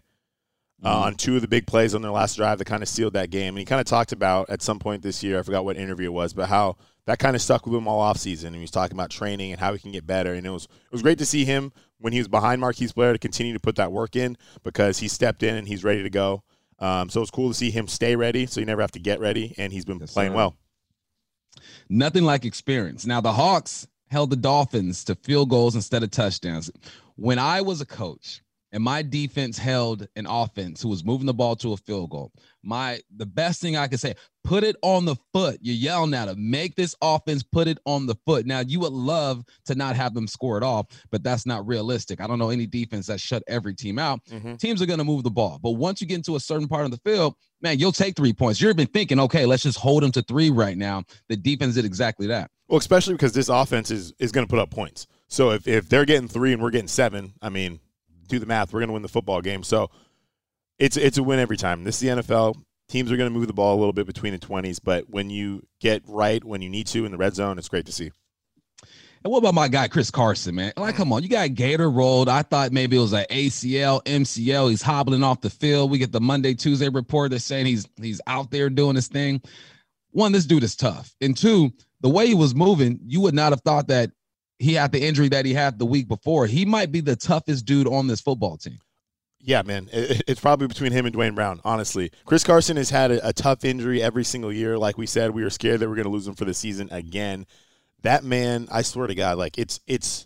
uh, 0.85 0.99
on 0.99 1.15
two 1.15 1.35
of 1.35 1.41
the 1.41 1.47
big 1.47 1.65
plays 1.65 1.95
on 1.95 2.01
their 2.01 2.11
last 2.11 2.35
drive 2.35 2.59
that 2.59 2.65
kind 2.65 2.83
of 2.83 2.89
sealed 2.89 3.13
that 3.13 3.31
game. 3.31 3.55
And 3.55 3.59
he 3.59 3.65
kind 3.65 3.81
of 3.81 3.87
talked 3.87 4.11
about 4.11 4.49
at 4.49 4.61
some 4.61 4.77
point 4.77 5.01
this 5.01 5.23
year, 5.23 5.39
I 5.39 5.41
forgot 5.41 5.65
what 5.65 5.77
interview 5.77 6.07
it 6.07 6.13
was, 6.13 6.33
but 6.33 6.47
how 6.47 6.77
that 7.07 7.17
kind 7.17 7.35
of 7.35 7.41
stuck 7.41 7.65
with 7.65 7.75
him 7.75 7.87
all 7.87 8.13
offseason. 8.13 8.45
And 8.45 8.55
he 8.55 8.61
was 8.61 8.71
talking 8.71 8.95
about 8.95 9.09
training 9.09 9.51
and 9.51 9.59
how 9.59 9.73
he 9.73 9.79
can 9.79 9.91
get 9.91 10.05
better. 10.05 10.33
And 10.33 10.45
it 10.45 10.51
was 10.51 10.65
it 10.65 10.91
was 10.91 11.01
great 11.01 11.17
to 11.17 11.25
see 11.25 11.43
him 11.43 11.73
when 11.97 12.13
he 12.13 12.19
was 12.19 12.27
behind 12.27 12.61
Marquise 12.61 12.93
Blair 12.93 13.13
to 13.13 13.19
continue 13.19 13.53
to 13.53 13.59
put 13.59 13.75
that 13.77 13.91
work 13.91 14.15
in 14.15 14.37
because 14.63 14.99
he 14.99 15.07
stepped 15.07 15.41
in 15.41 15.55
and 15.55 15.67
he's 15.67 15.83
ready 15.83 16.03
to 16.03 16.09
go. 16.09 16.43
Um, 16.77 17.09
so 17.09 17.21
it's 17.21 17.31
cool 17.31 17.47
to 17.47 17.53
see 17.53 17.71
him 17.71 17.87
stay 17.87 18.15
ready, 18.15 18.45
so 18.45 18.59
you 18.59 18.65
never 18.65 18.81
have 18.81 18.91
to 18.91 18.99
get 18.99 19.21
ready, 19.21 19.55
and 19.57 19.71
he's 19.71 19.85
been 19.85 19.97
yes, 19.99 20.11
playing 20.11 20.33
sir. 20.33 20.35
well. 20.35 20.55
Nothing 21.87 22.25
like 22.25 22.43
experience. 22.43 23.05
Now 23.05 23.21
the 23.21 23.31
Hawks 23.31 23.87
held 24.09 24.29
the 24.29 24.35
Dolphins 24.35 25.03
to 25.05 25.15
field 25.15 25.49
goals 25.49 25.75
instead 25.75 26.03
of 26.03 26.11
touchdowns. 26.11 26.69
When 27.15 27.39
I 27.39 27.61
was 27.61 27.79
a 27.79 27.85
coach, 27.85 28.41
and 28.75 28.83
my 28.83 29.01
defense 29.01 29.57
held 29.57 30.05
an 30.17 30.27
offense 30.27 30.81
who 30.81 30.89
was 30.89 31.05
moving 31.05 31.25
the 31.25 31.33
ball 31.33 31.55
to 31.55 31.71
a 31.71 31.77
field 31.77 32.09
goal. 32.09 32.33
My 32.61 32.99
the 33.15 33.25
best 33.25 33.61
thing 33.61 33.77
I 33.77 33.87
could 33.87 34.01
say, 34.01 34.15
put 34.43 34.65
it 34.65 34.75
on 34.81 35.05
the 35.05 35.15
foot. 35.31 35.59
You're 35.61 35.77
yelling 35.77 36.13
at 36.13 36.25
them, 36.25 36.51
make 36.51 36.75
this 36.75 36.93
offense 37.01 37.41
put 37.41 37.69
it 37.69 37.79
on 37.85 38.05
the 38.05 38.15
foot. 38.25 38.45
Now 38.45 38.59
you 38.59 38.81
would 38.81 38.91
love 38.91 39.45
to 39.67 39.75
not 39.75 39.95
have 39.95 40.13
them 40.13 40.27
score 40.27 40.57
it 40.57 40.63
off, 40.63 40.87
but 41.09 41.23
that's 41.23 41.45
not 41.45 41.65
realistic. 41.65 42.19
I 42.19 42.27
don't 42.27 42.37
know 42.37 42.49
any 42.49 42.67
defense 42.67 43.07
that 43.07 43.21
shut 43.21 43.43
every 43.47 43.73
team 43.73 43.97
out. 43.97 44.19
Mm-hmm. 44.25 44.55
Teams 44.55 44.81
are 44.81 44.85
going 44.85 44.99
to 44.99 45.05
move 45.05 45.23
the 45.23 45.31
ball, 45.31 45.57
but 45.63 45.71
once 45.71 46.01
you 46.01 46.07
get 46.07 46.15
into 46.15 46.35
a 46.35 46.39
certain 46.41 46.67
part 46.67 46.83
of 46.83 46.91
the 46.91 46.97
field, 46.97 47.35
man, 47.61 47.79
you'll 47.79 47.93
take 47.93 48.17
three 48.17 48.33
points. 48.33 48.59
You've 48.59 48.75
been 48.75 48.87
thinking, 48.87 49.21
okay, 49.21 49.45
let's 49.45 49.63
just 49.63 49.79
hold 49.79 50.03
them 50.03 50.11
to 50.11 50.21
three 50.21 50.49
right 50.49 50.77
now. 50.77 51.05
The 51.29 51.37
defense 51.37 51.75
did 51.75 51.85
exactly 51.85 52.27
that. 52.27 52.51
Well, 52.67 52.79
especially 52.79 53.13
because 53.13 53.31
this 53.31 53.47
offense 53.47 53.89
is 53.89 54.13
is 54.19 54.33
going 54.33 54.45
to 54.45 54.49
put 54.49 54.59
up 54.59 54.69
points. 54.69 55.07
So 55.29 55.51
if, 55.51 55.65
if 55.65 55.87
they're 55.87 56.05
getting 56.05 56.27
three 56.27 56.51
and 56.51 56.61
we're 56.61 56.71
getting 56.71 56.89
seven, 56.89 57.33
I 57.41 57.49
mean, 57.49 57.79
do 58.27 58.39
the 58.39 58.45
math. 58.45 58.73
We're 58.73 58.79
going 58.79 58.89
to 58.89 58.93
win 58.93 59.01
the 59.01 59.07
football 59.07 59.41
game. 59.41 59.63
So 59.63 59.89
it's 60.79 60.97
it's 60.97 61.17
a 61.17 61.23
win 61.23 61.39
every 61.39 61.57
time. 61.57 61.83
This 61.83 61.95
is 61.95 62.01
the 62.01 62.21
NFL. 62.21 62.55
Teams 62.87 63.11
are 63.11 63.17
going 63.17 63.31
to 63.31 63.37
move 63.37 63.47
the 63.47 63.53
ball 63.53 63.75
a 63.75 63.79
little 63.79 63.93
bit 63.93 64.05
between 64.05 64.33
the 64.33 64.39
20s, 64.39 64.79
but 64.83 65.09
when 65.09 65.31
you 65.31 65.65
get 65.79 66.03
right 66.05 66.43
when 66.43 66.61
you 66.61 66.69
need 66.69 66.85
to 66.87 67.03
in 67.05 67.11
the 67.11 67.17
red 67.17 67.33
zone, 67.33 67.57
it's 67.57 67.69
great 67.69 67.87
to 67.87 67.91
see. 67.91 68.11
And 69.23 69.31
what 69.31 69.39
about 69.39 69.55
my 69.55 69.67
guy 69.67 69.87
Chris 69.87 70.11
Carson, 70.11 70.53
man? 70.53 70.71
Like, 70.77 70.95
come 70.95 71.11
on, 71.11 71.23
you 71.23 71.29
got 71.29 71.55
Gator 71.55 71.89
rolled. 71.89 72.29
I 72.29 72.43
thought 72.43 72.71
maybe 72.71 72.95
it 72.95 72.99
was 72.99 73.13
an 73.13 73.25
ACL, 73.31 74.03
MCL. 74.03 74.69
He's 74.69 74.83
hobbling 74.83 75.23
off 75.23 75.41
the 75.41 75.49
field. 75.49 75.89
We 75.89 75.97
get 75.97 76.11
the 76.11 76.21
Monday, 76.21 76.53
Tuesday 76.53 76.89
report 76.89 77.31
that's 77.31 77.43
saying 77.43 77.65
he's 77.65 77.87
he's 77.99 78.21
out 78.27 78.51
there 78.51 78.69
doing 78.69 78.95
his 78.95 79.07
thing. 79.07 79.41
One, 80.11 80.31
this 80.31 80.45
dude 80.45 80.63
is 80.63 80.75
tough, 80.75 81.15
and 81.21 81.35
two, 81.35 81.71
the 82.01 82.09
way 82.09 82.27
he 82.27 82.35
was 82.35 82.53
moving, 82.53 82.99
you 83.03 83.19
would 83.21 83.33
not 83.33 83.51
have 83.51 83.61
thought 83.61 83.87
that 83.87 84.11
he 84.59 84.73
had 84.73 84.91
the 84.91 85.01
injury 85.05 85.29
that 85.29 85.45
he 85.45 85.53
had 85.53 85.77
the 85.79 85.85
week 85.85 86.07
before. 86.07 86.47
He 86.47 86.65
might 86.65 86.91
be 86.91 87.01
the 87.01 87.15
toughest 87.15 87.65
dude 87.65 87.87
on 87.87 88.07
this 88.07 88.21
football 88.21 88.57
team. 88.57 88.79
Yeah, 89.39 89.61
man, 89.61 89.89
it's 89.91 90.39
probably 90.41 90.65
between 90.67 90.91
him 90.91 91.05
and 91.05 91.13
Duane 91.13 91.35
Brown. 91.35 91.61
Honestly, 91.63 92.11
Chris 92.25 92.43
Carson 92.43 92.77
has 92.77 92.89
had 92.89 93.11
a, 93.11 93.27
a 93.27 93.31
tough 93.33 93.63
injury 93.63 94.01
every 94.01 94.23
single 94.23 94.51
year. 94.51 94.75
Like 94.77 94.97
we 94.97 95.05
said, 95.05 95.31
we 95.31 95.43
were 95.43 95.51
scared 95.51 95.81
that 95.81 95.87
we 95.87 95.91
are 95.93 95.95
going 95.95 96.05
to 96.05 96.09
lose 96.11 96.27
him 96.27 96.33
for 96.33 96.45
the 96.45 96.53
season 96.53 96.89
again. 96.91 97.45
That 98.01 98.23
man, 98.23 98.67
I 98.71 98.81
swear 98.81 99.05
to 99.07 99.13
God, 99.13 99.37
like 99.37 99.57
it's 99.59 99.81
it's 99.85 100.25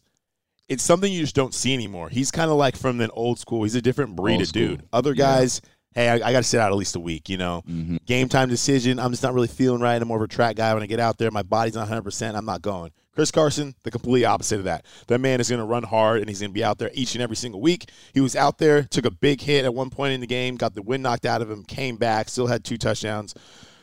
it's 0.69 0.83
something 0.83 1.11
you 1.11 1.19
just 1.21 1.35
don't 1.35 1.53
see 1.53 1.73
anymore. 1.73 2.07
He's 2.09 2.31
kind 2.31 2.49
of 2.49 2.55
like 2.57 2.77
from 2.77 3.01
an 3.01 3.09
old 3.13 3.39
school. 3.39 3.63
He's 3.63 3.75
a 3.75 3.81
different 3.81 4.15
breed 4.15 4.33
Old 4.35 4.41
of 4.43 4.51
dude. 4.53 4.77
school. 4.79 4.89
Other 4.93 5.11
Yeah. 5.11 5.15
guys, 5.39 5.61
hey, 5.95 6.07
I, 6.07 6.13
I 6.15 6.31
got 6.31 6.37
to 6.39 6.43
sit 6.43 6.59
out 6.61 6.71
at 6.71 6.77
least 6.77 6.95
a 6.95 6.99
week. 7.01 7.27
You 7.27 7.37
know, 7.37 7.63
Mhm. 7.69 8.05
game 8.05 8.29
time 8.29 8.47
decision. 8.47 8.99
I'm 8.99 9.11
just 9.11 9.23
not 9.23 9.33
really 9.33 9.47
feeling 9.49 9.81
right. 9.81 10.01
I'm 10.01 10.07
more 10.07 10.17
of 10.17 10.23
a 10.23 10.27
track 10.27 10.55
guy 10.55 10.73
when 10.73 10.83
I 10.83 10.85
get 10.85 10.99
out 11.01 11.17
there. 11.17 11.29
My 11.31 11.43
body's 11.43 11.73
not 11.73 11.81
100. 11.81 12.03
percent 12.03 12.37
I'm 12.37 12.45
not 12.45 12.61
going. 12.61 12.91
Chris 13.19 13.31
Carson, 13.31 13.75
the 13.83 13.91
complete 13.91 14.23
opposite 14.23 14.59
of 14.59 14.63
that. 14.63 14.85
That 15.07 15.19
man 15.19 15.41
is 15.41 15.49
going 15.49 15.59
to 15.59 15.65
run 15.65 15.83
hard 15.83 16.21
and 16.21 16.29
he's 16.29 16.39
going 16.39 16.51
to 16.51 16.53
be 16.53 16.63
out 16.63 16.77
there 16.77 16.89
each 16.93 17.15
and 17.15 17.21
every 17.21 17.35
single 17.35 17.59
week. 17.59 17.89
He 18.13 18.21
was 18.21 18.33
out 18.33 18.59
there, 18.59 18.83
took 18.83 19.05
a 19.05 19.11
big 19.11 19.41
hit 19.41 19.65
at 19.65 19.73
one 19.73 19.89
point 19.89 20.13
in 20.13 20.21
the 20.21 20.25
game, 20.27 20.55
got 20.55 20.73
the 20.73 20.81
wind 20.81 21.03
knocked 21.03 21.25
out 21.25 21.41
of 21.41 21.51
him, 21.51 21.65
came 21.65 21.97
back, 21.97 22.29
still 22.29 22.47
had 22.47 22.63
two 22.63 22.77
touchdowns. 22.77 23.35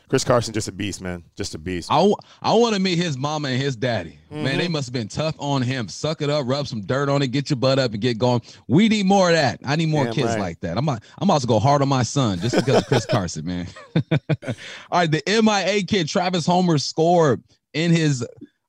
Chris 0.09 0.23
Carson, 0.23 0.55
just 0.55 0.67
a 0.67 0.71
beast, 0.71 1.01
man, 1.01 1.23
just 1.35 1.53
a 1.53 1.59
beast. 1.59 1.89
I, 1.91 2.11
I 2.41 2.53
want 2.55 2.73
to 2.73 2.81
meet 2.81 2.97
his 2.97 3.15
mama 3.15 3.49
and 3.49 3.61
his 3.61 3.75
daddy. 3.75 4.17
Man, 4.31 4.45
Mm-hmm. 4.45 4.57
they 4.57 4.67
must 4.69 4.87
have 4.87 4.93
been 4.93 5.07
tough 5.07 5.35
on 5.37 5.61
him. 5.61 5.87
Suck 5.87 6.23
it 6.23 6.31
up, 6.31 6.47
rub 6.47 6.65
some 6.67 6.81
dirt 6.81 7.07
on 7.07 7.21
it, 7.21 7.27
get 7.27 7.51
your 7.51 7.57
butt 7.57 7.77
up 7.77 7.91
and 7.91 8.01
get 8.01 8.17
going. 8.17 8.41
We 8.67 8.89
need 8.89 9.05
more 9.05 9.29
of 9.29 9.35
that. 9.35 9.59
I 9.63 9.75
need 9.75 9.89
more 9.89 10.05
Damn 10.05 10.13
kids 10.13 10.29
right. 10.29 10.39
like 10.39 10.59
that. 10.61 10.79
I'm 10.79 10.89
I'm 10.89 10.99
about 11.21 11.41
to 11.41 11.47
go 11.47 11.59
hard 11.59 11.83
on 11.83 11.89
my 11.89 12.01
son 12.01 12.39
just 12.39 12.55
because 12.55 12.77
of 12.77 12.87
Chris 12.87 13.05
Carson, 13.09 13.45
man. 13.45 13.67
All 14.41 14.53
right, 14.93 15.11
the 15.11 15.21
MIA 15.27 15.83
kid 15.83 16.07
Travis 16.07 16.47
Homer 16.47 16.79
scored 16.79 17.43
in 17.73 17.91
his. 17.91 18.25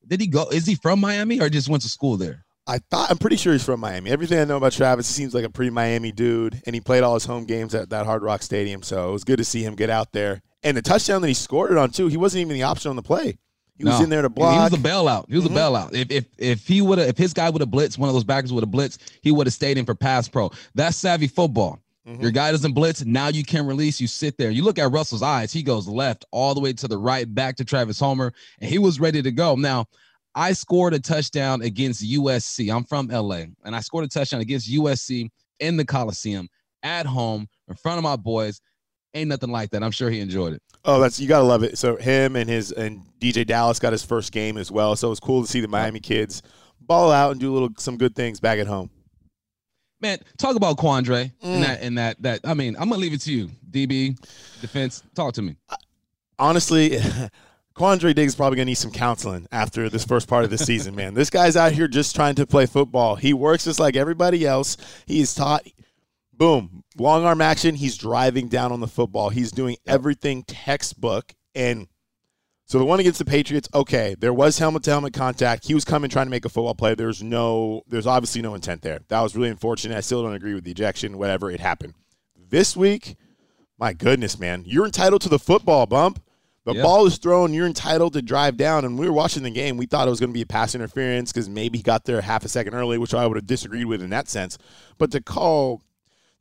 Did 0.09 0.21
he 0.21 0.27
go? 0.27 0.49
Is 0.49 0.67
he 0.67 0.75
from 0.75 1.01
Miami 1.01 1.41
or 1.41 1.49
just 1.49 1.69
went 1.69 1.83
to 1.83 1.89
school 1.89 2.17
there? 2.17 2.45
I 2.67 2.79
thought 2.91 3.11
I'm 3.11 3.19
pretty 3.19 3.37
sure 3.37 3.53
he's 3.55 3.65
from 3.65 3.81
Miami. 3.81 4.11
Everything 4.11 4.39
I 4.39 4.45
know 4.45 4.57
about 4.59 4.73
Travis, 4.73 5.09
he 5.09 5.15
seems 5.15 5.35
like 5.35 5.45
a 5.45 5.51
pretty 5.51 5.71
Miami 5.71 6.13
dude, 6.13 6.61
and 6.67 6.75
he 6.75 6.81
played 6.81 7.03
all 7.03 7.15
his 7.15 7.25
home 7.25 7.45
games 7.45 7.75
at 7.75 7.91
that 7.91 8.05
Hard 8.05 8.23
Rock 8.23 8.43
Stadium. 8.43 8.83
So 8.83 9.09
it 9.09 9.13
was 9.13 9.25
good 9.25 9.39
to 9.39 9.45
see 9.45 9.63
him 9.63 9.75
get 9.75 9.89
out 9.91 10.13
there. 10.13 10.43
And 10.63 10.77
the 10.77 10.83
touchdown 10.83 11.23
that 11.23 11.29
he 11.29 11.35
scored 11.35 11.71
it 11.71 11.79
on 11.79 11.91
too, 11.91 12.09
he 12.09 12.17
wasn't 12.17 12.43
even 12.43 12.55
the 12.55 12.65
option 12.65 12.91
on 12.91 12.97
the 12.97 13.03
play. 13.03 13.39
He 13.77 13.85
was 13.85 14.01
in 14.01 14.11
there 14.11 14.23
to 14.23 14.29
block. 14.29 14.55
He 14.55 14.59
was 14.59 14.73
a 14.73 14.89
bailout. 14.89 15.27
He 15.29 15.37
was 15.37 15.45
Mhm. 15.45 15.53
a 15.53 15.55
bailout. 15.55 15.95
If 15.95 16.11
if 16.11 16.25
if 16.37 16.67
he 16.67 16.83
would 16.83 16.99
have, 16.99 17.07
if 17.09 17.17
his 17.17 17.33
guy 17.33 17.49
would 17.49 17.61
have 17.61 17.71
blitzed, 17.71 17.97
one 17.97 18.09
of 18.09 18.15
those 18.15 18.25
backers 18.25 18.53
would 18.53 18.65
have 18.65 18.73
blitzed, 18.73 18.99
he 19.23 19.31
would 19.31 19.47
have 19.47 19.55
stayed 19.55 19.79
in 19.79 19.87
for 19.87 19.95
pass 19.95 20.27
pro. 20.29 20.51
That's 20.75 20.97
savvy 20.97 21.29
football. 21.29 21.79
Mhm. 22.09 22.23
Your 22.23 22.31
guy 22.31 22.51
doesn't 22.51 22.73
blitz. 22.73 23.05
Now 23.05 23.29
you 23.29 23.45
can 23.45 23.67
release. 23.67 24.01
You 24.01 24.07
sit 24.07 24.39
there. 24.39 24.51
You 24.51 24.65
look 24.65 24.79
at 24.79 24.91
Russell's 24.91 25.23
eyes. 25.23 25.53
He 25.53 25.63
goes 25.63 25.87
left 25.87 26.25
all 26.31 26.55
the 26.55 26.61
way 26.61 26.73
to 26.73 26.89
the 26.89 26.97
right, 26.97 27.33
back 27.33 27.57
to 27.57 27.65
Travis 27.65 28.01
Homer, 28.01 28.33
and 28.61 28.71
he 28.71 28.79
was 28.79 28.99
ready 28.99 29.21
to 29.21 29.31
go. 29.31 29.55
Now, 29.57 29.87
I 30.35 30.53
scored 30.53 30.95
a 30.95 31.01
touchdown 31.01 31.63
against 31.63 32.03
USC. 32.03 32.71
I'm 32.71 32.85
from 32.85 33.11
LA, 33.11 33.47
and 33.65 33.77
I 33.77 33.81
scored 33.81 34.05
a 34.05 34.09
touchdown 34.09 34.41
against 34.41 34.71
USC 34.71 35.29
in 35.61 35.77
the 35.77 35.85
Coliseum 35.85 36.49
at 36.83 37.07
home 37.07 37.47
in 37.69 37.75
front 37.75 37.99
of 37.99 38.05
my 38.05 38.17
boys. 38.17 38.61
Ain't 39.15 39.29
nothing 39.29 39.51
like 39.51 39.71
that. 39.71 39.83
I'm 39.83 39.91
sure 39.91 40.11
he 40.11 40.21
enjoyed 40.21 40.53
it. 40.53 40.63
Oh, 40.85 41.01
that's 41.01 41.19
you 41.19 41.29
gotta 41.29 41.45
love 41.45 41.63
it. 41.63 41.77
So 41.77 41.97
him 41.97 42.37
and 42.37 42.49
his 42.49 42.73
and 42.73 43.03
DeeJay 43.21 43.47
Dallas 43.47 43.79
got 43.79 43.93
his 43.93 44.05
first 44.05 44.33
game 44.33 44.57
as 44.57 44.71
well. 44.71 44.95
So 44.97 45.09
it 45.09 45.11
was 45.11 45.21
cool 45.21 45.43
to 45.43 45.49
see 45.49 45.61
the 45.61 45.69
Miami 45.69 46.01
kids 46.01 46.43
ball 46.81 47.11
out 47.11 47.33
and 47.33 47.41
do 47.41 47.51
a 47.51 47.55
little 47.55 47.71
some 47.79 47.97
good 47.97 48.15
things 48.15 48.39
back 48.41 48.59
at 48.59 48.67
home. 48.67 48.91
Man, 50.01 50.19
talk 50.37 50.55
about 50.57 50.77
Quandre 50.77 51.33
Mm. 51.43 51.55
and 51.55 51.63
that 51.65 51.83
and 51.83 51.99
that 51.99 52.23
that. 52.23 52.41
I 52.45 52.55
mean, 52.55 52.77
I'm 52.79 52.89
gonna 52.89 53.01
leave 53.01 53.13
it 53.15 53.21
to 53.23 53.33
you, 53.33 53.51
DB 53.71 54.17
defense. 54.61 55.03
Talk 55.15 55.35
to 55.35 55.43
me. 55.43 55.57
honestly, 56.39 56.99
Quandre 57.77 58.15
Diggs 58.15 58.33
is 58.33 58.37
probably 58.37 58.57
going 58.57 58.67
to 58.67 58.71
need 58.71 58.75
some 58.75 58.91
counseling 58.91 59.47
after 59.53 59.89
this 59.89 60.05
first 60.05 60.27
part 60.29 60.43
of 60.45 60.51
the 60.51 60.59
season, 60.71 60.95
man. 60.97 61.15
This 61.15 61.31
guy's 61.31 61.57
out 61.57 61.73
here 61.73 61.87
just 61.89 62.15
trying 62.17 62.35
to 62.37 62.47
play 62.47 62.67
football. 62.67 63.15
He 63.17 63.33
works 63.33 63.65
just 63.65 63.79
like 63.79 63.95
everybody 63.97 64.45
else. 64.47 64.77
He 65.07 65.21
is 65.21 65.33
taught, 65.35 65.65
boom, 66.33 66.83
long 66.97 67.25
arm 67.25 67.41
action. 67.41 67.77
He's 67.77 67.97
driving 67.97 68.49
down 68.49 68.73
on 68.73 68.81
the 68.81 68.89
football. 68.89 69.29
He's 69.31 69.53
doing 69.53 69.77
everything 69.87 70.43
textbook. 70.45 71.35
And 71.55 71.87
so 72.69 72.79
the 72.79 72.85
one 72.85 73.01
against 73.01 73.19
the 73.19 73.25
Patriots, 73.25 73.67
okay, 73.75 74.15
there 74.19 74.33
was 74.33 74.59
helmet 74.59 74.83
to 74.85 74.91
helmet 74.91 75.15
contact. 75.15 75.67
He 75.67 75.75
was 75.75 75.87
coming 75.87 76.11
trying 76.11 76.27
to 76.27 76.31
make 76.31 76.45
a 76.45 76.51
football 76.51 76.75
play. 76.75 76.95
There's 76.95 77.23
no, 77.23 77.83
there's 77.89 78.07
obviously 78.07 78.43
no 78.43 78.55
intent 78.55 78.83
there. 78.83 79.01
That 79.09 79.23
was 79.23 79.35
really 79.35 79.49
unfortunate. 79.49 79.97
I 79.97 80.01
still 80.01 80.23
don't 80.23 80.35
agree 80.35 80.53
with 80.53 80.65
the 80.65 80.71
ejection, 80.71 81.17
whatever, 81.17 81.51
it 81.51 81.61
happened. 81.61 81.95
This 82.51 82.77
week, 82.77 83.17
my 83.79 83.95
goodness, 83.95 84.39
man, 84.39 84.65
you're 84.67 84.85
entitled 84.85 85.23
to 85.23 85.31
the 85.31 85.39
football 85.39 85.87
bump. 85.87 86.23
The 86.65 86.75
Yeah. 86.75 86.83
ball 86.83 87.07
is 87.07 87.17
thrown. 87.17 87.55
You're 87.55 87.67
entitled 87.67 88.13
to 88.13 88.21
drive 88.21 88.59
down. 88.59 88.85
And 88.85 88.99
we 88.99 89.07
were 89.07 89.13
watching 89.15 89.43
the 89.43 89.51
game. 89.51 89.79
We 89.79 89.87
thought 89.87 90.07
it 90.07 90.11
was 90.11 90.21
going 90.21 90.29
to 90.31 90.35
be 90.35 90.43
a 90.43 90.47
pass 90.47 90.75
interference 90.75 91.33
because 91.33 91.49
maybe 91.49 91.79
he 91.79 91.83
got 91.83 92.05
there 92.05 92.21
half 92.21 92.45
a 92.45 92.49
second 92.49 92.75
early, 92.75 92.99
which 92.99 93.15
I 93.15 93.27
would 93.27 93.39
have 93.39 93.47
disagreed 93.47 93.87
with 93.87 94.03
in 94.03 94.11
that 94.11 94.29
sense. 94.29 94.59
But 94.99 95.11
to 95.13 95.23
call 95.23 95.81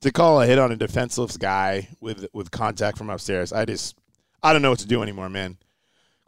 to 0.01 0.11
call 0.11 0.41
a 0.41 0.45
hit 0.45 0.59
on 0.59 0.73
a 0.73 0.75
defenseless 0.75 1.37
guy 1.37 1.87
with 2.01 2.27
with 2.33 2.51
contact 2.51 2.97
from 2.97 3.09
upstairs, 3.09 3.53
I 3.53 3.63
just 3.63 3.95
I 4.43 4.51
don't 4.51 4.61
know 4.61 4.71
what 4.71 4.79
to 4.79 4.87
do 4.87 5.01
anymore, 5.01 5.29
man. 5.29 5.57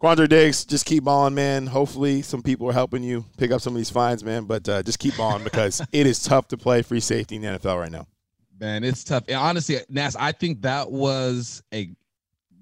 Quandre 0.01 0.29
Diggs, 0.29 0.63
just 0.63 0.85
keep 0.85 1.03
balling, 1.03 1.35
man. 1.35 1.67
Hopefully, 1.67 2.21
some 2.21 2.41
people 2.41 2.69
are 2.69 2.73
helping 2.73 3.03
you 3.03 3.25
pick 3.37 3.51
up 3.51 3.59
some 3.59 3.73
of 3.73 3.77
these 3.77 3.89
fines, 3.89 4.23
man. 4.23 4.45
But 4.45 4.67
uh, 4.69 4.81
just 4.81 4.97
keep 4.97 5.17
balling 5.17 5.43
because 5.43 5.81
it 5.91 6.07
is 6.07 6.23
tough 6.23 6.47
to 6.49 6.57
play 6.57 6.81
free 6.83 7.01
safety 7.01 7.35
in 7.35 7.41
the 7.41 7.59
NFL 7.59 7.81
right 7.81 7.91
now. 7.91 8.07
Man, 8.57 8.85
it's 8.85 9.03
tough. 9.03 9.25
And 9.27 9.35
honestly, 9.35 9.77
Nas, 9.89 10.15
I 10.15 10.31
think 10.31 10.61
that 10.61 10.89
was 10.89 11.61
a 11.73 11.91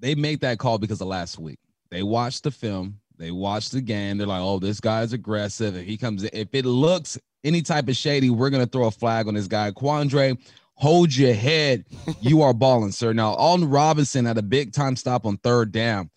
they 0.00 0.16
made 0.16 0.40
that 0.40 0.58
call 0.58 0.78
because 0.78 1.00
of 1.00 1.06
last 1.06 1.38
week. 1.38 1.60
They 1.90 2.02
watched 2.02 2.42
the 2.42 2.50
film, 2.50 2.98
they 3.18 3.30
watched 3.30 3.70
the 3.70 3.80
game. 3.80 4.18
They're 4.18 4.26
like, 4.26 4.42
oh, 4.42 4.58
this 4.58 4.80
guy's 4.80 5.12
aggressive. 5.12 5.76
If 5.76 5.86
he 5.86 5.96
comes 5.96 6.24
in, 6.24 6.30
if 6.32 6.48
it 6.52 6.64
looks 6.64 7.18
any 7.44 7.62
type 7.62 7.88
of 7.88 7.96
shady, 7.96 8.30
we're 8.30 8.50
gonna 8.50 8.66
throw 8.66 8.86
a 8.86 8.90
flag 8.90 9.28
on 9.28 9.34
this 9.34 9.46
guy. 9.46 9.70
Quandre, 9.70 10.36
hold 10.74 11.14
your 11.14 11.34
head. 11.34 11.84
You 12.20 12.42
are 12.42 12.52
balling, 12.52 12.90
sir. 12.90 13.12
Now, 13.12 13.34
Alton 13.34 13.70
Robinson 13.70 14.24
had 14.24 14.38
a 14.38 14.42
big 14.42 14.72
time 14.72 14.96
stop 14.96 15.24
on 15.24 15.36
third 15.36 15.70
down. 15.70 16.10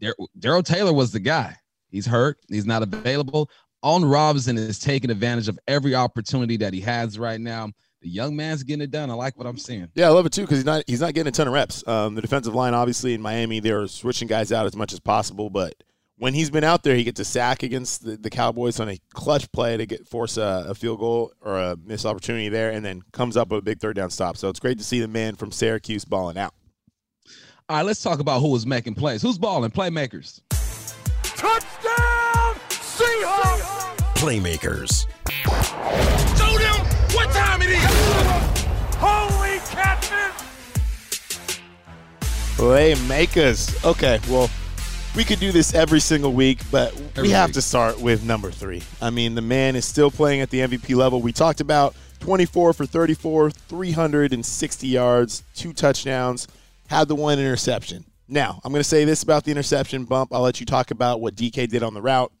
Dar- 0.00 0.14
Darrell 0.38 0.62
Taylor 0.62 0.92
was 0.92 1.12
the 1.12 1.20
guy. 1.20 1.56
He's 1.90 2.06
hurt, 2.06 2.38
he's 2.48 2.66
not 2.66 2.82
available. 2.82 3.50
Alton 3.82 4.08
Robinson 4.08 4.58
is 4.58 4.78
taking 4.78 5.10
advantage 5.10 5.48
of 5.48 5.58
every 5.68 5.94
opportunity 5.94 6.56
that 6.56 6.74
he 6.74 6.80
has 6.80 7.18
right 7.18 7.40
now. 7.40 7.70
The 8.00 8.08
young 8.08 8.36
man's 8.36 8.62
getting 8.62 8.82
it 8.82 8.90
done. 8.90 9.10
I 9.10 9.14
like 9.14 9.36
what 9.36 9.46
I'm 9.46 9.58
seeing. 9.58 9.88
Yeah, 9.94 10.06
I 10.06 10.10
love 10.10 10.26
it 10.26 10.32
too 10.32 10.42
because 10.42 10.58
he's 10.58 10.64
not 10.64 10.84
he's 10.86 11.00
not 11.00 11.14
getting 11.14 11.28
a 11.28 11.32
ton 11.32 11.48
of 11.48 11.54
reps. 11.54 11.86
Um, 11.86 12.14
the 12.14 12.20
defensive 12.20 12.54
line, 12.54 12.74
obviously 12.74 13.14
in 13.14 13.20
Miami, 13.20 13.60
they're 13.60 13.86
switching 13.88 14.28
guys 14.28 14.52
out 14.52 14.66
as 14.66 14.76
much 14.76 14.92
as 14.92 15.00
possible. 15.00 15.50
But 15.50 15.74
when 16.16 16.32
he's 16.34 16.50
been 16.50 16.64
out 16.64 16.84
there, 16.84 16.94
he 16.94 17.02
gets 17.02 17.18
a 17.18 17.24
sack 17.24 17.64
against 17.64 18.04
the, 18.04 18.16
the 18.16 18.30
Cowboys 18.30 18.78
on 18.78 18.88
a 18.88 18.98
clutch 19.14 19.50
play 19.50 19.76
to 19.76 19.86
get 19.86 20.06
force 20.06 20.36
a, 20.36 20.66
a 20.68 20.74
field 20.74 21.00
goal 21.00 21.32
or 21.40 21.58
a 21.58 21.76
missed 21.76 22.06
opportunity 22.06 22.48
there, 22.48 22.70
and 22.70 22.84
then 22.84 23.02
comes 23.12 23.36
up 23.36 23.48
with 23.48 23.58
a 23.58 23.62
big 23.62 23.80
third 23.80 23.96
down 23.96 24.10
stop. 24.10 24.36
So 24.36 24.48
it's 24.48 24.60
great 24.60 24.78
to 24.78 24.84
see 24.84 25.00
the 25.00 25.08
man 25.08 25.34
from 25.34 25.50
Syracuse 25.50 26.04
balling 26.04 26.38
out. 26.38 26.54
All 27.70 27.76
right, 27.76 27.84
let's 27.84 28.02
talk 28.02 28.18
about 28.18 28.40
who 28.40 28.48
was 28.48 28.64
making 28.66 28.94
plays. 28.94 29.20
Who's 29.20 29.36
balling? 29.36 29.70
Playmakers. 29.70 30.40
Touchdown, 31.22 32.54
Seahawks! 32.70 33.96
Playmakers. 34.16 35.06
Show 36.38 36.58
them 36.58 36.86
what 37.14 37.30
time 37.30 37.60
it 37.60 37.68
is. 37.68 38.64
Holy 38.96 39.58
catfish! 39.68 40.46
Playmakers. 42.56 43.84
Okay, 43.84 44.18
well, 44.30 44.48
we 45.14 45.22
could 45.22 45.38
do 45.38 45.52
this 45.52 45.74
every 45.74 46.00
single 46.00 46.32
week, 46.32 46.60
but 46.70 46.94
we 46.96 47.02
Every 47.16 47.28
have 47.30 47.50
week. 47.50 47.54
to 47.56 47.62
start 47.62 48.00
with 48.00 48.24
number 48.24 48.50
three. 48.50 48.82
I 49.02 49.10
mean, 49.10 49.34
the 49.34 49.42
man 49.42 49.76
is 49.76 49.84
still 49.84 50.10
playing 50.10 50.40
at 50.40 50.48
the 50.48 50.60
MVP 50.60 50.96
level. 50.96 51.20
We 51.20 51.32
talked 51.32 51.60
about 51.60 51.94
24 52.20 52.72
for 52.72 52.86
34, 52.86 53.50
360 53.50 54.86
yards, 54.88 55.42
two 55.54 55.74
touchdowns, 55.74 56.48
had 56.88 57.08
the 57.08 57.14
one 57.14 57.38
interception. 57.38 58.04
Now, 58.26 58.60
I'm 58.64 58.72
going 58.72 58.80
to 58.80 58.88
say 58.88 59.04
this 59.04 59.22
about 59.22 59.44
the 59.44 59.50
interception 59.50 60.04
bump. 60.04 60.34
I'll 60.34 60.42
let 60.42 60.60
you 60.60 60.66
talk 60.66 60.90
about 60.90 61.20
what 61.20 61.34
DK 61.34 61.68
did 61.68 61.82
on 61.82 61.94
the 61.94 62.02
route. 62.02 62.32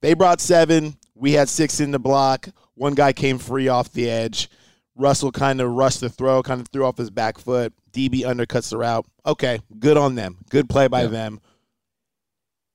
They 0.00 0.14
brought 0.14 0.40
seven. 0.40 0.96
We 1.14 1.32
had 1.32 1.48
six 1.48 1.78
in 1.78 1.90
the 1.92 1.98
block. 1.98 2.48
One 2.74 2.94
guy 2.94 3.12
came 3.12 3.38
free 3.38 3.68
off 3.68 3.92
the 3.92 4.10
edge. 4.10 4.48
Russell 4.96 5.30
kind 5.30 5.60
of 5.60 5.70
rushed 5.70 6.00
the 6.00 6.08
throw, 6.08 6.42
kind 6.42 6.60
of 6.60 6.68
threw 6.68 6.84
off 6.84 6.96
his 6.98 7.10
back 7.10 7.38
foot. 7.38 7.72
DB 7.92 8.22
undercuts 8.22 8.70
the 8.70 8.78
route. 8.78 9.06
Okay, 9.24 9.60
good 9.78 9.96
on 9.96 10.14
them. 10.16 10.38
Good 10.50 10.68
play 10.68 10.88
by 10.88 11.02
Yeah. 11.02 11.08
them. 11.08 11.40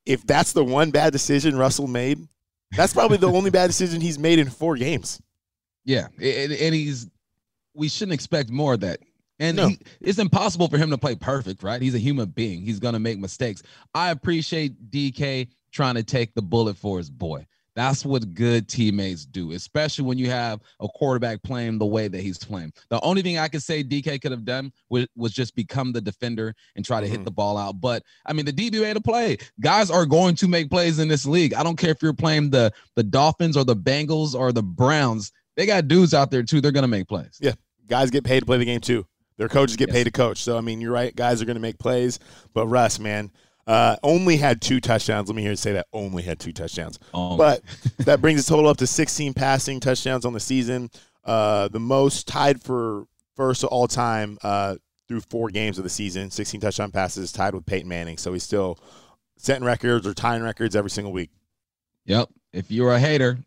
If 0.06 0.26
that's 0.26 0.54
the 0.54 0.64
one 0.64 0.92
bad 0.92 1.12
decision 1.12 1.58
Russell 1.58 1.88
made, 1.88 2.20
that's 2.76 2.94
probably 2.94 3.18
the 3.18 3.32
only 3.32 3.50
bad 3.52 3.68
decision 3.68 4.00
he's 4.00 4.18
made 4.18 4.40
in 4.40 4.50
four 4.50 4.78
games. 4.78 5.22
Yeah, 5.84 6.08
and, 6.22 6.52
and 6.54 6.76
he's. 6.76 7.08
We 7.74 7.90
shouldn't 7.90 8.14
expect 8.14 8.50
more 8.50 8.74
of 8.74 8.80
that. 8.82 9.00
And 9.40 9.58
No. 9.58 9.68
he, 9.70 9.80
it's 10.02 10.20
impossible 10.20 10.68
for 10.68 10.78
him 10.78 10.90
to 10.90 10.98
play 10.98 11.16
perfect, 11.16 11.62
right? 11.64 11.82
He's 11.82 11.96
a 11.96 12.00
human 12.00 12.30
being. 12.30 12.62
He's 12.64 12.80
gonna 12.80 13.00
make 13.00 13.20
mistakes. 13.20 13.62
I 13.94 14.10
appreciate 14.12 14.90
DK 14.92 15.48
trying 15.72 15.96
to 15.96 16.04
take 16.04 16.34
the 16.34 16.42
bullet 16.42 16.78
for 16.78 16.98
his 16.98 17.10
boy. 17.10 17.46
That's 17.76 18.04
what 18.04 18.34
good 18.34 18.68
teammates 18.68 19.24
do, 19.28 19.52
especially 19.52 20.06
when 20.06 20.18
you 20.18 20.32
have 20.32 20.62
a 20.80 20.88
quarterback 20.88 21.44
playing 21.44 21.78
the 21.78 21.86
way 21.86 22.08
that 22.08 22.20
he's 22.22 22.40
playing. 22.40 22.74
The 22.90 23.00
only 23.02 23.22
thing 23.22 23.38
I 23.38 23.48
could 23.50 23.62
say 23.62 23.84
DK 23.84 24.20
could 24.20 24.32
have 24.32 24.46
done 24.46 24.72
was, 24.90 25.06
was 25.16 25.32
just 25.32 25.54
become 25.56 25.92
the 25.92 26.02
defender 26.02 26.56
and 26.76 26.84
try 26.84 27.00
to 27.02 27.08
hit 27.08 27.20
Mhm. 27.20 27.26
the 27.26 27.32
ball 27.32 27.56
out. 27.56 27.80
But 27.80 28.02
I 28.26 28.34
mean, 28.34 28.46
the 28.46 28.52
DB 28.52 28.82
made 28.82 28.98
a 28.98 29.02
play. 29.02 29.38
Guys 29.60 29.92
are 29.92 30.08
going 30.08 30.36
to 30.38 30.48
make 30.48 30.72
plays 30.72 30.98
in 30.98 31.08
this 31.08 31.28
league. 31.28 31.54
I 31.54 31.62
don't 31.62 31.78
care 31.78 31.92
if 31.92 32.02
you're 32.02 32.14
playing 32.14 32.50
the 32.50 32.74
the 32.96 33.04
Dolphins 33.04 33.56
or 33.56 33.64
the 33.64 33.76
Bengals 33.76 34.34
or 34.34 34.52
the 34.52 34.64
Browns. 34.64 35.32
They 35.56 35.68
got 35.68 35.88
dudes 35.88 36.16
out 36.16 36.32
there 36.32 36.42
too. 36.42 36.62
They're 36.62 36.72
gonna 36.72 36.88
make 36.88 37.08
plays. 37.08 37.38
Yeah. 37.40 37.54
guys 37.88 38.10
get 38.10 38.24
paid 38.24 38.40
to 38.40 38.46
play 38.48 38.58
the 38.58 38.66
game 38.66 38.82
too. 38.82 39.06
Their 39.38 39.48
coaches 39.50 39.76
get 39.76 39.90
Yes. 39.90 39.96
paid 39.96 40.04
to 40.06 40.12
coach. 40.12 40.42
So 40.44 40.58
I 40.58 40.62
mean, 40.62 40.82
you're 40.82 40.92
right. 40.92 41.16
Guys 41.16 41.42
are 41.42 41.46
going 41.46 41.56
to 41.56 41.62
make 41.62 41.78
plays, 41.80 42.20
but 42.54 42.68
Russ, 42.68 43.00
man, 43.00 43.32
uh, 43.68 43.98
only 44.04 44.38
had 44.38 44.62
two 44.62 44.80
touchdowns. 44.80 45.28
Let 45.30 45.36
me 45.36 45.42
hear 45.42 45.52
you 45.52 45.58
say 45.58 45.74
that. 45.74 45.88
Only 45.94 46.24
had 46.24 46.40
two 46.40 46.54
touchdowns. 46.54 47.00
Only. 47.14 47.38
But 47.38 47.62
that 48.06 48.22
brings 48.22 48.46
the 48.46 48.50
total 48.50 48.70
up 48.70 48.78
to 48.78 48.88
16 48.88 49.34
passing 49.34 49.80
touchdowns 49.80 50.26
on 50.26 50.34
the 50.34 50.40
season. 50.40 50.90
Uh, 51.26 51.68
the 51.68 51.80
most 51.80 52.28
tied 52.28 52.62
for 52.62 53.06
first 53.36 53.64
all 53.66 53.88
time 53.88 54.38
uh, 54.42 54.76
through 55.08 55.20
four 55.30 55.50
games 55.50 55.78
of 55.78 55.84
the 55.84 55.90
season. 55.90 56.32
16 56.32 56.62
touchdown 56.62 56.92
passes, 56.92 57.32
tied 57.32 57.54
with 57.54 57.66
Peyton 57.66 57.88
Manning. 57.90 58.18
So 58.18 58.32
he's 58.34 58.44
still 58.44 58.80
setting 59.38 59.66
records 59.66 60.08
or 60.08 60.14
tying 60.14 60.42
records 60.44 60.76
every 60.76 60.90
single 60.90 61.12
week. 61.12 61.30
Yep. 62.06 62.30
If 62.54 62.72
you're 62.72 62.94
a 62.94 63.00
hater, 63.00 63.38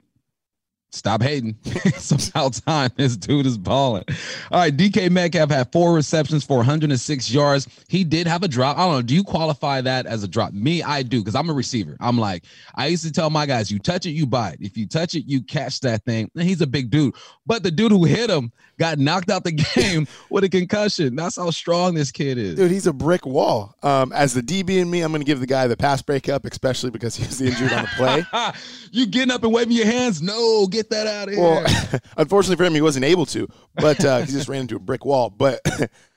stop 0.90 1.22
hating. 1.22 1.57
it's 1.64 2.29
about 2.29 2.55
time. 2.66 2.90
This 2.96 3.16
dude 3.16 3.46
is 3.46 3.57
balling. 3.57 4.05
All 4.50 4.61
right. 4.61 4.76
DK 4.76 5.11
Metcalf 5.11 5.50
had 5.50 5.72
four 5.72 5.94
receptions 5.94 6.44
for 6.44 6.59
106 6.59 7.31
yards. 7.31 7.68
He 7.88 8.05
did 8.05 8.26
have 8.26 8.42
a 8.42 8.48
drop. 8.48 8.76
I 8.76 8.85
don't 8.85 8.94
know. 8.94 9.03
Do 9.03 9.14
you 9.14 9.24
qualify 9.24 9.81
that 9.83 10.07
as 10.07 10.22
a 10.22 10.29
drop? 10.29 10.53
Me, 10.53 10.83
I 10.83 11.03
do 11.03 11.20
because 11.20 11.35
I'm 11.35 11.48
a 11.48 11.53
receiver. 11.53 11.96
I'm 12.00 12.18
like, 12.18 12.44
I 12.74 12.88
used 12.88 13.05
to 13.05 13.12
tell 13.12 13.31
my 13.31 13.46
guys, 13.46 13.70
you 13.70 13.79
touch 13.79 14.07
it, 14.07 14.11
you 14.11 14.26
buy 14.26 14.50
it. 14.50 14.59
If 14.61 14.76
you 14.76 14.87
touch 14.87 15.14
it, 15.14 15.24
you 15.26 15.42
catch 15.42 15.81
that 15.81 16.05
thing. 16.05 16.31
And 16.35 16.44
he's 16.44 16.61
a 16.61 16.66
big 16.66 16.90
dude. 16.90 17.14
But 17.46 17.62
the 17.62 17.70
dude 17.70 17.92
who 17.92 18.05
hit 18.05 18.31
him 18.31 18.53
got 18.79 18.98
knocked 18.98 19.31
out 19.31 19.44
the 19.44 19.53
game 19.74 20.09
with 20.31 20.42
a 20.42 20.48
concussion. 20.48 21.14
That's 21.14 21.37
how 21.37 21.50
strong 21.50 21.94
this 21.94 22.11
kid 22.11 22.38
is. 22.38 22.57
Dude, 22.57 22.70
he's 22.70 22.87
a 22.87 22.92
brick 22.92 23.26
wall. 23.26 23.76
Um, 23.83 24.12
as 24.12 24.35
the 24.35 24.40
DB 24.40 24.79
in 24.81 24.90
me, 24.90 25.03
I'm 25.03 25.12
going 25.12 25.20
to 25.20 25.26
give 25.26 25.40
the 25.40 25.46
guy 25.46 25.66
the 25.66 25.76
pass 25.76 26.03
breakup, 26.03 26.44
especially 26.46 26.90
because 26.90 27.14
he 27.14 27.26
was 27.26 27.40
injured 27.40 27.72
on 27.72 27.83
the 27.83 27.90
play. 27.96 28.24
you 28.90 29.07
getting 29.07 29.31
up 29.31 29.44
and 29.44 29.53
waving 29.53 29.76
your 29.76 29.87
hands? 29.87 30.22
No, 30.22 30.66
get 30.66 30.79
that 30.88 31.06
out 31.06 31.28
of 31.28 31.34
here. 31.34 31.42
Well, 31.42 32.00
unfortunately 32.16 32.56
for 32.56 32.64
him, 32.64 32.74
he 32.74 32.80
wasn't 32.80 33.04
able 33.04 33.26
to, 33.26 33.46
but 33.74 34.02
uh, 34.04 34.20
he 34.22 34.32
just 34.32 34.48
ran 34.48 34.62
into 34.62 34.76
a 34.76 34.80
brick 34.80 35.04
wall. 35.04 35.28
But 35.28 35.60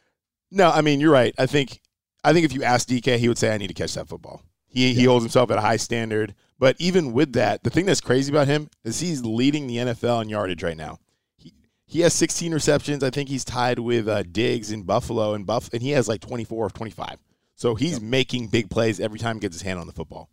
no, 0.52 0.72
I 0.72 0.82
mean, 0.82 1.02
you're 1.02 1.12
right. 1.12 1.36
I 1.38 1.46
think, 1.46 1.82
I 2.24 2.32
think 2.32 2.46
if 2.46 2.54
you 2.54 2.64
ask 2.64 2.88
DK, 2.88 3.18
he 3.18 3.28
would 3.28 3.38
say, 3.38 3.54
"I 3.54 3.58
need 3.58 3.68
to 3.68 3.74
catch 3.74 3.94
that 3.96 4.08
football." 4.08 4.42
He 4.68 4.94
he 4.94 5.04
holds 5.04 5.24
himself 5.24 5.52
at 5.52 5.58
a 5.58 5.62
high 5.62 5.78
standard. 5.78 6.34
But 6.58 6.78
even 6.80 7.12
with 7.12 7.34
that, 7.34 7.64
the 7.64 7.70
thing 7.70 7.86
that's 7.86 8.00
crazy 8.00 8.32
about 8.32 8.48
him 8.48 8.70
is 8.86 9.00
he's 9.02 9.26
leading 9.26 9.68
the 9.68 9.78
NFL 9.78 10.22
in 10.22 10.30
yardage 10.30 10.64
right 10.64 10.78
now. 10.78 11.00
He 11.36 11.54
he 11.86 12.00
has 12.02 12.14
16 12.14 12.54
receptions. 12.54 13.04
I 13.04 13.10
think 13.10 13.28
he's 13.28 13.44
tied 13.44 13.80
with 13.80 14.08
uh, 14.08 14.24
Diggs 14.24 14.72
in 14.72 14.84
Buffalo, 14.84 15.34
and 15.34 15.46
Buff, 15.46 15.70
and 15.74 15.82
he 15.82 15.90
has 15.92 16.08
like 16.08 16.22
24 16.22 16.68
of 16.68 16.74
25. 16.74 17.18
So 17.56 17.76
he's 17.76 18.02
making 18.02 18.48
big 18.48 18.70
plays 18.70 19.00
every 19.00 19.20
time 19.20 19.36
he 19.36 19.40
gets 19.42 19.56
his 19.56 19.62
hand 19.62 19.80
on 19.80 19.88
the 19.88 19.94
football. 19.94 20.30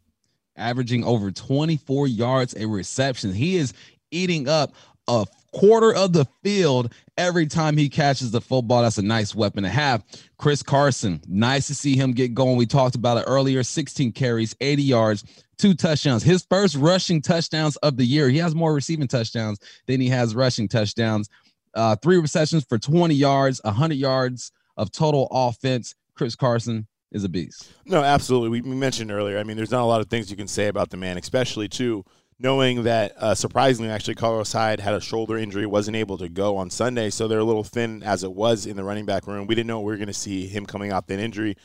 averaging 0.57 1.05
over 1.05 1.31
24 1.31 2.07
yards 2.07 2.55
a 2.55 2.67
reception. 2.67 3.33
He 3.33 3.57
is 3.57 3.73
eating 4.11 4.49
up 4.49 4.75
a 5.09 5.27
quarter 5.53 5.95
of 5.95 6.13
the 6.13 6.27
field 6.43 6.93
every 7.19 7.47
time 7.47 7.77
he 7.77 7.89
catches 7.89 8.31
the 8.31 8.41
football. 8.41 8.83
That's 8.83 8.99
a 8.99 9.03
nice 9.03 9.35
weapon 9.35 9.65
to 9.65 9.69
have. 9.69 10.05
Chris 10.39 10.63
Carson, 10.63 11.21
nice 11.27 11.67
to 11.67 11.75
see 11.75 11.97
him 11.97 12.13
get 12.13 12.35
going. 12.35 12.57
We 12.57 12.67
talked 12.67 12.95
about 12.95 13.19
it 13.19 13.25
earlier 13.27 13.63
16 13.63 14.13
carries, 14.13 14.55
80 14.61 14.83
yards, 14.83 15.25
two 15.59 15.75
touchdowns. 15.75 16.23
His 16.23 16.47
first 16.49 16.77
rushing 16.77 17.21
touchdowns 17.21 17.77
of 17.77 17.97
the 17.97 18.05
year. 18.05 18.29
He 18.29 18.39
has 18.39 18.55
more 18.55 18.73
receiving 18.73 19.09
touchdowns 19.09 19.59
than 19.87 20.01
he 20.01 20.09
has 20.09 20.35
rushing 20.35 20.69
touchdowns. 20.69 21.29
Uh, 21.75 21.97
three 21.97 22.19
receptions 22.19 22.65
for 22.65 22.79
20 22.79 23.15
yards, 23.15 23.61
100 23.65 23.95
yards 23.95 24.53
of 24.77 24.91
total 24.91 25.29
offense. 25.31 25.95
Chris 26.15 26.35
Carson 26.35 26.87
is 27.13 27.25
a 27.25 27.29
beast. 27.29 27.73
No, 27.85 28.03
absolutely. 28.03 28.61
We, 28.61 28.75
mentioned 28.75 29.11
earlier. 29.11 29.39
I 29.39 29.43
mean, 29.43 29.57
there's 29.57 29.71
not 29.71 29.83
a 29.83 29.87
lot 29.87 30.01
of 30.01 30.09
things 30.09 30.31
you 30.31 30.37
can 30.37 30.49
say 30.49 30.69
about 30.69 30.91
the 30.91 30.97
man, 30.97 31.19
especially 31.19 31.69
too 31.69 32.05
knowing 32.41 32.85
that 32.85 33.13
uh, 33.19 33.35
surprisingly, 33.35 33.91
actually, 33.91 34.15
Carlos 34.15 34.53
Hyde 34.53 34.81
had 34.81 34.95
a 34.95 35.01
shoulder 35.01 35.37
injury, 35.37 35.67
wasn't 35.67 35.97
able 35.97 36.17
to 36.19 36.29
go 36.29 36.57
on 36.57 36.71
Sunday, 36.71 37.11
so 37.11 37.29
they're 37.29 37.39
a 37.39 37.45
little 37.45 37.65
thin 37.65 38.03
as 38.03 38.25
it 38.25 38.33
was 38.33 38.67
in 38.67 38.77
the 38.77 38.83
running 38.83 39.05
back 39.05 39.27
room. 39.27 39.47
We 39.47 39.55
didn't 39.55 39.69
know 39.69 39.81
we 39.81 39.93
were 39.93 39.99
going 39.99 40.07
to 40.07 40.15
see 40.15 40.47
him 40.47 40.65
coming 40.65 40.91
off 40.91 41.07
that 41.07 41.19
injury, 41.19 41.57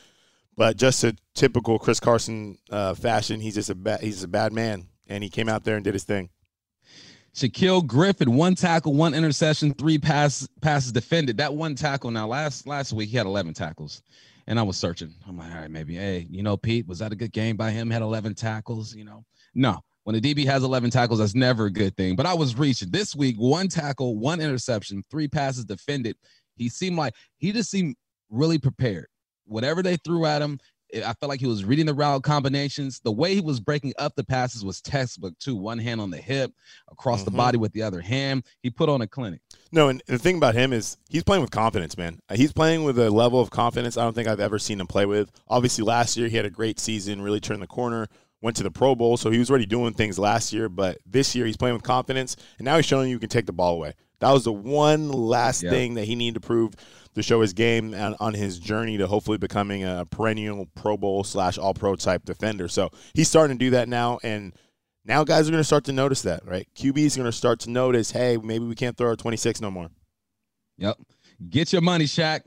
but 0.54 0.76
just 0.76 1.02
a 1.02 1.16
typical 1.34 1.78
Chris 1.78 1.98
Carson 1.98 2.58
uh, 2.70 2.94
fashion, 2.94 3.40
he's 3.40 3.54
just 3.54 3.70
a 3.70 3.74
bad, 3.74 4.00
he's 4.02 4.22
a 4.22 4.28
bad 4.28 4.52
man, 4.52 4.86
and 5.06 5.24
he 5.24 5.30
came 5.30 5.48
out 5.48 5.64
there 5.64 5.76
and 5.76 5.84
did 5.84 5.94
his 5.94 6.04
thing. 6.04 6.28
Shaquill 7.34 7.86
Griffin, 7.86 8.34
one 8.34 8.54
tackle, 8.54 8.94
one 8.94 9.14
interception, 9.14 9.74
three 9.74 9.98
pass 9.98 10.48
passes 10.62 10.92
defended. 10.92 11.36
That 11.36 11.54
one 11.54 11.74
tackle. 11.74 12.10
Now, 12.10 12.26
last 12.26 12.66
last 12.66 12.94
week 12.94 13.10
he 13.10 13.16
had 13.16 13.26
11 13.26 13.52
tackles, 13.52 14.02
and 14.46 14.58
I 14.58 14.62
was 14.62 14.78
searching. 14.78 15.12
I'm 15.26 15.36
like, 15.36 15.50
all 15.52 15.60
right, 15.60 15.70
maybe, 15.70 15.96
hey, 15.96 16.26
you 16.30 16.42
know, 16.42 16.56
Pete, 16.56 16.86
was 16.86 16.98
that 17.00 17.12
a 17.12 17.16
good 17.16 17.32
game 17.32 17.56
by 17.56 17.70
him? 17.70 17.90
Had 17.90 18.00
11 18.00 18.34
tackles, 18.36 18.94
you 18.94 19.04
know? 19.04 19.22
No, 19.54 19.82
when 20.06 20.14
a 20.14 20.20
DB 20.20 20.46
has 20.46 20.62
11 20.62 20.90
tackles, 20.90 21.18
that's 21.18 21.34
never 21.34 21.64
a 21.64 21.70
good 21.70 21.96
thing. 21.96 22.14
But 22.14 22.26
I 22.26 22.34
was 22.34 22.56
reaching 22.56 22.90
this 22.92 23.16
week, 23.16 23.34
one 23.38 23.66
tackle, 23.66 24.16
one 24.16 24.40
interception, 24.40 25.02
three 25.10 25.26
passes 25.26 25.64
defended. 25.64 26.14
He 26.54 26.68
seemed 26.68 26.96
like 26.96 27.12
he 27.38 27.50
just 27.50 27.72
seemed 27.72 27.96
really 28.30 28.60
prepared. 28.60 29.08
Whatever 29.46 29.82
they 29.82 29.96
threw 29.96 30.24
at 30.24 30.42
him, 30.42 30.60
I 30.94 31.12
felt 31.14 31.28
like 31.28 31.40
he 31.40 31.48
was 31.48 31.64
reading 31.64 31.86
the 31.86 31.92
route 31.92 32.22
combinations. 32.22 33.00
The 33.02 33.10
way 33.10 33.34
he 33.34 33.40
was 33.40 33.58
breaking 33.58 33.94
up 33.98 34.14
the 34.14 34.22
passes 34.22 34.64
was 34.64 34.80
textbook 34.80 35.36
too. 35.40 35.56
One 35.56 35.80
hand 35.80 36.00
on 36.00 36.10
the 36.10 36.18
hip, 36.18 36.52
across 36.88 37.24
the 37.24 37.32
Mhm. 37.32 37.36
body 37.36 37.58
with 37.58 37.72
the 37.72 37.82
other 37.82 38.00
hand. 38.00 38.44
He 38.62 38.70
put 38.70 38.88
on 38.88 39.00
a 39.00 39.08
clinic. 39.08 39.40
No, 39.72 39.88
and 39.88 40.00
the 40.06 40.18
thing 40.20 40.36
about 40.36 40.54
him 40.54 40.72
is 40.72 40.98
he's 41.08 41.24
playing 41.24 41.42
with 41.42 41.50
confidence, 41.50 41.96
man. 41.98 42.20
He's 42.32 42.52
playing 42.52 42.84
with 42.84 42.96
a 43.00 43.10
level 43.10 43.40
of 43.40 43.50
confidence 43.50 43.96
I 43.96 44.04
don't 44.04 44.14
think 44.14 44.28
I've 44.28 44.38
ever 44.38 44.60
seen 44.60 44.80
him 44.80 44.86
play 44.86 45.04
with. 45.04 45.32
Obviously, 45.48 45.82
last 45.82 46.16
year 46.16 46.28
he 46.28 46.36
had 46.36 46.46
a 46.46 46.50
great 46.50 46.78
season, 46.78 47.20
really 47.20 47.40
turned 47.40 47.60
the 47.60 47.66
corner, 47.66 48.06
went 48.42 48.56
to 48.56 48.62
the 48.62 48.70
Pro 48.70 48.94
Bowl, 48.94 49.16
so 49.16 49.30
he 49.30 49.38
was 49.38 49.50
already 49.50 49.66
doing 49.66 49.94
things 49.94 50.18
last 50.18 50.52
year. 50.52 50.68
But 50.68 50.98
this 51.06 51.34
year 51.34 51.46
he's 51.46 51.56
playing 51.56 51.74
with 51.74 51.82
confidence, 51.82 52.36
and 52.58 52.64
now 52.64 52.76
he's 52.76 52.86
showing 52.86 53.10
you 53.10 53.18
can 53.18 53.28
take 53.28 53.46
the 53.46 53.52
ball 53.52 53.74
away. 53.74 53.94
That 54.20 54.30
was 54.32 54.44
the 54.44 54.52
one 54.52 55.10
last 55.10 55.62
Yeah. 55.62 55.70
thing 55.70 55.94
that 55.94 56.04
he 56.04 56.14
needed 56.14 56.40
to 56.40 56.46
prove 56.46 56.74
to 57.14 57.22
show 57.22 57.40
his 57.40 57.52
game 57.52 57.94
on, 57.94 58.14
on 58.20 58.34
his 58.34 58.58
journey 58.58 58.96
to 58.98 59.06
hopefully 59.06 59.38
becoming 59.38 59.84
a 59.84 60.06
perennial 60.10 60.66
Pro 60.74 60.96
Bowl 60.96 61.24
slash 61.24 61.58
All 61.58 61.74
Pro 61.74 61.96
type 61.96 62.24
defender. 62.24 62.68
So 62.68 62.90
he's 63.14 63.28
starting 63.28 63.58
to 63.58 63.64
do 63.64 63.70
that 63.70 63.88
now, 63.88 64.18
and 64.22 64.54
now 65.04 65.22
guys 65.24 65.48
are 65.48 65.50
going 65.50 65.60
to 65.60 65.64
start 65.64 65.84
to 65.84 65.92
notice 65.92 66.22
that, 66.22 66.44
right? 66.46 66.66
QBs 66.74 67.14
are 67.14 67.20
going 67.20 67.30
to 67.30 67.36
start 67.36 67.60
to 67.60 67.70
notice, 67.70 68.10
hey, 68.10 68.36
maybe 68.42 68.64
we 68.64 68.74
can't 68.74 68.96
throw 68.96 69.08
our 69.08 69.16
26 69.16 69.60
no 69.60 69.70
more. 69.70 69.88
Yep. 70.78 70.96
Get 71.48 71.72
your 71.72 71.82
money, 71.82 72.04
Shaq. 72.06 72.40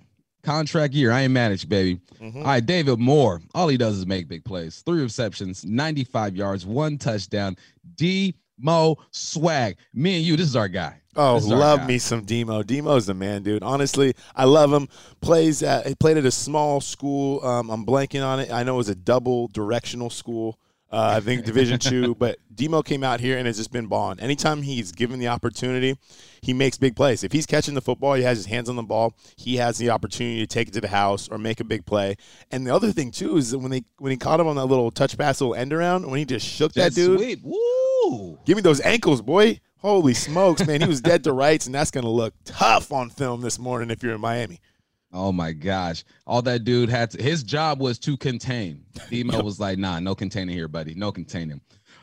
Contract 0.43 0.93
year. 0.93 1.11
I 1.11 1.21
ain't 1.21 1.33
managed, 1.33 1.67
baby. 1.69 1.99
Mhm. 2.21 2.37
All 2.37 2.43
right, 2.43 2.65
David 2.65 2.97
Moore. 2.99 3.41
All 3.53 3.67
he 3.67 3.77
does 3.77 3.97
is 3.97 4.05
make 4.05 4.27
big 4.27 4.43
plays. 4.45 4.81
Three 4.85 5.01
receptions, 5.01 5.65
95 5.65 6.35
yards, 6.35 6.65
one 6.65 6.97
touchdown. 6.97 7.55
D 7.95 8.35
Mo 8.61 8.97
swag. 9.11 9.77
Me 9.93 10.17
and 10.17 10.25
you, 10.25 10.35
this 10.35 10.47
is 10.47 10.55
our 10.55 10.67
guy. 10.67 10.95
Oh, 11.15 11.35
This 11.35 11.45
is 11.45 11.51
our 11.51 11.57
love 11.57 11.79
guy. 11.79 11.87
me 11.87 11.97
some 11.97 12.23
Demo. 12.23 12.61
Demo's 12.61 13.05
the 13.05 13.13
man, 13.13 13.41
dude. 13.41 13.63
Honestly, 13.63 14.13
I 14.35 14.43
love 14.45 14.71
him. 14.73 14.87
Plays 15.21 15.63
at 15.63 15.87
he 15.87 15.95
played 15.95 16.17
at 16.17 16.25
a 16.25 16.31
small 16.31 16.81
school. 16.81 17.43
Um, 17.45 17.69
I'm 17.69 17.85
blanking 17.85 18.25
on 18.25 18.39
it. 18.39 18.51
I 18.51 18.63
know 18.63 18.75
it 18.75 18.77
was 18.77 18.89
a 18.89 18.95
double 18.95 19.47
directional 19.49 20.09
school. 20.09 20.59
Uh, 20.91 21.13
I 21.17 21.19
think 21.19 21.45
Division 21.45 21.77
two, 21.77 22.15
but 22.19 22.37
Demo 22.53 22.81
came 22.81 23.03
out 23.03 23.19
here 23.19 23.37
and 23.37 23.45
has 23.45 23.57
just 23.57 23.71
been 23.71 23.85
balling. 23.85 24.19
Anytime 24.19 24.63
he's 24.63 24.91
given 24.91 25.19
the 25.19 25.27
opportunity, 25.27 25.97
he 26.41 26.53
makes 26.53 26.77
big 26.77 26.95
plays. 26.95 27.23
If 27.23 27.31
he's 27.31 27.45
catching 27.45 27.75
the 27.75 27.81
football, 27.81 28.15
he 28.15 28.23
has 28.23 28.37
his 28.37 28.47
hands 28.47 28.69
on 28.69 28.75
the 28.75 28.83
ball. 28.83 29.13
He 29.37 29.57
has 29.57 29.77
the 29.77 29.91
opportunity 29.91 30.39
to 30.39 30.47
take 30.47 30.69
it 30.69 30.73
to 30.73 30.81
the 30.81 30.87
house 30.87 31.29
or 31.29 31.37
make 31.37 31.59
a 31.59 31.63
big 31.63 31.85
play. 31.85 32.15
And 32.51 32.65
the 32.65 32.73
other 32.73 32.91
thing 32.91 33.11
too 33.11 33.37
is 33.37 33.51
that 33.51 33.59
when 33.59 33.71
they 33.71 33.83
when 33.99 34.11
he 34.11 34.17
caught 34.17 34.39
him 34.39 34.47
on 34.47 34.55
that 34.55 34.65
little 34.65 34.89
touch 34.89 35.17
pass, 35.17 35.41
little 35.41 35.55
end 35.55 35.73
around, 35.73 36.09
when 36.09 36.17
he 36.17 36.25
just 36.25 36.47
shook 36.47 36.73
that 36.73 36.95
dude, 36.95 37.19
sweet. 37.19 37.39
Woo. 37.43 38.39
Give 38.45 38.55
me 38.55 38.61
those 38.61 38.81
ankles, 38.81 39.21
boy. 39.21 39.59
Holy 39.77 40.13
smokes, 40.13 40.65
man. 40.67 40.81
He 40.81 40.87
was 40.87 40.99
dead 40.99 41.23
to 41.23 41.31
rights, 41.31 41.65
and 41.65 41.73
that's 41.73 41.91
going 41.91 42.03
to 42.03 42.09
look 42.09 42.33
tough 42.43 42.91
on 42.91 43.09
film 43.09 43.39
this 43.39 43.57
morning 43.57 43.89
if 43.89 44.03
you're 44.03 44.15
in 44.15 44.19
Miami. 44.19 44.59
Oh 45.11 45.31
my 45.31 45.51
gosh. 45.53 46.03
All 46.27 46.41
that 46.43 46.63
dude 46.63 46.89
had 46.89 47.11
to 47.11 47.21
his 47.21 47.43
job 47.43 47.79
was 47.79 47.97
to 47.99 48.15
contain. 48.17 48.85
Demo 49.09 49.41
was 49.41 49.59
like, 49.59 49.79
nah, 49.79 49.99
no 49.99 50.13
containing 50.13 50.55
here, 50.55 50.67
buddy. 50.67 50.93
No 50.93 51.11
containing. 51.11 51.61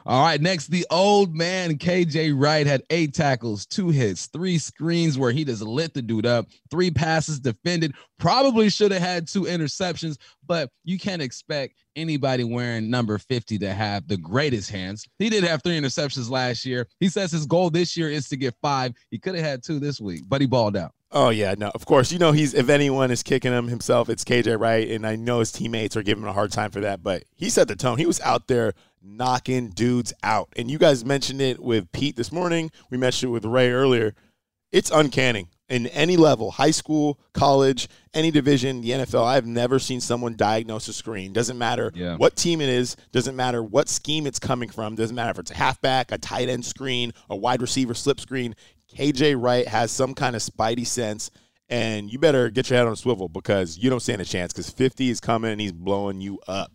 All 0.08 0.22
right, 0.22 0.40
next, 0.40 0.68
the 0.68 0.86
old 0.88 1.34
man 1.34 1.78
KJ 1.78 2.32
Wright 2.40 2.64
had 2.64 2.84
eight 2.90 3.12
tackles, 3.12 3.66
two 3.66 3.88
hits, 3.88 4.26
three 4.26 4.56
screens 4.56 5.18
where 5.18 5.32
he 5.32 5.44
just 5.44 5.62
lit 5.62 5.94
the 5.94 6.02
dude 6.02 6.24
up, 6.26 6.46
three 6.70 6.92
passes 6.92 7.40
defended. 7.40 7.92
Probably 8.16 8.70
should 8.70 8.92
have 8.92 9.02
had 9.02 9.26
two 9.26 9.42
interceptions, 9.42 10.16
but 10.46 10.70
you 10.84 10.96
can't 10.96 11.20
expect 11.20 11.74
anybody 11.96 12.44
wearing 12.44 12.88
number 12.88 13.18
50 13.18 13.58
to 13.58 13.74
have 13.74 14.06
the 14.06 14.16
greatest 14.16 14.70
hands. 14.70 15.08
He 15.18 15.28
did 15.28 15.42
have 15.42 15.64
three 15.64 15.76
interceptions 15.76 16.30
last 16.30 16.64
year. 16.64 16.86
He 17.00 17.08
says 17.08 17.32
his 17.32 17.44
goal 17.44 17.70
this 17.70 17.96
year 17.96 18.08
is 18.08 18.28
to 18.28 18.36
get 18.36 18.54
five. 18.62 18.92
He 19.10 19.18
could 19.18 19.34
have 19.34 19.44
had 19.44 19.64
two 19.64 19.80
this 19.80 20.00
week, 20.00 20.22
but 20.28 20.40
he 20.40 20.46
balled 20.46 20.76
out. 20.76 20.92
Oh 21.10 21.30
yeah, 21.30 21.54
no, 21.56 21.70
of 21.74 21.86
course. 21.86 22.12
You 22.12 22.18
know 22.18 22.32
he's 22.32 22.52
if 22.52 22.68
anyone 22.68 23.10
is 23.10 23.22
kicking 23.22 23.52
him 23.52 23.68
himself, 23.68 24.08
it's 24.08 24.24
KJ 24.24 24.58
Wright, 24.58 24.88
and 24.88 25.06
I 25.06 25.16
know 25.16 25.38
his 25.38 25.52
teammates 25.52 25.96
are 25.96 26.02
giving 26.02 26.24
him 26.24 26.28
a 26.28 26.32
hard 26.32 26.52
time 26.52 26.70
for 26.70 26.80
that. 26.80 27.02
But 27.02 27.24
he 27.34 27.48
set 27.48 27.68
the 27.68 27.76
tone. 27.76 27.98
He 27.98 28.06
was 28.06 28.20
out 28.20 28.48
there 28.48 28.74
knocking 29.06 29.70
dudes 29.70 30.12
out, 30.22 30.48
and 30.56 30.70
you 30.70 30.78
guys 30.78 31.04
mentioned 31.04 31.40
it 31.40 31.60
with 31.60 31.90
Pete 31.92 32.16
this 32.16 32.32
morning. 32.32 32.70
We 32.90 32.98
mentioned 32.98 33.30
it 33.30 33.32
with 33.32 33.44
Ray 33.44 33.70
earlier. 33.70 34.14
It's 34.72 34.90
uncanny 34.90 35.46
in 35.68 35.86
any 35.88 36.16
level, 36.16 36.50
high 36.50 36.70
school, 36.70 37.18
college, 37.32 37.88
any 38.14 38.30
division, 38.30 38.80
the 38.80 38.90
NFL. 38.90 39.24
I've 39.24 39.46
never 39.46 39.78
seen 39.78 40.00
someone 40.00 40.36
diagnose 40.36 40.86
a 40.88 40.92
screen. 40.92 41.32
Doesn't 41.32 41.56
matter 41.58 41.92
Yeah. 41.94 42.16
what 42.16 42.36
team 42.36 42.60
it 42.60 42.68
is. 42.68 42.96
Doesn't 43.12 43.36
matter 43.36 43.62
what 43.62 43.88
scheme 43.88 44.26
it's 44.26 44.38
coming 44.38 44.68
from. 44.68 44.94
Doesn't 44.96 45.16
matter 45.16 45.30
if 45.30 45.38
it's 45.38 45.50
a 45.50 45.54
halfback, 45.54 46.12
a 46.12 46.18
tight 46.18 46.48
end 46.48 46.64
screen, 46.64 47.12
a 47.30 47.36
wide 47.36 47.62
receiver 47.62 47.94
slip 47.94 48.20
screen. 48.20 48.54
KJ 48.96 49.34
Wright 49.40 49.66
has 49.66 49.90
some 49.90 50.14
kind 50.14 50.36
of 50.36 50.42
spidey 50.42 50.86
sense, 50.86 51.30
and 51.68 52.12
you 52.12 52.18
better 52.18 52.48
get 52.50 52.70
your 52.70 52.76
head 52.78 52.86
on 52.86 52.92
a 52.92 52.96
swivel 52.96 53.28
because 53.28 53.78
you 53.78 53.90
don't 53.90 54.00
stand 54.00 54.20
a 54.20 54.24
chance 54.24 54.52
because 54.52 54.70
50 54.70 55.10
is 55.10 55.20
coming 55.20 55.50
and 55.52 55.60
he's 55.60 55.72
blowing 55.72 56.20
you 56.20 56.38
up. 56.46 56.70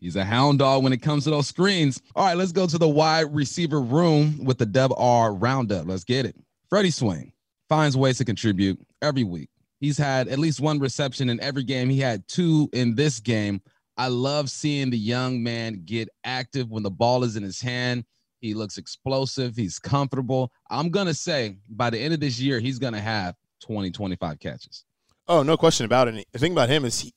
He's 0.00 0.16
a 0.16 0.24
hound 0.24 0.60
dog 0.60 0.84
when 0.84 0.92
it 0.92 1.02
comes 1.02 1.24
to 1.24 1.30
those 1.30 1.48
screens. 1.48 2.00
All 2.14 2.24
right, 2.24 2.36
let's 2.36 2.52
go 2.52 2.66
to 2.66 2.78
the 2.78 2.88
wide 2.88 3.34
receiver 3.34 3.80
room 3.80 4.44
with 4.44 4.58
the 4.58 4.66
Dub 4.66 4.92
R 4.96 5.34
roundup. 5.34 5.86
Let's 5.86 6.04
get 6.04 6.24
it. 6.24 6.36
Freddie 6.70 6.90
Swain 6.90 7.32
finds 7.68 7.96
ways 7.96 8.18
to 8.18 8.24
contribute 8.24 8.78
every 9.02 9.24
week. 9.24 9.50
He's 9.80 9.98
had 9.98 10.28
at 10.28 10.38
least 10.38 10.60
one 10.60 10.78
reception 10.78 11.28
in 11.30 11.40
every 11.40 11.64
game. 11.64 11.88
He 11.88 12.00
had 12.00 12.26
two 12.28 12.68
in 12.72 12.94
this 12.94 13.20
game. 13.20 13.60
I 13.96 14.08
love 14.08 14.50
seeing 14.50 14.90
the 14.90 14.98
young 14.98 15.42
man 15.42 15.82
get 15.84 16.08
active 16.24 16.70
when 16.70 16.82
the 16.82 16.90
ball 16.90 17.24
is 17.24 17.36
in 17.36 17.42
his 17.42 17.60
hand. 17.60 18.04
He 18.40 18.54
looks 18.54 18.78
explosive. 18.78 19.56
He's 19.56 19.78
comfortable. 19.78 20.52
I'm 20.70 20.90
going 20.90 21.06
to 21.08 21.14
say 21.14 21.56
by 21.68 21.90
the 21.90 21.98
end 21.98 22.14
of 22.14 22.20
this 22.20 22.38
year, 22.38 22.60
he's 22.60 22.78
going 22.78 22.92
to 22.92 23.00
have 23.00 23.34
20, 23.62 23.90
25 23.90 24.38
catches. 24.38 24.84
Oh, 25.26 25.42
no 25.42 25.56
question 25.56 25.84
about 25.84 26.08
it. 26.08 26.26
The 26.32 26.38
thing 26.38 26.52
about 26.52 26.68
him 26.68 26.84
is 26.84 27.00
he, 27.00 27.12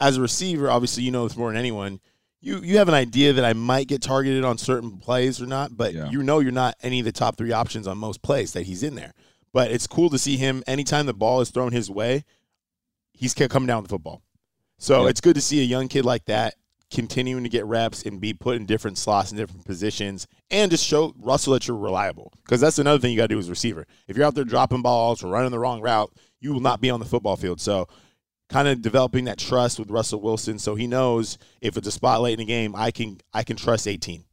as 0.00 0.16
a 0.16 0.20
receiver, 0.20 0.70
obviously, 0.70 1.02
you 1.02 1.10
know 1.10 1.26
this 1.26 1.36
more 1.36 1.50
than 1.50 1.58
anyone. 1.58 2.00
You, 2.40 2.58
you 2.58 2.76
have 2.78 2.88
an 2.88 2.94
idea 2.94 3.32
that 3.32 3.44
I 3.44 3.52
might 3.54 3.88
get 3.88 4.02
targeted 4.02 4.44
on 4.44 4.58
certain 4.58 4.98
plays 4.98 5.40
or 5.40 5.46
not, 5.46 5.76
but 5.76 5.94
Yeah. 5.94 6.10
you 6.10 6.22
know 6.22 6.40
you're 6.40 6.52
not 6.52 6.76
any 6.82 6.98
of 6.98 7.04
the 7.06 7.12
top 7.12 7.36
three 7.36 7.52
options 7.52 7.86
on 7.86 7.96
most 7.96 8.20
plays 8.22 8.52
that 8.52 8.64
he's 8.64 8.82
in 8.82 8.96
there. 8.96 9.14
But 9.52 9.70
it's 9.70 9.86
cool 9.86 10.10
to 10.10 10.18
see 10.18 10.36
him 10.36 10.62
anytime 10.66 11.06
the 11.06 11.14
ball 11.14 11.40
is 11.40 11.50
thrown 11.50 11.72
his 11.72 11.90
way, 11.90 12.24
he's 13.12 13.34
coming 13.34 13.66
down 13.66 13.82
with 13.82 13.88
the 13.90 13.94
football. 13.94 14.22
So 14.78 15.04
Yeah. 15.04 15.10
it's 15.10 15.20
good 15.20 15.36
to 15.36 15.40
see 15.40 15.60
a 15.60 15.64
young 15.64 15.88
kid 15.88 16.04
like 16.04 16.24
that 16.26 16.54
continuing 16.90 17.42
to 17.44 17.48
get 17.48 17.64
reps 17.64 18.02
and 18.02 18.20
be 18.20 18.34
put 18.34 18.56
in 18.56 18.66
different 18.66 18.98
slots 18.98 19.30
and 19.30 19.38
different 19.38 19.64
positions 19.64 20.26
and 20.50 20.70
just 20.70 20.84
show 20.84 21.14
Russell 21.18 21.54
that 21.54 21.66
you're 21.66 21.76
reliable. 21.76 22.32
Because 22.44 22.60
that's 22.60 22.78
another 22.78 22.98
thing 22.98 23.10
you 23.12 23.16
got 23.16 23.24
to 23.24 23.34
do 23.34 23.38
as 23.38 23.48
a 23.48 23.50
receiver. 23.50 23.86
If 24.06 24.16
you're 24.16 24.26
out 24.26 24.34
there 24.34 24.44
dropping 24.44 24.82
balls 24.82 25.24
or 25.24 25.28
running 25.30 25.50
the 25.50 25.58
wrong 25.58 25.80
route, 25.80 26.12
you 26.40 26.52
will 26.52 26.60
not 26.60 26.80
be 26.80 26.90
on 26.90 27.00
the 27.00 27.06
football 27.06 27.36
field. 27.36 27.60
So 27.60 27.88
kind 28.48 28.68
of 28.68 28.82
developing 28.82 29.24
that 29.24 29.38
trust 29.38 29.78
with 29.78 29.90
Russell 29.90 30.20
Wilson 30.20 30.58
so 30.58 30.74
he 30.74 30.86
knows 30.86 31.38
if 31.60 31.76
it's 31.76 31.88
a 31.88 31.92
spotlight 31.92 32.34
in 32.34 32.38
the 32.40 32.44
game, 32.44 32.74
I 32.76 32.90
can 32.90 33.18
I 33.32 33.42
can 33.42 33.56
trust 33.56 33.88
18. 33.88 34.24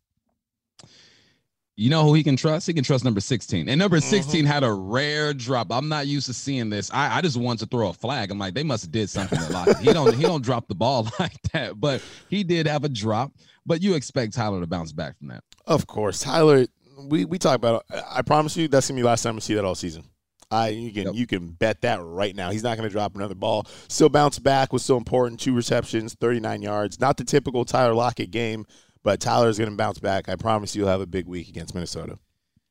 You 1.78 1.90
know 1.90 2.04
who 2.04 2.14
he 2.14 2.24
can 2.24 2.36
trust? 2.36 2.68
He 2.68 2.74
can 2.74 2.84
trust 2.84 3.04
number 3.04 3.22
16. 3.22 3.68
And 3.68 3.80
number 3.80 3.98
Mm-hmm. 3.98 4.10
16 4.10 4.46
had 4.46 4.64
a 4.64 4.72
rare 4.72 5.34
drop. 5.34 5.72
I'm 5.72 5.88
not 5.88 6.06
used 6.06 6.28
to 6.28 6.34
seeing 6.34 6.70
this. 6.70 6.92
I, 6.94 7.18
I 7.18 7.22
just 7.22 7.38
wanted 7.38 7.60
to 7.62 7.66
throw 7.76 7.90
a 7.90 7.94
flag. 7.94 8.30
I'm 8.30 8.38
like, 8.38 8.54
they 8.54 8.62
must 8.64 8.84
have 8.84 8.92
did 8.92 9.10
something 9.10 9.40
a 9.40 9.50
lot. 9.50 9.78
He 9.80 9.92
don't 9.92 10.14
he 10.14 10.22
don't 10.24 10.44
drop 10.44 10.68
the 10.68 10.76
ball 10.76 11.10
like 11.20 11.42
that. 11.54 11.80
But 11.80 12.04
he 12.30 12.44
did 12.44 12.68
have 12.68 12.84
a 12.84 12.90
drop. 12.90 13.32
But 13.66 13.82
you 13.82 13.96
expect 13.96 14.34
Tyler 14.34 14.60
to 14.60 14.68
bounce 14.68 14.92
back 14.92 15.18
from 15.18 15.30
that. 15.30 15.44
Of 15.66 15.88
course, 15.88 16.20
Tyler. 16.20 16.68
We 17.08 17.26
we 17.26 17.40
talk 17.40 17.56
about. 17.56 17.86
I 18.12 18.22
promise 18.22 18.56
you, 18.58 18.68
that's 18.68 18.88
gonna 18.88 18.98
be 18.98 19.02
the 19.02 19.08
last 19.08 19.24
time 19.24 19.36
we 19.36 19.42
see 19.42 19.56
that 19.56 19.66
all 19.66 19.74
season. 19.74 20.04
I 20.52 20.70
you 20.70 20.92
can 20.92 21.06
Yep. 21.08 21.16
you 21.16 21.28
can 21.28 21.48
bet 21.50 21.82
that 21.82 22.00
right 22.04 22.36
now. 22.36 22.52
He's 22.52 22.64
not 22.64 22.78
gonna 22.78 22.90
drop 22.90 23.16
another 23.16 23.36
ball. 23.36 23.66
Still 23.88 24.10
bounce 24.10 24.40
back 24.40 24.74
was 24.74 24.84
so 24.84 24.98
important. 24.98 25.40
Two 25.40 25.54
receptions, 25.56 26.14
thirty 26.14 26.40
nine 26.40 26.62
yards. 26.62 27.00
Not 27.00 27.18
the 27.18 27.24
typical 27.24 27.66
Tyler 27.66 27.94
Lockett 27.94 28.32
game, 28.32 28.66
but 29.04 29.20
Tyler 29.20 29.50
is 29.50 29.58
gonna 29.58 29.72
bounce 29.72 30.00
back. 30.00 30.28
I 30.30 30.36
promise 30.36 30.76
you, 30.76 30.84
he'll 30.84 30.92
have 30.92 31.02
a 31.02 31.08
big 31.08 31.28
week 31.28 31.48
against 31.48 31.74
Minnesota. 31.74 32.20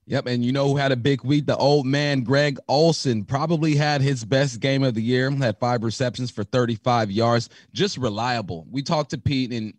Yep, 0.06 0.26
and 0.26 0.44
you 0.44 0.50
know 0.50 0.66
who 0.66 0.76
had 0.76 0.90
a 0.90 0.96
big 0.96 1.22
week? 1.22 1.46
The 1.46 1.56
old 1.56 1.86
man, 1.86 2.22
Greg 2.24 2.58
Olsen, 2.68 3.24
probably 3.24 3.76
had 3.76 4.00
his 4.00 4.24
best 4.24 4.58
game 4.58 4.82
of 4.82 4.94
the 4.94 5.02
year. 5.02 5.30
Had 5.30 5.58
five 5.60 5.84
receptions 5.84 6.32
for 6.32 6.42
35 6.42 7.12
yards. 7.12 7.48
Just 7.72 7.96
reliable. 7.96 8.66
We 8.70 8.82
talked 8.82 9.10
to 9.10 9.18
Pete, 9.18 9.52
and 9.52 9.72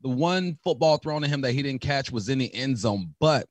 the 0.00 0.08
one 0.08 0.56
football 0.64 0.96
thrown 0.96 1.24
at 1.24 1.30
him 1.30 1.42
that 1.42 1.52
he 1.52 1.62
didn't 1.62 1.82
catch 1.82 2.10
was 2.10 2.30
in 2.30 2.38
the 2.38 2.54
end 2.54 2.78
zone, 2.78 3.14
but 3.20 3.48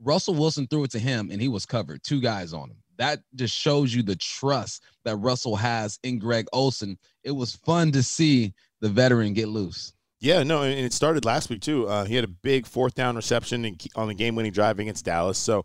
Russell 0.00 0.34
Wilson 0.34 0.66
threw 0.68 0.84
it 0.84 0.92
to 0.92 0.98
him, 1.00 1.30
and 1.32 1.40
he 1.40 1.48
was 1.48 1.66
covered. 1.66 2.02
Two 2.04 2.20
guys 2.20 2.52
on 2.52 2.70
him. 2.70 2.76
That 2.98 3.20
just 3.34 3.56
shows 3.56 3.94
you 3.94 4.02
the 4.02 4.16
trust 4.16 4.84
that 5.04 5.16
Russell 5.16 5.56
has 5.56 5.98
in 6.02 6.18
Greg 6.18 6.46
Olsen. 6.52 6.98
It 7.24 7.32
was 7.32 7.56
fun 7.56 7.92
to 7.92 8.02
see 8.02 8.52
the 8.80 8.88
veteran 8.88 9.32
get 9.32 9.48
loose. 9.48 9.92
Yeah, 10.20 10.44
no, 10.44 10.62
and 10.62 10.78
it 10.78 10.92
started 10.92 11.24
last 11.24 11.50
week 11.50 11.62
too. 11.62 11.88
Uh, 11.88 12.04
he 12.04 12.14
had 12.14 12.24
a 12.24 12.28
big 12.28 12.66
fourth 12.66 12.94
down 12.94 13.16
reception 13.16 13.76
on 13.96 14.06
the 14.06 14.14
game-winning 14.14 14.52
drive 14.52 14.78
against 14.78 15.04
Dallas. 15.04 15.36
So 15.36 15.64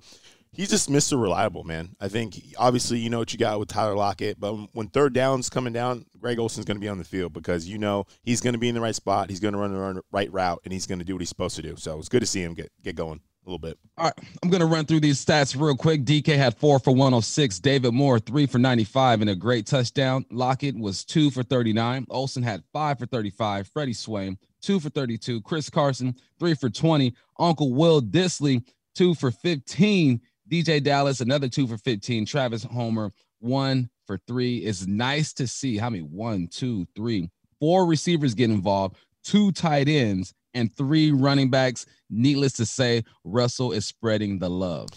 he's 0.51 0.71
just 0.71 0.89
Mr. 0.89 1.21
Reliable, 1.21 1.63
man. 1.63 1.95
I 2.01 2.07
think 2.07 2.41
obviously 2.57 2.97
you 2.97 3.11
know 3.11 3.19
what 3.19 3.31
you 3.31 3.37
got 3.37 3.59
with 3.59 3.69
Tyler 3.69 3.95
Lockett, 3.95 4.39
but 4.39 4.55
when 4.73 4.87
third 4.87 5.13
down's 5.13 5.47
coming 5.49 5.73
down, 5.73 6.07
Greg 6.19 6.39
Olsen's 6.39 6.65
going 6.65 6.77
to 6.77 6.81
be 6.81 6.87
on 6.87 6.97
the 6.97 7.03
field 7.03 7.33
because 7.33 7.67
you 7.67 7.77
know 7.77 8.05
he's 8.23 8.41
going 8.41 8.53
to 8.53 8.59
be 8.59 8.67
in 8.67 8.73
the 8.73 8.81
right 8.81 8.95
spot. 8.95 9.29
He's 9.29 9.39
going 9.39 9.53
to 9.53 9.59
run 9.59 9.73
the 9.73 10.01
right 10.11 10.31
route, 10.33 10.61
and 10.63 10.73
he's 10.73 10.87
going 10.87 10.99
to 10.99 11.05
do 11.05 11.13
what 11.13 11.21
he's 11.21 11.29
supposed 11.29 11.55
to 11.57 11.61
do. 11.61 11.75
So 11.77 11.99
it's 11.99 12.09
good 12.09 12.21
to 12.21 12.25
see 12.25 12.41
him 12.41 12.55
get 12.55 12.71
get 12.83 12.95
going 12.95 13.21
little 13.49 13.59
bit. 13.59 13.77
All 13.97 14.05
right, 14.05 14.13
I'm 14.43 14.49
gonna 14.49 14.65
run 14.65 14.85
through 14.85 14.99
these 14.99 15.23
stats 15.23 15.59
real 15.59 15.75
quick. 15.75 16.03
DK 16.03 16.35
had 16.35 16.57
four 16.57 16.79
for 16.79 16.91
106. 16.91 17.59
David 17.59 17.93
Moore 17.93 18.19
three 18.19 18.45
for 18.45 18.59
95 18.59 19.21
and 19.21 19.29
a 19.29 19.35
great 19.35 19.65
touchdown. 19.65 20.25
Lockett 20.31 20.77
was 20.77 21.03
two 21.03 21.31
for 21.31 21.43
39. 21.43 22.05
Olsen 22.09 22.43
had 22.43 22.63
five 22.73 22.99
for 22.99 23.05
35. 23.05 23.69
Freddie 23.69 23.93
Swain 23.93 24.37
two 24.61 24.79
for 24.79 24.89
32. 24.89 25.41
Chris 25.41 25.69
Carson 25.69 26.15
three 26.39 26.53
for 26.53 26.69
20. 26.69 27.13
Uncle 27.39 27.73
Will 27.73 28.01
Dissly 28.01 28.63
two 28.95 29.15
for 29.15 29.31
15. 29.31 30.21
DeeJay 30.49 30.83
Dallas 30.83 31.21
another 31.21 31.49
two 31.49 31.67
for 31.67 31.77
15. 31.77 32.25
Travis 32.25 32.63
Homer 32.63 33.11
one 33.39 33.89
for 34.05 34.19
three. 34.27 34.59
It's 34.59 34.87
nice 34.87 35.33
to 35.33 35.47
see 35.47 35.77
how 35.77 35.89
many 35.89 36.03
one, 36.03 36.47
two, 36.47 36.87
three, 36.95 37.29
four 37.59 37.85
receivers 37.85 38.33
get 38.33 38.49
involved, 38.49 38.97
two 39.23 39.51
tight 39.51 39.87
ends, 39.89 40.33
and 40.57 40.75
three 40.75 41.11
running 41.11 41.49
backs. 41.49 41.85
Needless 42.09 42.53
to 42.53 42.65
say, 42.65 43.03
Russell 43.23 43.71
is 43.71 43.85
spreading 43.85 44.39
the 44.39 44.49
love. 44.49 44.89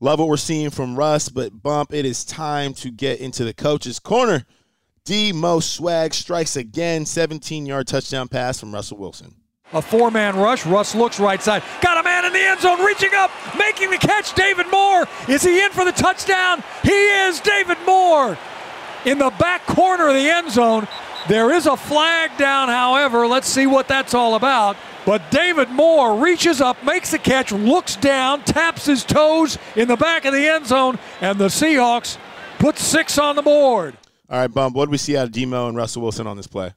Love 0.00 0.18
what 0.18 0.28
we're 0.28 0.36
seeing 0.36 0.70
from 0.70 0.96
Russ, 0.96 1.28
but 1.28 1.62
bump, 1.62 1.94
it 1.94 2.04
is 2.04 2.24
time 2.24 2.74
to 2.74 2.90
get 2.90 3.20
into 3.20 3.44
the 3.44 3.54
coach's 3.54 3.98
corner. 3.98 4.44
D 5.04 5.32
Mo 5.32 5.60
Swag 5.60 6.12
strikes 6.12 6.56
again, 6.56 7.06
17 7.06 7.64
yard 7.64 7.86
touchdown 7.86 8.28
pass 8.28 8.58
from 8.58 8.74
Russell 8.74 8.98
Wilson. 8.98 9.34
A 9.72 9.82
four 9.82 10.10
man 10.10 10.36
rush. 10.36 10.66
Russ 10.66 10.94
looks 10.94 11.18
right 11.18 11.42
side. 11.42 11.62
Got 11.80 11.98
a 11.98 12.02
man 12.02 12.24
in 12.24 12.32
the 12.32 12.38
end 12.38 12.60
zone, 12.60 12.80
reaching 12.84 13.10
up, 13.14 13.30
making 13.58 13.90
the 13.90 13.98
catch. 13.98 14.34
David 14.34 14.66
Moore. 14.70 15.06
Is 15.28 15.42
he 15.42 15.62
in 15.62 15.70
for 15.72 15.84
the 15.84 15.92
touchdown? 15.92 16.62
He 16.82 16.90
is. 16.90 17.40
David 17.40 17.78
Moore 17.86 18.38
in 19.04 19.18
the 19.18 19.30
back 19.38 19.66
corner 19.66 20.08
of 20.08 20.14
the 20.14 20.28
end 20.28 20.50
zone. 20.50 20.86
There 21.28 21.52
is 21.52 21.66
a 21.66 21.76
flag 21.76 22.36
down, 22.36 22.68
however. 22.68 23.26
Let's 23.26 23.48
see 23.48 23.66
what 23.66 23.88
that's 23.88 24.12
all 24.12 24.34
about. 24.34 24.76
But 25.06 25.30
David 25.30 25.70
Moore 25.70 26.18
reaches 26.18 26.60
up, 26.60 26.82
makes 26.84 27.10
the 27.10 27.18
catch, 27.18 27.52
looks 27.52 27.96
down, 27.96 28.42
taps 28.42 28.86
his 28.86 29.04
toes 29.04 29.58
in 29.76 29.88
the 29.88 29.96
back 29.96 30.24
of 30.24 30.32
the 30.32 30.46
end 30.46 30.66
zone, 30.66 30.98
and 31.20 31.38
the 31.38 31.48
Seahawks 31.48 32.16
put 32.58 32.78
six 32.78 33.18
on 33.18 33.36
the 33.36 33.42
board. 33.42 33.96
All 34.30 34.38
right, 34.38 34.46
Bump, 34.48 34.74
what 34.74 34.86
do 34.86 34.90
we 34.90 34.96
see 34.98 35.16
out 35.16 35.26
of 35.26 35.32
Demo 35.32 35.68
and 35.68 35.76
Russell 35.76 36.02
Wilson 36.02 36.26
on 36.26 36.36
this 36.36 36.46
play? 36.46 36.72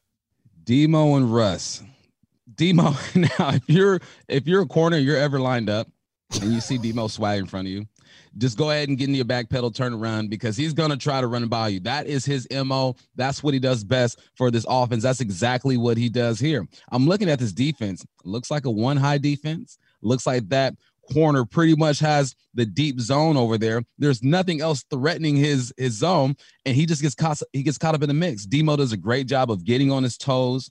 Demo 0.64 1.16
and 1.16 1.34
Russ. 1.34 1.82
Demo. 2.54 2.94
Now, 3.16 3.52
if 3.52 3.70
you're 3.70 4.02
if 4.28 4.48
you're 4.48 4.64
a 4.64 4.68
corner, 4.68 4.98
you're 4.98 5.18
ever 5.18 5.40
lined 5.40 5.70
up, 5.70 5.88
and 6.42 6.54
you 6.54 6.60
see 6.60 6.78
Demo 6.78 7.08
swag 7.08 7.40
in 7.40 7.46
front 7.46 7.68
of 7.68 7.72
you, 7.72 7.86
just 8.38 8.58
go 8.58 8.72
ahead 8.72 8.90
and 8.90 8.98
get 8.98 9.10
in 9.10 9.16
your 9.16 9.26
back 9.26 9.50
pedal, 9.50 9.72
turn 9.72 9.94
around 9.94 10.30
because 10.30 10.56
he's 10.56 10.74
gonna 10.74 10.98
try 10.98 11.22
to 11.22 11.28
run 11.28 11.48
by 11.48 11.70
you. 11.70 11.80
That 11.82 12.08
is 12.08 12.26
his 12.26 12.48
mo. 12.52 12.96
That's 13.16 13.44
what 13.44 13.54
he 13.54 13.60
does 13.60 13.84
best 13.84 14.20
for 14.36 14.52
this 14.52 14.66
offense. 14.68 15.04
That's 15.04 15.22
exactly 15.22 15.78
what 15.78 15.98
he 15.98 16.10
does 16.10 16.40
here. 16.40 16.68
I'm 16.92 17.08
looking 17.08 17.30
at 17.30 17.40
this 17.40 17.54
defense. 17.54 18.06
Looks 18.24 18.52
like 18.52 18.66
a 18.66 18.72
one 18.72 18.98
high 18.98 19.18
defense. 19.18 19.78
Looks 20.02 20.28
like 20.28 20.48
that 20.50 20.76
corner 21.14 21.46
pretty 21.46 21.76
much 21.76 22.00
has 22.00 22.36
the 22.54 22.66
deep 22.66 23.00
zone 23.00 23.38
over 23.38 23.58
there. 23.58 23.82
There's 23.98 24.24
nothing 24.24 24.62
else 24.62 24.84
threatening 24.90 25.36
his 25.36 25.74
his 25.78 25.94
zone, 25.94 26.36
and 26.66 26.76
he 26.76 26.86
just 26.86 27.02
gets 27.02 27.16
caught. 27.16 27.42
He 27.54 27.64
gets 27.64 27.78
caught 27.78 27.96
up 27.96 28.04
in 28.04 28.08
the 28.08 28.14
mix. 28.14 28.46
Demo 28.46 28.76
does 28.76 28.92
a 28.92 28.98
great 28.98 29.28
job 29.28 29.52
of 29.52 29.64
getting 29.64 29.92
on 29.92 30.04
his 30.04 30.18
toes, 30.18 30.70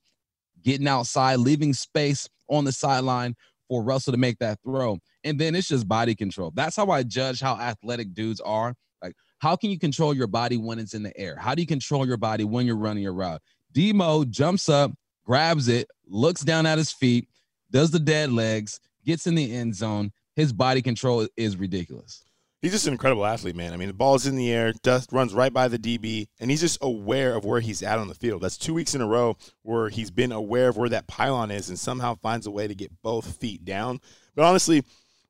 getting 0.63 0.89
outside, 0.89 1.37
leaving 1.37 1.73
space 1.73 2.29
on 2.49 2.65
the 2.65 2.73
sideline 2.73 3.35
for 3.69 3.83
Russell 3.83 4.13
to 4.13 4.19
make 4.19 4.39
that 4.39 4.59
throw. 4.63 4.99
And 5.25 5.39
then 5.39 5.55
it's 5.55 5.69
just 5.69 5.89
body 5.89 6.15
control. 6.15 6.53
That's 6.55 6.77
how 6.77 6.91
I 6.91 7.03
judge 7.03 7.41
how 7.41 7.57
athletic 7.57 8.15
dudes 8.15 8.41
are. 8.41 8.75
Like, 9.03 9.15
how 9.39 9.57
can 9.57 9.71
you 9.71 9.79
control 9.79 10.15
your 10.15 10.27
body 10.27 10.57
when 10.57 10.79
it's 10.79 10.95
in 10.95 11.03
the 11.03 11.17
air? 11.19 11.37
How 11.37 11.55
do 11.55 11.63
you 11.63 11.67
control 11.67 12.07
your 12.07 12.17
body 12.17 12.45
when 12.45 12.67
you're 12.67 12.77
running 12.77 13.07
a 13.07 13.13
route? 13.13 13.43
Demo 13.73 14.25
jumps 14.25 14.69
up, 14.69 14.93
grabs 15.25 15.69
it, 15.69 15.89
looks 16.07 16.43
down 16.43 16.67
at 16.67 16.79
his 16.79 16.93
feet, 16.93 17.29
does 17.71 17.91
the 17.91 17.99
dead 17.99 18.33
legs, 18.33 18.81
gets 19.05 19.27
in 19.27 19.35
the 19.35 19.55
end 19.55 19.75
zone. 19.75 20.13
His 20.35 20.53
body 20.53 20.83
control 20.83 21.27
is 21.37 21.57
ridiculous. 21.57 22.26
He's 22.67 22.73
just 22.73 22.89
an 22.89 22.95
incredible 22.95 23.25
athlete, 23.25 23.55
man. 23.55 23.73
I 23.73 23.77
mean, 23.77 23.87
the 23.87 23.95
ball's 23.95 24.27
in 24.27 24.35
the 24.35 24.51
air, 24.53 24.73
dust 24.83 25.13
runs 25.13 25.33
right 25.33 25.53
by 25.53 25.69
the 25.69 25.79
DB, 25.79 26.27
and 26.41 26.51
he's 26.51 26.59
just 26.59 26.79
aware 26.83 27.37
of 27.37 27.45
where 27.45 27.61
he's 27.61 27.81
at 27.81 28.01
on 28.01 28.09
the 28.09 28.15
field. 28.17 28.43
That's 28.43 28.57
two 28.59 28.75
weeks 28.75 28.93
in 28.93 29.01
a 29.01 29.07
row 29.07 29.37
where 29.63 29.89
he's 29.89 30.11
been 30.11 30.33
aware 30.33 30.67
of 30.71 30.77
where 30.77 30.89
that 30.89 31.07
pylon 31.07 31.53
is 31.53 31.69
and 31.69 31.79
somehow 31.79 32.17
finds 32.17 32.45
a 32.45 32.51
way 32.51 32.67
to 32.67 32.75
get 32.75 32.91
both 33.03 33.37
feet 33.37 33.65
down. 33.65 34.01
But 34.35 34.47
honestly, 34.47 34.83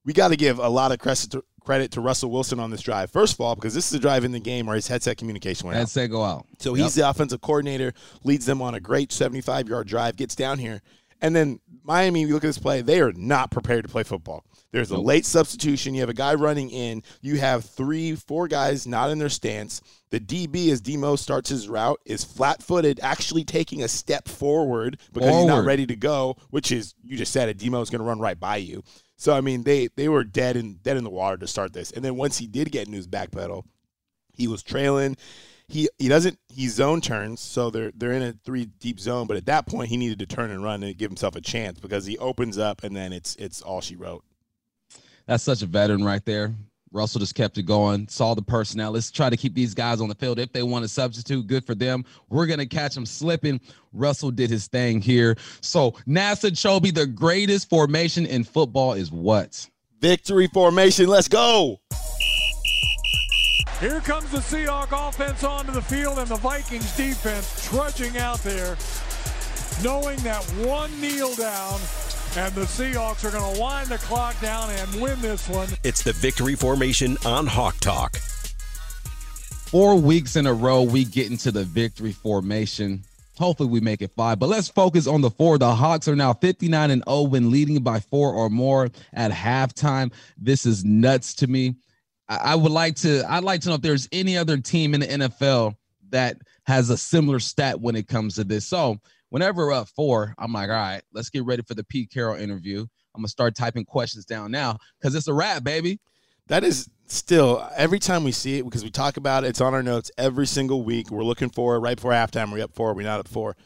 we 0.03 0.15
got 0.15 0.29
to 0.29 0.37
give 0.39 0.59
a 0.59 0.69
lot 0.71 0.93
of 0.93 0.99
credit 0.99 1.31
to, 1.33 1.45
credit 1.61 1.91
to 1.91 2.01
Russell 2.01 2.31
Wilson 2.31 2.59
on 2.59 2.71
this 2.71 2.81
drive. 2.81 3.11
First 3.11 3.35
of 3.35 3.43
all, 3.43 3.55
because 3.55 3.75
this 3.75 3.87
is 3.87 3.93
a 3.93 4.01
drive 4.01 4.25
in 4.25 4.33
the 4.33 4.41
game 4.41 4.65
where 4.65 4.77
his 4.77 4.89
headset 4.89 5.19
communication 5.19 5.67
went 5.67 5.79
out. 5.79 5.91
Say 5.91 6.09
go 6.09 6.25
out. 6.25 6.47
So 6.59 6.75
Yep. 6.75 6.85
he's 6.85 6.95
the 6.95 7.07
offensive 7.07 7.43
coordinator, 7.43 7.93
leads 8.25 8.47
them 8.47 8.63
on 8.63 8.75
a 8.75 8.81
great 8.81 9.13
75 9.13 9.69
yard 9.69 9.87
drive, 9.87 10.17
gets 10.17 10.35
down 10.35 10.59
here. 10.59 10.81
And 11.21 11.37
then 11.37 11.61
Miami, 11.83 12.23
you 12.23 12.33
look 12.33 12.45
at 12.45 12.47
this 12.47 12.57
play, 12.57 12.81
they 12.81 12.99
are 13.03 13.13
not 13.13 13.51
prepared 13.51 13.85
to 13.85 13.91
play 13.91 14.05
football. 14.05 14.43
There's 14.73 14.91
a 14.91 14.99
late 14.99 15.25
substitution. 15.25 15.95
You 15.95 16.01
have 16.01 16.09
a 16.09 16.15
guy 16.15 16.35
running 16.35 16.71
in. 16.71 17.03
You 17.23 17.39
have 17.39 17.65
three, 17.65 18.15
four 18.15 18.49
guys 18.49 18.87
not 18.87 19.11
in 19.11 19.19
their 19.19 19.29
stance. 19.29 19.81
The 20.11 20.21
DB, 20.21 20.71
as 20.71 20.81
Demo 20.81 21.17
starts 21.17 21.49
his 21.51 21.69
route, 21.69 22.01
is 22.05 22.25
flat 22.25 22.63
footed, 22.63 23.01
actually 23.03 23.45
taking 23.45 23.83
a 23.83 23.89
step 23.89 24.29
forward 24.29 24.99
because 25.13 25.35
he's 25.35 25.47
not 25.47 25.65
ready 25.65 25.87
to 25.87 25.97
go, 25.97 26.37
which 26.51 26.73
is, 26.73 26.95
you 27.03 27.17
just 27.17 27.33
said 27.33 27.49
it, 27.49 27.59
Demo 27.59 27.81
is 27.81 27.91
going 27.91 28.01
to 28.01 28.07
run 28.07 28.21
right 28.21 28.39
by 28.39 28.57
you. 28.57 28.83
So, 29.17 29.35
I 29.35 29.41
mean, 29.41 29.63
they, 29.63 29.89
they 29.97 30.09
were 30.09 30.25
dead 30.25 30.57
in, 30.57 30.75
dead 30.83 30.97
in 30.97 31.05
the 31.05 31.11
water 31.11 31.39
to 31.39 31.47
start 31.47 31.73
this. 31.73 31.91
And 31.93 32.05
then 32.05 32.17
once 32.17 32.37
he 32.39 32.47
did 32.47 32.71
get 32.71 32.87
into 32.87 32.97
his 32.97 33.07
back 33.07 33.31
pedal, 33.31 33.65
he 34.35 34.47
was 34.47 34.63
trailing. 34.63 35.17
He 35.69 35.89
he 35.99 36.09
doesn't 36.09 36.39
he 36.49 36.69
zone 36.69 37.01
turns, 37.01 37.41
so 37.41 37.71
they're 37.71 37.91
they're 37.97 38.13
in 38.13 38.23
a 38.23 38.33
three 38.45 38.67
deep 38.67 39.01
zone. 39.01 39.27
But 39.27 39.37
at 39.37 39.47
that 39.47 39.67
point, 39.67 39.89
he 39.89 39.97
needed 39.97 40.21
to 40.21 40.27
turn 40.27 40.53
and 40.53 40.63
run 40.63 40.85
and 40.85 40.97
give 40.97 41.11
himself 41.11 41.35
a 41.35 41.41
chance 41.41 41.81
because 41.81 42.07
he 42.07 42.17
opens 42.19 42.57
up 42.57 42.85
and 42.85 42.95
then 42.95 43.13
it's 43.13 43.35
it's 43.37 43.63
all 43.63 43.81
she 43.81 43.97
wrote. 43.97 44.23
That's 45.27 45.43
such 45.43 45.63
a 45.63 45.67
veteran 45.67 46.05
right 46.05 46.25
there. 46.25 46.55
Russell 46.93 47.19
just 47.19 47.35
kept 47.35 47.59
it 47.59 47.65
going, 47.65 48.09
saw 48.09 48.35
the 48.35 48.43
personnel. 48.43 48.93
Let's 48.93 49.11
try 49.11 49.29
to 49.29 49.37
keep 49.37 49.55
these 49.55 49.75
guys 49.75 50.01
on 50.01 50.09
the 50.09 50.15
field. 50.15 50.39
If 50.39 50.53
they 50.53 50.63
want 50.63 50.85
to 50.85 50.89
substitute, 50.89 51.47
good 51.47 51.65
for 51.65 51.75
them. 51.75 52.05
We're 52.31 52.47
going 52.47 52.61
to 52.61 52.67
catch 52.67 52.95
them 52.95 53.05
slipping. 53.05 53.61
Russell 53.93 54.31
did 54.31 54.51
his 54.51 54.69
thing 54.69 55.01
here. 55.01 55.37
So, 55.61 55.93
NASA 56.07 56.51
Chobe, 56.53 56.95
the 56.95 57.07
greatest 57.07 57.69
formation 57.69 58.25
in 58.25 58.45
football 58.45 58.95
is 58.95 59.11
what? 59.11 59.69
Victory 60.01 60.47
formation. 60.47 61.09
Let's 61.09 61.29
go. 61.29 61.81
Here 63.81 64.01
comes 64.01 64.31
the 64.31 64.39
Seahawk 64.39 65.09
offense 65.09 65.45
onto 65.45 65.73
the 65.73 65.83
field 65.83 66.19
and 66.19 66.29
the 66.29 66.37
Vikings 66.37 66.97
defense 66.97 67.69
trudging 67.69 68.17
out 68.17 68.39
there, 68.39 68.77
knowing 69.83 70.19
that 70.21 70.43
one 70.65 70.99
kneel 70.99 71.35
down 71.35 71.79
and 72.37 72.55
the 72.55 72.63
Seahawks 72.63 73.25
are 73.25 73.31
going 73.31 73.55
to 73.55 73.61
wind 73.61 73.89
the 73.89 73.97
clock 73.99 74.39
down 74.41 74.69
and 74.71 75.01
win 75.01 75.19
this 75.23 75.49
one. 75.49 75.69
It's 75.85 76.03
the 76.03 76.13
victory 76.13 76.55
formation 76.55 77.17
on 77.25 77.47
Hawk 77.47 77.77
Talk. 77.81 78.17
Four 78.17 79.99
weeks 79.99 80.37
in 80.37 80.47
a 80.47 80.53
row, 80.53 80.83
we 80.83 81.05
get 81.05 81.31
into 81.31 81.51
the 81.51 81.65
victory 81.65 82.13
formation. 82.13 83.03
Hopefully, 83.39 83.71
we 83.71 83.81
make 83.81 84.03
it 84.03 84.11
five. 84.17 84.39
But 84.39 84.49
let's 84.49 84.69
focus 84.69 85.07
on 85.07 85.23
the 85.23 85.31
four. 85.31 85.57
The 85.59 85.75
Hawks 85.75 86.09
are 86.09 86.17
now 86.17 86.35
59 86.35 86.91
and 86.91 87.03
0 87.09 87.23
when 87.23 87.51
leading 87.51 87.83
by 87.83 88.01
four 88.01 88.33
or 88.33 88.51
more 88.51 88.91
at 89.15 89.31
halftime. 89.31 90.13
This 90.37 90.67
is 90.67 90.85
nuts 90.85 91.35
to 91.37 91.47
me. 91.47 91.75
I, 92.29 92.37
I 92.37 92.55
would 92.55 92.73
like 92.73 92.97
to. 92.97 93.25
I'd 93.29 93.45
like 93.45 93.63
to 93.63 93.71
know 93.71 93.75
if 93.75 93.83
there's 93.83 94.09
any 94.13 94.37
other 94.37 94.59
team 94.59 94.95
in 94.95 95.01
the 95.01 95.07
NFL 95.07 95.75
that 96.11 96.37
has 96.67 96.91
a 96.91 96.97
similar 96.97 97.41
stat 97.41 97.81
when 97.81 97.97
it 97.97 98.09
comes 98.09 98.35
to 98.37 98.45
this. 98.45 98.67
So 98.67 98.99
whenever 99.31 99.67
we're 99.67 99.73
up 99.73 99.89
four, 99.89 100.35
I'm 100.39 100.53
like, 100.53 100.69
all 100.69 100.77
right, 100.77 101.03
let's 101.13 101.31
get 101.31 101.45
ready 101.45 101.63
for 101.63 101.75
the 101.75 101.85
Pete 101.85 102.11
Carroll 102.11 102.37
interview. 102.37 102.81
I'm 103.15 103.21
gonna 103.23 103.29
start 103.29 103.55
typing 103.57 103.85
questions 103.85 104.25
down 104.25 104.51
now 104.51 104.79
because 105.01 105.15
it's 105.15 105.29
a 105.29 105.35
wrap, 105.35 105.65
baby. 105.65 105.99
That 106.49 106.65
is 106.65 106.89
still 107.07 107.67
every 107.77 107.99
time 107.99 108.25
we 108.25 108.33
see 108.33 108.59
it 108.59 108.65
because 108.65 108.85
we 108.85 108.91
talk 108.91 109.17
about 109.17 109.45
it. 109.45 109.49
It's 109.49 109.61
on 109.61 109.75
our 109.75 109.83
notes 109.83 110.11
every 110.19 110.47
single 110.47 110.83
week. 110.83 111.11
We're 111.11 111.25
looking 111.25 111.51
for 111.51 111.77
it 111.77 111.79
right 111.81 111.97
before 111.97 112.13
halftime. 112.13 112.53
We're 112.53 112.65
up 112.65 112.75
four. 112.75 112.95
We're 112.95 113.03
not 113.07 113.21
up 113.21 113.29
four. 113.29 113.57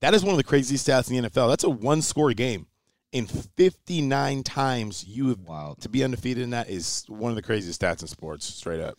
That 0.00 0.14
is 0.14 0.22
one 0.24 0.32
of 0.32 0.36
the 0.38 0.44
craziest 0.44 0.86
stats 0.86 1.10
in 1.10 1.22
the 1.22 1.28
NFL. 1.28 1.48
That's 1.48 1.64
a 1.64 1.70
one 1.70 2.02
score 2.02 2.32
game. 2.32 2.66
In 3.12 3.26
59 3.26 4.42
times 4.42 5.04
you 5.06 5.28
have 5.28 5.40
Wow. 5.40 5.76
to 5.80 5.88
be 5.88 6.04
undefeated 6.04 6.42
in 6.44 6.50
that 6.50 6.68
is 6.68 7.04
one 7.08 7.30
of 7.30 7.36
the 7.36 7.42
craziest 7.42 7.80
stats 7.80 8.02
in 8.02 8.08
sports, 8.08 8.46
straight 8.46 8.80
up. 8.80 8.98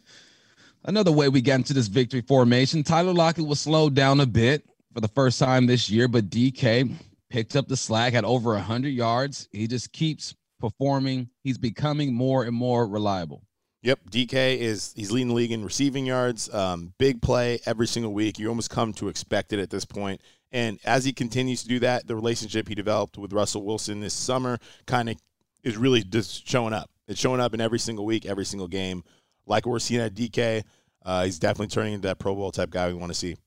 Another 0.86 1.12
way 1.12 1.30
we 1.30 1.42
got 1.42 1.56
into 1.56 1.74
this 1.74 1.88
victory 1.88 2.22
formation, 2.22 2.84
Tyler 2.84 3.14
Lockett 3.14 3.46
was 3.46 3.60
slowed 3.60 3.94
down 3.96 4.20
a 4.20 4.26
bit 4.26 4.64
for 5.00 5.08
the 5.08 5.14
first 5.14 5.40
time 5.40 5.66
this 5.66 5.90
year, 5.90 6.10
but 6.10 6.30
DK 6.30 6.94
picked 7.30 7.56
up 7.56 7.70
the 7.70 7.78
slack, 7.78 8.12
had 8.12 8.26
over 8.26 8.52
100 8.52 8.90
yards. 8.90 9.48
He 9.54 9.66
just 9.66 9.94
keeps 9.94 10.36
performing. 10.60 11.30
He's 11.42 11.58
becoming 11.58 12.14
more 12.14 12.44
and 12.44 12.54
more 12.54 12.86
reliable. 12.86 13.44
Yep, 13.84 14.00
DK 14.12 14.58
is 14.58 14.92
he's 14.98 15.10
leading 15.10 15.30
the 15.30 15.36
league 15.36 15.54
in 15.54 15.64
receiving 15.64 16.06
yards. 16.06 16.54
Um, 16.54 16.94
big 16.98 17.22
play 17.22 17.62
every 17.66 17.88
single 17.88 18.14
week. 18.14 18.40
You 18.40 18.50
almost 18.50 18.70
come 18.72 18.92
to 18.94 19.08
expect 19.08 19.54
it 19.54 19.60
at 19.60 19.70
this 19.70 19.86
point. 19.86 20.20
And 20.52 20.80
as 20.84 21.06
he 21.06 21.14
continues 21.14 21.62
to 21.62 21.70
do 21.70 21.80
that, 21.80 22.06
the 22.06 22.16
relationship 22.16 22.68
he 22.68 22.76
developed 22.76 23.18
with 23.18 23.32
Russell 23.32 23.64
Wilson 23.64 24.02
this 24.02 24.14
summer 24.14 24.58
kind 24.86 25.08
of 25.08 25.16
is 25.64 25.78
really 25.78 26.04
just 26.04 26.46
showing 26.46 26.74
up. 26.74 26.90
It's 27.08 27.22
showing 27.22 27.40
up 27.40 27.54
in 27.54 27.62
every 27.62 27.80
single 27.80 28.06
week, 28.06 28.26
every 28.26 28.44
single 28.44 28.68
game. 28.68 29.06
Like 29.46 29.66
we're 29.66 29.80
seeing 29.80 30.02
at 30.02 30.14
DK, 30.14 30.66
uh, 31.06 31.24
he's 31.24 31.40
definitely 31.40 31.68
turning 31.68 31.94
into 31.94 32.10
that 32.10 32.20
Pro 32.20 32.36
Bowl 32.36 32.52
type 32.52 32.70
guy 32.70 32.90
we 32.90 32.96
want 32.96 33.14
to 33.14 33.18
see. 33.18 33.38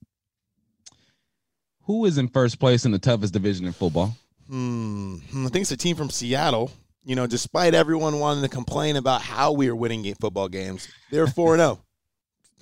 Who 1.85 2.05
is 2.05 2.17
in 2.17 2.29
first 2.29 2.59
place 2.59 2.85
in 2.85 2.91
the 2.91 2.99
toughest 2.99 3.33
division 3.33 3.65
in 3.65 3.73
football? 3.73 4.15
Hmm. 4.49 5.17
I 5.33 5.49
think 5.49 5.63
it's 5.63 5.71
a 5.71 5.77
team 5.77 5.95
from 5.95 6.09
Seattle. 6.09 6.71
You 7.03 7.15
know, 7.15 7.27
despite 7.27 7.73
everyone 7.73 8.19
wanting 8.19 8.43
to 8.43 8.49
complain 8.49 8.95
about 8.95 9.21
how 9.21 9.51
we 9.51 9.67
are 9.67 9.75
winning 9.75 10.13
football 10.15 10.47
games, 10.47 10.87
they're 11.11 11.27
4 11.27 11.57
0. 11.57 11.79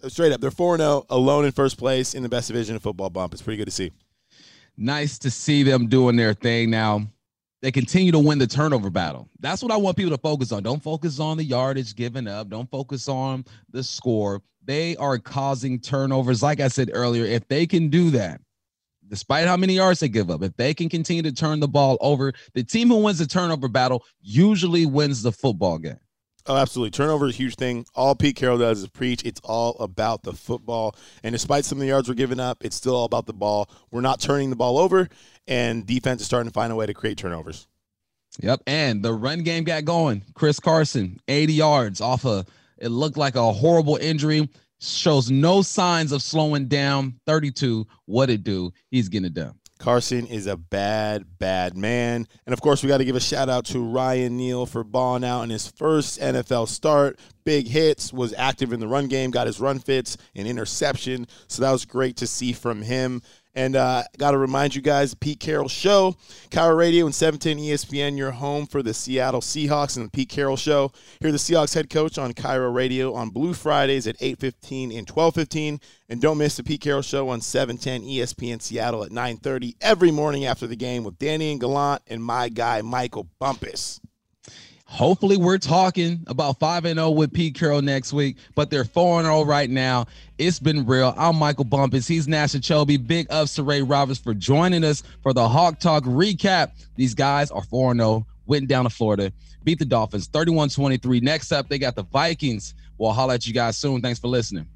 Straight 0.08 0.32
up, 0.32 0.42
they're 0.42 0.50
4 0.50 0.78
0, 0.78 1.06
alone 1.10 1.46
in 1.46 1.52
first 1.52 1.78
place 1.78 2.16
in 2.16 2.24
the 2.24 2.30
best 2.30 2.48
division 2.48 2.76
of 2.76 2.82
football 2.82 3.12
bump. 3.12 3.34
It's 3.34 3.42
pretty 3.42 3.58
good 3.58 3.66
to 3.66 3.72
see. 3.72 3.92
Nice 4.76 5.20
to 5.20 5.30
see 5.30 5.62
them 5.62 5.88
doing 5.88 6.16
their 6.16 6.34
thing 6.34 6.72
now. 6.72 7.06
They 7.62 7.72
continue 7.72 8.12
to 8.12 8.20
win 8.20 8.40
the 8.40 8.48
turnover 8.48 8.90
battle. 8.90 9.30
That's 9.40 9.62
what 9.62 9.72
I 9.72 9.78
want 9.78 9.96
people 9.96 10.12
to 10.12 10.18
focus 10.18 10.52
on. 10.52 10.64
Don't 10.64 10.82
focus 10.82 11.20
on 11.20 11.38
the 11.38 11.44
yardage 11.44 11.96
given 11.96 12.28
up. 12.28 12.50
Don't 12.50 12.70
focus 12.72 13.08
on 13.08 13.46
the 13.70 13.84
score. 13.84 14.42
They 14.66 14.96
are 14.96 15.20
causing 15.20 15.80
turnovers. 15.80 16.42
Like 16.42 16.60
I 16.60 16.70
said 16.70 16.90
earlier, 16.92 17.26
if 17.26 17.48
they 17.48 17.68
can 17.68 17.90
do 17.90 18.10
that, 18.12 18.42
despite 19.12 19.46
how 19.46 19.58
many 19.58 19.76
yards 19.76 20.00
they 20.00 20.10
give 20.10 20.32
up, 20.32 20.42
if 20.42 20.56
they 20.56 20.74
can 20.74 20.90
continue 20.90 21.22
to 21.22 21.34
turn 21.34 21.60
the 21.60 21.68
ball 21.68 21.98
over, 22.02 22.34
the 22.54 22.64
team 22.64 22.88
who 22.88 23.04
wins 23.04 23.20
the 23.20 23.28
turnover 23.28 23.68
battle 23.68 24.04
usually 24.22 24.88
wins 24.88 25.22
the 25.22 25.32
football 25.32 25.78
game. 25.78 26.00
Oh, 26.48 26.58
absolutely. 26.58 26.92
Turnover 26.92 27.28
is 27.28 27.36
a 27.36 27.38
huge 27.38 27.56
thing. 27.56 27.86
All 27.94 28.16
Pete 28.16 28.36
Carroll 28.36 28.58
does 28.58 28.82
is 28.82 28.88
preach. 28.88 29.24
It's 29.24 29.42
all 29.44 29.76
about 29.80 30.24
the 30.24 30.34
football. 30.34 30.96
And 31.24 31.34
despite 31.34 31.66
some 31.66 31.78
of 31.78 31.82
the 31.82 31.88
yards 31.88 32.10
we're 32.10 32.16
giving 32.16 32.40
up, 32.40 32.66
it's 32.66 32.76
still 32.76 32.96
all 32.96 33.06
about 33.06 33.28
the 33.28 33.34
ball. 33.34 33.70
We're 33.92 34.02
not 34.02 34.20
turning 34.20 34.50
the 34.50 34.56
ball 34.56 34.80
over, 34.80 35.08
and 35.46 35.86
defense 35.86 36.22
is 36.22 36.28
starting 36.28 36.50
to 36.50 36.54
find 36.54 36.74
a 36.74 36.76
way 36.76 36.88
to 36.88 36.94
create 36.96 37.18
turnovers. 37.18 37.68
Yep. 38.40 38.62
And 38.66 39.04
the 39.04 39.14
run 39.14 39.44
game 39.44 39.66
got 39.66 39.86
going. 39.86 40.24
Chris 40.34 40.60
Carson, 40.60 41.20
80 41.28 41.54
yards 41.54 42.02
off 42.02 42.26
a, 42.26 42.46
it 42.78 42.90
looked 42.90 43.18
like 43.18 43.36
a 43.36 43.52
horrible 43.52 43.98
injury. 43.98 44.50
Shows 44.82 45.30
no 45.30 45.62
signs 45.62 46.12
of 46.12 46.22
slowing 46.22 46.68
down. 46.68 47.20
32. 47.28 47.86
What 48.06 48.30
it 48.30 48.44
do? 48.44 48.72
He's 48.90 49.10
getting 49.10 49.28
it 49.28 49.34
done. 49.36 49.54
Carson 49.82 50.28
is 50.28 50.46
a 50.46 50.56
bad, 50.56 51.26
bad 51.40 51.76
man. 51.76 52.28
And 52.46 52.54
of 52.54 52.62
course, 52.62 52.84
we 52.84 52.88
got 52.88 53.00
to 53.00 53.06
give 53.06 53.16
a 53.16 53.20
shout 53.20 53.50
out 53.50 53.66
to 53.66 53.80
Ryan 53.80 54.38
Neal 54.38 54.68
for 54.68 54.84
balling 54.84 55.24
out 55.24 55.42
in 55.42 55.50
his 55.50 55.68
first 55.68 56.20
NFL 56.20 56.68
start. 56.68 57.20
Big 57.46 57.68
hits, 57.68 58.14
was 58.14 58.32
active 58.38 58.74
in 58.74 58.80
the 58.80 58.88
run 58.88 59.08
game, 59.08 59.32
got 59.32 59.48
his 59.48 59.60
run 59.60 59.80
fits, 59.80 60.18
an 60.36 60.46
interception. 60.46 61.26
So 61.48 61.64
that 61.64 61.72
was 61.72 61.86
great 61.86 62.18
to 62.18 62.28
see 62.28 62.54
from 62.54 62.84
him. 62.84 63.24
And 63.54 63.76
uh, 63.76 64.04
got 64.18 64.32
to 64.32 64.38
remind 64.38 64.76
you 64.76 64.82
guys, 64.82 65.14
Pete 65.14 65.40
Carroll 65.40 65.68
Show, 65.68 66.16
KIRO 66.52 66.78
Radio 66.78 67.06
and 67.06 67.14
710 67.14 67.58
ESPN, 67.66 68.18
your 68.18 68.32
home 68.32 68.66
for 68.66 68.82
the 68.82 68.94
Seattle 68.94 69.42
Seahawks 69.42 69.98
and 69.98 70.06
the 70.06 70.10
Pete 70.10 70.30
Carroll 70.30 70.56
Show. 70.56 70.92
Hear 71.20 71.34
the 71.34 71.38
Seahawks 71.38 71.74
head 71.74 71.90
coach 71.90 72.18
on 72.18 72.34
KIRO 72.34 72.74
Radio 72.74 73.14
on 73.14 73.30
Blue 73.30 73.54
Fridays 73.54 74.08
at 74.08 74.18
8.15 74.20 74.98
and 74.98 75.06
12.15. 75.06 75.82
And 76.08 76.22
don't 76.22 76.38
miss 76.38 76.56
the 76.56 76.64
Pete 76.64 76.82
Carroll 76.82 77.02
Show 77.02 77.28
on 77.30 77.42
710 77.42 78.04
ESPN 78.04 78.62
Seattle 78.62 79.04
at 79.04 79.12
9.30 79.12 79.76
every 79.82 80.12
morning 80.12 80.46
after 80.46 80.66
the 80.66 80.76
game 80.78 81.04
with 81.04 81.20
Danny 81.20 81.52
and 81.52 81.60
Gallant 81.60 82.02
and 82.08 82.24
my 82.24 82.48
guy, 82.48 82.82
Michael 82.82 83.28
Bumpus. 83.40 84.00
Hopefully, 84.92 85.38
we're 85.38 85.58
talking 85.58 86.22
about 86.28 86.60
5 86.60 86.84
and 86.84 86.98
0 86.98 87.12
with 87.12 87.32
Pete 87.32 87.56
Carroll 87.56 87.82
next 87.82 88.12
week, 88.12 88.36
but 88.56 88.70
they're 88.70 88.84
4 88.84 89.24
0 89.24 89.46
right 89.46 89.70
now. 89.70 90.06
It's 90.38 90.60
been 90.60 90.86
real. 90.86 91.14
I'm 91.18 91.38
Michael 91.38 91.64
Bumpus. 91.64 92.10
He's 92.10 92.28
Nasha 92.28 92.60
Chelby. 92.60 92.98
Big 92.98 93.26
ups 93.30 93.56
to 93.56 93.64
Ray 93.64 93.84
Roberts 93.84 94.20
for 94.20 94.34
joining 94.34 94.84
us 94.84 95.02
for 95.24 95.32
the 95.32 95.48
Hawk 95.48 95.80
Talk 95.80 96.04
recap. 96.04 96.72
These 96.98 97.14
guys 97.14 97.52
are 97.52 97.64
4 97.64 97.96
0, 97.96 98.28
went 98.48 98.68
down 98.68 98.84
to 98.84 98.90
Florida, 98.90 99.32
beat 99.64 99.80
the 99.80 99.86
Dolphins 99.86 100.28
31 100.28 100.68
23. 100.68 101.22
Next 101.22 101.54
up, 101.54 101.70
they 101.70 101.80
got 101.80 101.96
the 101.96 102.04
Vikings. 102.04 102.74
We'll 102.98 103.14
holler 103.14 103.36
at 103.36 103.48
you 103.48 103.54
guys 103.54 103.78
soon. 103.78 104.02
Thanks 104.02 104.20
for 104.20 104.28
listening. 104.28 104.68